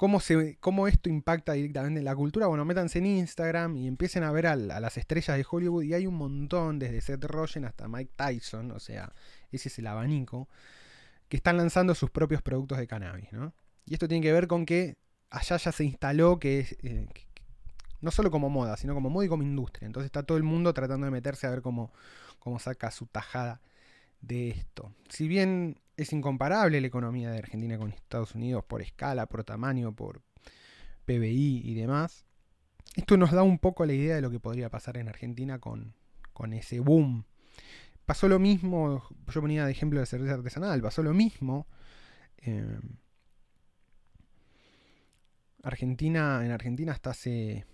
cómo, 0.00 0.18
se, 0.18 0.56
cómo 0.60 0.88
esto 0.88 1.10
impacta 1.10 1.52
directamente 1.52 1.98
en 1.98 2.06
la 2.06 2.16
cultura. 2.16 2.46
Bueno, 2.46 2.64
métanse 2.64 3.00
en 3.00 3.06
Instagram 3.06 3.76
y 3.76 3.86
empiecen 3.86 4.22
a 4.22 4.32
ver 4.32 4.46
a, 4.46 4.56
las 4.56 4.96
estrellas 4.96 5.36
de 5.36 5.44
Hollywood. 5.48 5.82
Y 5.82 5.92
hay 5.92 6.06
un 6.06 6.14
montón, 6.14 6.78
desde 6.78 7.02
Seth 7.02 7.24
Rogen 7.24 7.66
hasta 7.66 7.86
Mike 7.86 8.12
Tyson, 8.16 8.70
o 8.70 8.80
sea, 8.80 9.12
ese 9.52 9.68
es 9.68 9.78
el 9.78 9.86
abanico, 9.86 10.48
que 11.28 11.36
están 11.36 11.58
lanzando 11.58 11.94
sus 11.94 12.10
propios 12.10 12.40
productos 12.40 12.78
de 12.78 12.86
cannabis, 12.86 13.30
¿no? 13.30 13.52
Y 13.84 13.92
esto 13.92 14.08
tiene 14.08 14.22
que 14.22 14.32
ver 14.32 14.46
con 14.46 14.64
que 14.64 14.96
allá 15.28 15.58
ya 15.58 15.70
se 15.70 15.84
instaló 15.84 16.38
que, 16.38 16.60
eh, 16.82 17.06
no 18.00 18.10
solo 18.10 18.30
como 18.30 18.48
moda, 18.48 18.76
sino 18.76 18.94
como 18.94 19.10
moda 19.10 19.26
y 19.26 19.28
como 19.28 19.42
industria. 19.42 19.86
Entonces 19.86 20.06
está 20.06 20.22
todo 20.22 20.38
el 20.38 20.44
mundo 20.44 20.72
tratando 20.74 21.06
de 21.06 21.10
meterse 21.10 21.46
a 21.46 21.50
ver 21.50 21.62
cómo, 21.62 21.92
cómo 22.38 22.58
saca 22.58 22.90
su 22.90 23.06
tajada 23.06 23.60
de 24.20 24.50
esto. 24.50 24.92
Si 25.08 25.28
bien 25.28 25.80
es 25.96 26.12
incomparable 26.12 26.80
la 26.80 26.86
economía 26.86 27.30
de 27.30 27.38
Argentina 27.38 27.78
con 27.78 27.92
Estados 27.92 28.34
Unidos 28.34 28.64
por 28.64 28.82
escala, 28.82 29.26
por 29.26 29.44
tamaño, 29.44 29.94
por 29.94 30.22
PBI 31.04 31.62
y 31.64 31.74
demás, 31.74 32.24
esto 32.96 33.16
nos 33.16 33.30
da 33.30 33.42
un 33.42 33.58
poco 33.58 33.84
la 33.86 33.92
idea 33.92 34.16
de 34.16 34.20
lo 34.20 34.30
que 34.30 34.40
podría 34.40 34.70
pasar 34.70 34.96
en 34.96 35.08
Argentina 35.08 35.58
con, 35.58 35.94
con 36.32 36.52
ese 36.52 36.80
boom. 36.80 37.24
Pasó 38.06 38.28
lo 38.28 38.38
mismo, 38.38 39.04
yo 39.28 39.40
ponía 39.40 39.64
de 39.64 39.70
ejemplo 39.70 40.00
de 40.00 40.06
cerveza 40.06 40.34
artesanal, 40.34 40.82
pasó 40.82 41.02
lo 41.02 41.14
mismo. 41.14 41.68
Eh, 42.38 42.80
Argentina, 45.62 46.44
en 46.44 46.50
Argentina 46.50 46.92
hasta 46.92 47.10
hace 47.10 47.66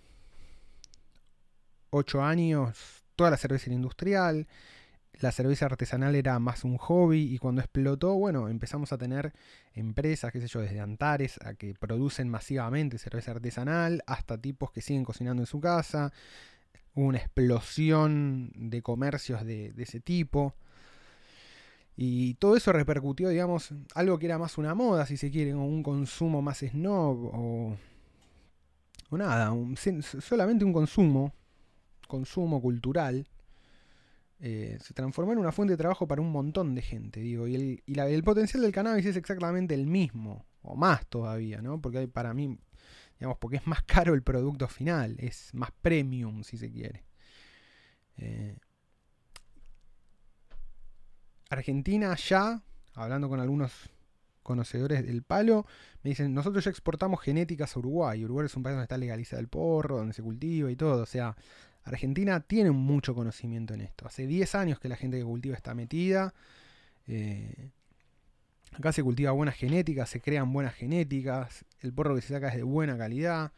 8 1.91 2.23
años 2.23 3.05
toda 3.17 3.31
la 3.31 3.37
cerveza 3.39 3.67
era 3.67 3.75
industrial, 3.75 4.47
la 5.21 5.33
cerveza 5.33 5.67
artesanal 5.67 6.15
era 6.15 6.39
más 6.39 6.65
un 6.65 6.77
hobby 6.77 7.35
y 7.35 7.39
cuando 7.39 7.63
explotó, 7.63 8.15
bueno, 8.15 8.49
empezamos 8.49 8.93
a 8.93 8.99
tener 8.99 9.33
empresas, 9.75 10.31
qué 10.31 10.41
sé 10.41 10.47
yo, 10.47 10.61
desde 10.61 10.81
Antares 10.81 11.39
a 11.43 11.55
que 11.55 11.75
producen 11.75 12.29
masivamente 12.29 12.99
cerveza 12.99 13.31
artesanal 13.31 14.03
hasta 14.07 14.39
tipos 14.39 14.71
que 14.71 14.83
siguen 14.83 15.05
cocinando 15.05 15.43
en 15.43 15.47
su 15.47 15.59
casa. 15.59 16.13
Hubo 16.95 17.07
una 17.07 17.19
explosión 17.19 18.51
de 18.55 18.83
comercios 18.83 19.45
de, 19.45 19.73
ese 19.79 20.01
tipo. 20.01 20.55
Y 21.97 22.35
todo 22.35 22.57
eso 22.57 22.73
repercutió, 22.73 23.31
digamos, 23.31 23.71
algo 23.95 24.19
que 24.19 24.27
era 24.27 24.37
más 24.37 24.59
una 24.59 24.75
moda, 24.75 25.07
si 25.07 25.17
se 25.17 25.31
quiere, 25.31 25.55
o 25.55 25.63
un 25.63 25.83
consumo 25.83 26.43
más 26.43 26.59
snob, 26.59 27.31
o, 27.35 27.77
o 29.09 29.17
nada, 29.17 29.51
solamente 30.21 30.63
un 30.67 30.75
consumo 30.75 31.33
consumo 32.07 32.61
cultural, 32.61 33.29
eh, 34.41 34.79
se 34.83 34.93
transformó 34.93 35.33
en 35.33 35.39
una 35.39 35.53
fuente 35.53 35.73
de 35.73 35.79
trabajo 35.79 36.07
para 36.07 36.21
un 36.21 36.31
montón 36.31 36.75
de 36.75 36.83
gente, 36.83 37.21
digo, 37.21 37.47
y, 37.47 37.55
el, 37.55 37.83
y 37.87 37.99
el 37.99 38.23
potencial 38.23 38.63
del 38.63 38.73
cannabis 38.73 39.07
es 39.07 39.17
exactamente 39.17 39.75
el 39.75 39.87
mismo, 39.87 40.45
o 40.63 40.77
más 40.77 41.07
todavía, 41.07 41.63
¿no? 41.63 41.81
Porque 41.81 41.99
hay, 41.99 42.07
para 42.07 42.35
mí, 42.35 42.59
digamos, 43.19 43.39
porque 43.39 43.57
es 43.57 43.67
más 43.67 43.83
caro 43.87 44.15
el 44.15 44.23
producto 44.23 44.69
final, 44.69 45.17
es 45.19 45.55
más 45.55 45.71
premium, 45.81 46.43
si 46.43 46.59
se 46.59 46.71
quiere. 46.71 47.05
Eh, 48.19 48.59
Argentina 51.49 52.15
ya, 52.17 52.63
hablando 52.95 53.29
con 53.29 53.41
algunos 53.41 53.73
conocedores 54.43 55.05
del 55.05 55.23
palo, 55.23 55.67
me 56.03 56.11
dicen, 56.11 56.33
nosotros 56.33 56.65
ya 56.65 56.71
exportamos 56.71 57.21
genéticas 57.21 57.75
a 57.75 57.79
Uruguay. 57.81 58.25
Uruguay 58.25 58.47
es 58.47 58.57
un 58.57 58.63
país 58.63 58.75
donde 58.75 58.85
está 58.85 58.97
legalizado 58.97 59.41
el 59.41 59.49
porro, 59.49 59.97
donde 59.97 60.15
se 60.15 60.23
cultiva 60.23 60.71
y 60.71 60.77
todo. 60.77 61.03
O 61.03 61.07
sea, 61.07 61.37
Argentina 61.87 62.41
tiene 62.41 62.71
mucho 62.71 63.15
conocimiento 63.15 63.75
en 63.75 63.81
esto. 63.81 64.07
Hace 64.07 64.27
10 64.27 64.55
años 64.55 64.79
que 64.79 64.89
la 64.89 64.97
gente 64.97 65.19
que 65.19 65.25
cultiva 65.25 65.57
está 65.57 65.75
metida. 65.75 66.35
Eh, 67.07 67.71
Acá 68.73 68.93
se 68.93 69.03
cultiva 69.03 69.31
buena 69.31 69.53
genética, 69.53 70.05
se 70.05 70.21
crean 70.21 70.53
buenas 70.53 70.75
genéticas, 70.75 71.65
el 71.81 71.95
porro 71.95 72.15
que 72.15 72.21
se 72.21 72.35
saca 72.35 72.49
es 72.49 72.57
de 72.57 72.63
buena 72.63 72.99
calidad, 72.99 73.53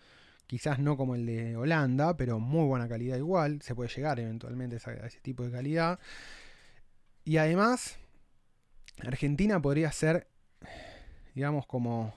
quizás 0.47 0.79
no 0.79 0.97
como 0.97 1.17
el 1.17 1.27
de 1.27 1.57
Holanda, 1.57 2.17
pero 2.17 2.39
muy 2.39 2.67
buena 2.67 2.89
calidad 2.89 3.17
igual, 3.17 3.61
se 3.61 3.75
puede 3.75 3.91
llegar 3.91 4.21
eventualmente 4.21 4.77
a 4.77 5.07
ese 5.07 5.21
tipo 5.21 5.45
de 5.45 5.51
calidad. 5.51 5.99
Y 7.25 7.39
además, 7.39 7.99
Argentina 9.05 9.61
podría 9.61 9.91
ser, 9.91 10.29
digamos, 11.35 11.67
como 11.67 12.15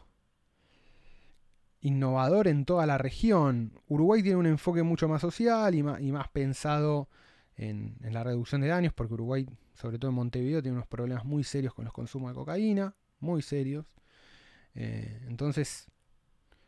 innovador 1.81 2.47
en 2.47 2.65
toda 2.65 2.85
la 2.85 2.97
región. 2.97 3.73
Uruguay 3.87 4.21
tiene 4.21 4.37
un 4.37 4.45
enfoque 4.45 4.83
mucho 4.83 5.07
más 5.07 5.21
social 5.21 5.73
y 5.75 5.83
más, 5.83 6.27
pensado 6.29 7.09
en, 7.55 7.97
la 8.01 8.23
reducción 8.23 8.61
de 8.61 8.67
daños, 8.67 8.93
porque 8.93 9.15
Uruguay, 9.15 9.47
sobre 9.73 9.97
todo 9.97 10.09
en 10.09 10.15
Montevideo, 10.15 10.61
tiene 10.61 10.77
unos 10.77 10.87
problemas 10.87 11.25
muy 11.25 11.43
serios 11.43 11.73
con 11.73 11.85
los 11.85 11.93
consumos 11.93 12.31
de 12.31 12.35
cocaína, 12.35 12.95
muy 13.19 13.41
serios. 13.41 13.85
Eh, 14.75 15.25
entonces, 15.27 15.87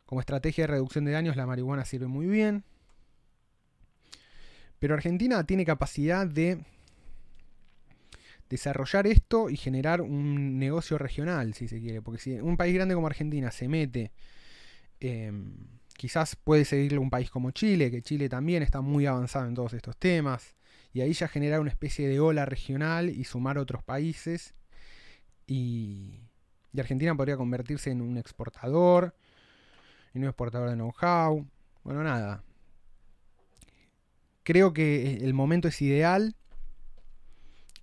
como 0.05 0.19
estrategia 0.19 0.63
de 0.63 0.67
reducción 0.67 1.05
de 1.05 1.11
daños, 1.11 1.35
la 1.35 1.45
marihuana 1.45 1.85
sirve 1.85 2.07
muy 2.07 2.25
bien. 2.25 2.63
Pero 4.79 4.95
Argentina 4.95 5.45
tiene 5.45 5.63
capacidad 5.63 6.27
de 6.27 6.65
desarrollar 8.49 9.07
esto 9.07 9.49
y 9.49 9.57
generar 9.57 10.01
un 10.01 10.59
negocio 10.59 10.97
regional, 10.97 11.53
si 11.53 11.67
se 11.67 11.79
quiere. 11.79 12.01
Porque 12.01 12.19
si 12.19 12.33
un 12.39 12.57
país 12.57 12.73
grande 12.73 12.95
como 12.95 13.07
Argentina 13.07 13.51
se 13.51 13.67
mete 13.67 14.11
Em, 15.05 15.53
quizás 15.97 16.37
puede 16.37 16.63
seguirle 16.63 16.97
un 16.97 17.09
país 17.09 17.29
como 17.29 17.51
Chile, 17.51 17.91
que 17.91 18.01
Chile 18.01 18.29
también 18.29 18.63
está 18.63 18.79
muy 18.79 19.05
avanzado 19.05 19.47
en 19.47 19.53
todos 19.53 19.73
estos 19.73 19.97
temas, 19.97 20.55
y 20.93 21.01
ahí 21.01 21.11
ya 21.11 21.27
generar 21.27 21.59
una 21.59 21.71
especie 21.71 22.07
de 22.07 22.21
ola 22.21 22.45
regional 22.45 23.09
y 23.09 23.25
sumar 23.25 23.57
otros 23.57 23.83
países. 23.83 24.53
Y, 25.45 26.21
Argentina 26.77 27.13
podría 27.15 27.35
convertirse 27.35 27.91
en 27.91 28.01
un 28.01 28.17
exportador, 28.17 29.13
en 30.13 30.21
un 30.21 30.29
exportador 30.29 30.69
de 30.69 30.75
know-how. 30.75 31.45
Bueno, 31.83 32.01
nada. 32.01 32.41
Creo 34.43 34.71
que 34.71 35.17
el 35.17 35.33
momento 35.33 35.67
es 35.67 35.81
ideal 35.81 36.37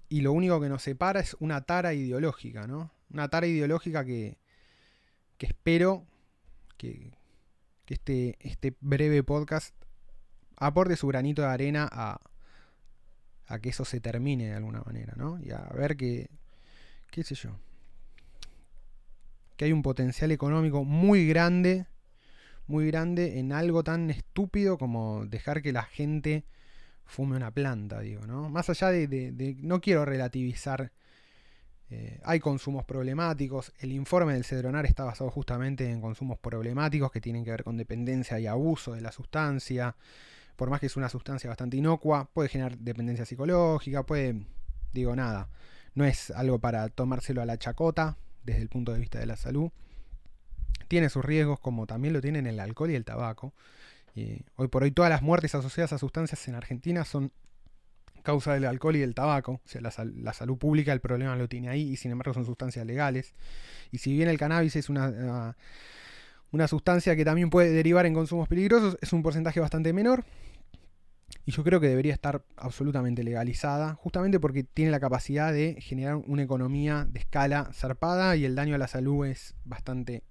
y 0.08 0.22
lo 0.22 0.32
único 0.32 0.58
que 0.58 0.70
nos 0.70 0.82
separa 0.82 1.20
es 1.20 1.36
una 1.38 1.60
tara 1.60 1.92
ideológica, 1.92 2.66
¿no? 2.66 2.90
Una 3.10 3.28
tara 3.28 3.46
ideológica 3.46 4.06
que, 4.06 4.38
que 5.36 5.46
espero 5.46 6.06
que, 6.80 7.12
este, 7.88 8.36
este 8.40 8.74
breve 8.80 9.22
podcast 9.22 9.74
aporte 10.56 10.96
su 10.96 11.08
granito 11.08 11.42
de 11.42 11.48
arena 11.48 11.86
a, 11.90 12.20
a 13.46 13.58
que 13.58 13.68
eso 13.68 13.84
se 13.84 14.00
termine 14.00 14.46
de 14.46 14.54
alguna 14.54 14.80
manera, 14.80 15.12
¿no? 15.16 15.38
Y 15.42 15.50
a 15.50 15.68
ver 15.76 15.96
que, 15.96 16.30
qué 17.10 17.22
sé 17.22 17.34
yo, 17.34 17.50
que 19.56 19.66
hay 19.66 19.72
un 19.72 19.82
potencial 19.82 20.30
económico 20.30 20.84
muy 20.84 21.26
grande, 21.26 21.86
muy 22.66 22.86
grande 22.86 23.40
en 23.40 23.52
algo 23.52 23.84
tan 23.84 24.08
estúpido 24.08 24.78
como 24.78 25.26
dejar 25.26 25.60
que 25.60 25.72
la 25.72 25.82
gente 25.82 26.46
fume 27.04 27.36
una 27.36 27.50
planta, 27.50 28.00
digo, 28.00 28.26
¿no? 28.26 28.48
Más 28.48 28.70
allá 28.70 28.88
de, 28.88 29.06
de 29.06 29.56
no 29.60 29.82
quiero 29.82 30.06
relativizar 30.06 30.92
eh, 31.90 32.20
hay 32.22 32.38
consumos 32.38 32.84
problemáticos. 32.84 33.72
El 33.78 33.92
informe 33.92 34.34
del 34.34 34.44
Cedronar 34.44 34.86
está 34.86 35.04
basado 35.04 35.30
justamente 35.30 35.90
en 35.90 36.00
consumos 36.00 36.38
problemáticos 36.38 37.10
que 37.10 37.20
tienen 37.20 37.44
que 37.44 37.50
ver 37.50 37.64
con 37.64 37.76
dependencia 37.76 38.38
y 38.38 38.46
abuso 38.46 38.92
de 38.92 39.00
la 39.00 39.10
sustancia. 39.10 39.96
Por 40.54 40.70
más 40.70 40.78
que 40.78 40.86
es 40.86 40.96
una 40.96 41.08
sustancia 41.08 41.50
bastante 41.50 41.76
inocua, 41.76 42.28
puede 42.32 42.48
generar 42.48 42.78
dependencia 42.78 43.24
psicológica, 43.24 44.04
puede, 44.04 44.46
digo 44.92 45.16
nada, 45.16 45.48
no 45.94 46.04
es 46.04 46.30
algo 46.30 46.60
para 46.60 46.88
tomárselo 46.90 47.42
a 47.42 47.46
la 47.46 47.58
chacota 47.58 48.16
desde 48.44 48.62
el 48.62 48.68
punto 48.68 48.92
de 48.92 49.00
vista 49.00 49.18
de 49.18 49.26
la 49.26 49.36
salud. 49.36 49.70
Tiene 50.86 51.08
sus 51.08 51.24
riesgos 51.24 51.58
como 51.58 51.86
también 51.86 52.14
lo 52.14 52.20
tienen 52.20 52.46
el 52.46 52.60
alcohol 52.60 52.90
y 52.90 52.94
el 52.94 53.04
tabaco. 53.04 53.52
hoy 54.56 54.68
por 54.68 54.84
hoy 54.84 54.92
todas 54.92 55.10
las 55.10 55.22
muertes 55.22 55.54
asociadas 55.56 55.92
a 55.92 55.98
sustancias 55.98 56.46
en 56.46 56.54
Argentina 56.54 57.04
son 57.04 57.32
causa 58.22 58.54
del 58.54 58.64
alcohol 58.64 58.96
y 58.96 59.00
del 59.00 59.14
tabaco. 59.14 59.60
O 59.64 59.68
sea, 59.68 59.80
la, 59.80 60.32
salud 60.32 60.58
pública 60.58 60.92
el 60.92 61.00
problema 61.00 61.36
lo 61.36 61.48
tiene 61.48 61.68
ahí 61.68 61.90
y 61.90 61.96
sin 61.96 62.10
embargo 62.12 62.34
son 62.34 62.44
sustancias 62.44 62.86
legales. 62.86 63.34
Y 63.90 63.98
si 63.98 64.12
bien 64.12 64.28
el 64.28 64.38
cannabis 64.38 64.76
es 64.76 64.88
una, 64.88 65.06
ah, 65.06 65.56
una, 66.50 66.68
sustancia 66.68 67.16
que 67.16 67.24
también 67.24 67.50
puede 67.50 67.70
derivar 67.70 68.06
en 68.06 68.14
consumos 68.14 68.48
peligrosos, 68.48 68.98
es 69.00 69.12
un 69.12 69.22
porcentaje 69.22 69.60
bastante 69.60 69.92
menor. 69.92 70.24
Y 71.46 71.52
yo 71.52 71.64
creo 71.64 71.80
que 71.80 71.88
debería 71.88 72.12
estar 72.12 72.44
absolutamente 72.56 73.24
legalizada, 73.24 73.94
justamente 73.94 74.40
porque 74.40 74.64
tiene 74.64 74.90
la 74.90 75.00
capacidad 75.00 75.52
de 75.52 75.80
generar 75.80 76.16
una 76.16 76.42
economía 76.42 77.06
de 77.08 77.20
escala 77.20 77.70
zarpada 77.72 78.36
y 78.36 78.44
el 78.44 78.54
daño 78.54 78.74
a 78.74 78.78
la 78.78 78.88
salud 78.88 79.26
es 79.26 79.54
bastante 79.64 80.22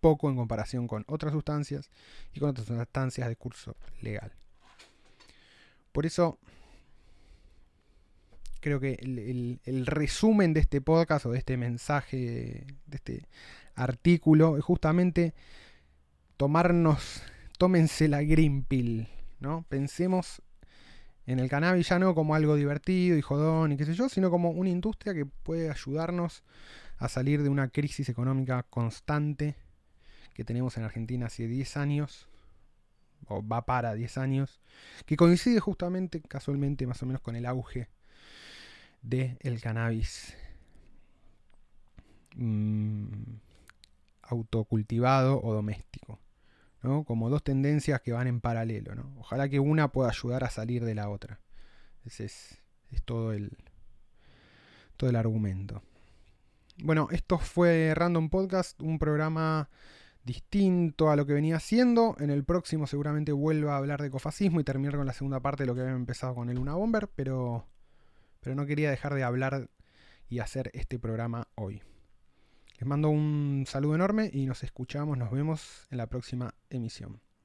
poco 0.00 0.30
en 0.30 0.36
comparación 0.36 0.86
con 0.86 1.04
otras 1.08 1.32
sustancias 1.32 1.90
y 2.32 2.40
con 2.40 2.50
otras 2.50 2.66
sustancias 2.66 3.28
de 3.28 3.36
curso 3.36 3.76
legal. 4.00 4.32
Por 5.92 6.06
eso 6.06 6.38
creo 8.60 8.80
que 8.80 8.94
el, 9.02 9.86
resumen 9.86 10.52
de 10.52 10.60
este 10.60 10.80
podcast 10.80 11.26
o 11.26 11.30
de 11.30 11.38
este 11.38 11.56
mensaje, 11.56 12.66
de 12.86 12.96
este 12.96 13.26
artículo, 13.74 14.56
es 14.56 14.64
justamente 14.64 15.34
tomarnos, 16.36 17.22
tómense 17.58 18.08
la 18.08 18.22
green 18.22 18.62
pill, 18.62 19.08
¿no? 19.40 19.64
Pensemos 19.68 20.42
en 21.26 21.38
el 21.38 21.48
cannabis 21.48 21.88
ya 21.88 21.98
no 21.98 22.14
como 22.14 22.34
algo 22.34 22.56
divertido 22.56 23.16
y 23.16 23.22
jodón 23.22 23.72
y 23.72 23.76
qué 23.76 23.84
sé 23.84 23.94
yo, 23.94 24.08
sino 24.08 24.30
como 24.30 24.50
una 24.50 24.70
industria 24.70 25.14
que 25.14 25.26
puede 25.26 25.70
ayudarnos 25.70 26.42
a 26.98 27.08
salir 27.08 27.42
de 27.42 27.48
una 27.48 27.68
crisis 27.68 28.08
económica 28.08 28.64
constante 28.64 29.56
que 30.34 30.44
tenemos 30.44 30.76
en 30.76 30.84
Argentina 30.84 31.26
hace 31.26 31.46
10 31.46 31.76
años, 31.76 32.28
o 33.26 33.46
va 33.46 33.66
para 33.66 33.94
10 33.94 34.18
años, 34.18 34.60
que 35.06 35.16
coincide 35.16 35.60
justamente, 35.60 36.20
casualmente, 36.20 36.86
más 36.86 37.02
o 37.02 37.06
menos 37.06 37.20
con 37.20 37.36
el 37.36 37.46
auge 37.46 37.88
del 39.02 39.38
el 39.40 39.60
cannabis 39.60 40.36
mm, 42.36 43.06
autocultivado 44.22 45.40
o 45.42 45.54
doméstico. 45.54 46.18
¿no? 46.82 47.04
Como 47.04 47.28
dos 47.28 47.42
tendencias 47.42 48.00
que 48.00 48.12
van 48.12 48.26
en 48.26 48.40
paralelo. 48.40 48.94
¿no? 48.94 49.12
Ojalá 49.18 49.48
que 49.48 49.60
una 49.60 49.92
pueda 49.92 50.10
ayudar 50.10 50.44
a 50.44 50.50
salir 50.50 50.84
de 50.84 50.94
la 50.94 51.08
otra. 51.08 51.40
Ese 52.04 52.24
es, 52.24 52.58
todo, 53.04 53.32
el, 53.32 53.56
todo 54.96 55.10
el 55.10 55.16
argumento. 55.16 55.82
Bueno, 56.82 57.08
esto 57.10 57.38
fue 57.38 57.92
Random 57.94 58.30
Podcast, 58.30 58.80
un 58.80 58.98
programa 58.98 59.68
distinto 60.24 61.10
a 61.10 61.16
lo 61.16 61.26
que 61.26 61.34
venía 61.34 61.56
haciendo. 61.56 62.16
En 62.18 62.30
el 62.30 62.44
próximo 62.44 62.86
seguramente 62.86 63.32
vuelva 63.32 63.74
a 63.74 63.78
hablar 63.78 64.00
de 64.00 64.08
ecofascismo 64.08 64.60
y 64.60 64.64
terminar 64.64 64.96
con 64.96 65.06
la 65.06 65.12
segunda 65.12 65.40
parte 65.40 65.64
de 65.64 65.66
lo 65.66 65.74
que 65.74 65.82
había 65.82 65.92
empezado 65.92 66.34
con 66.34 66.48
el 66.48 66.58
Una 66.58 66.74
Bomber, 66.74 67.08
pero 67.14 67.66
pero 68.40 68.56
no 68.56 68.66
quería 68.66 68.90
dejar 68.90 69.14
de 69.14 69.22
hablar 69.22 69.68
y 70.28 70.38
hacer 70.38 70.70
este 70.74 70.98
programa 70.98 71.48
hoy. 71.54 71.82
Les 72.78 72.86
mando 72.86 73.10
un 73.10 73.64
saludo 73.66 73.94
enorme 73.94 74.30
y 74.32 74.46
nos 74.46 74.62
escuchamos, 74.62 75.18
nos 75.18 75.30
vemos 75.30 75.86
en 75.90 75.98
la 75.98 76.06
próxima 76.06 76.54
emisión. 76.70 77.20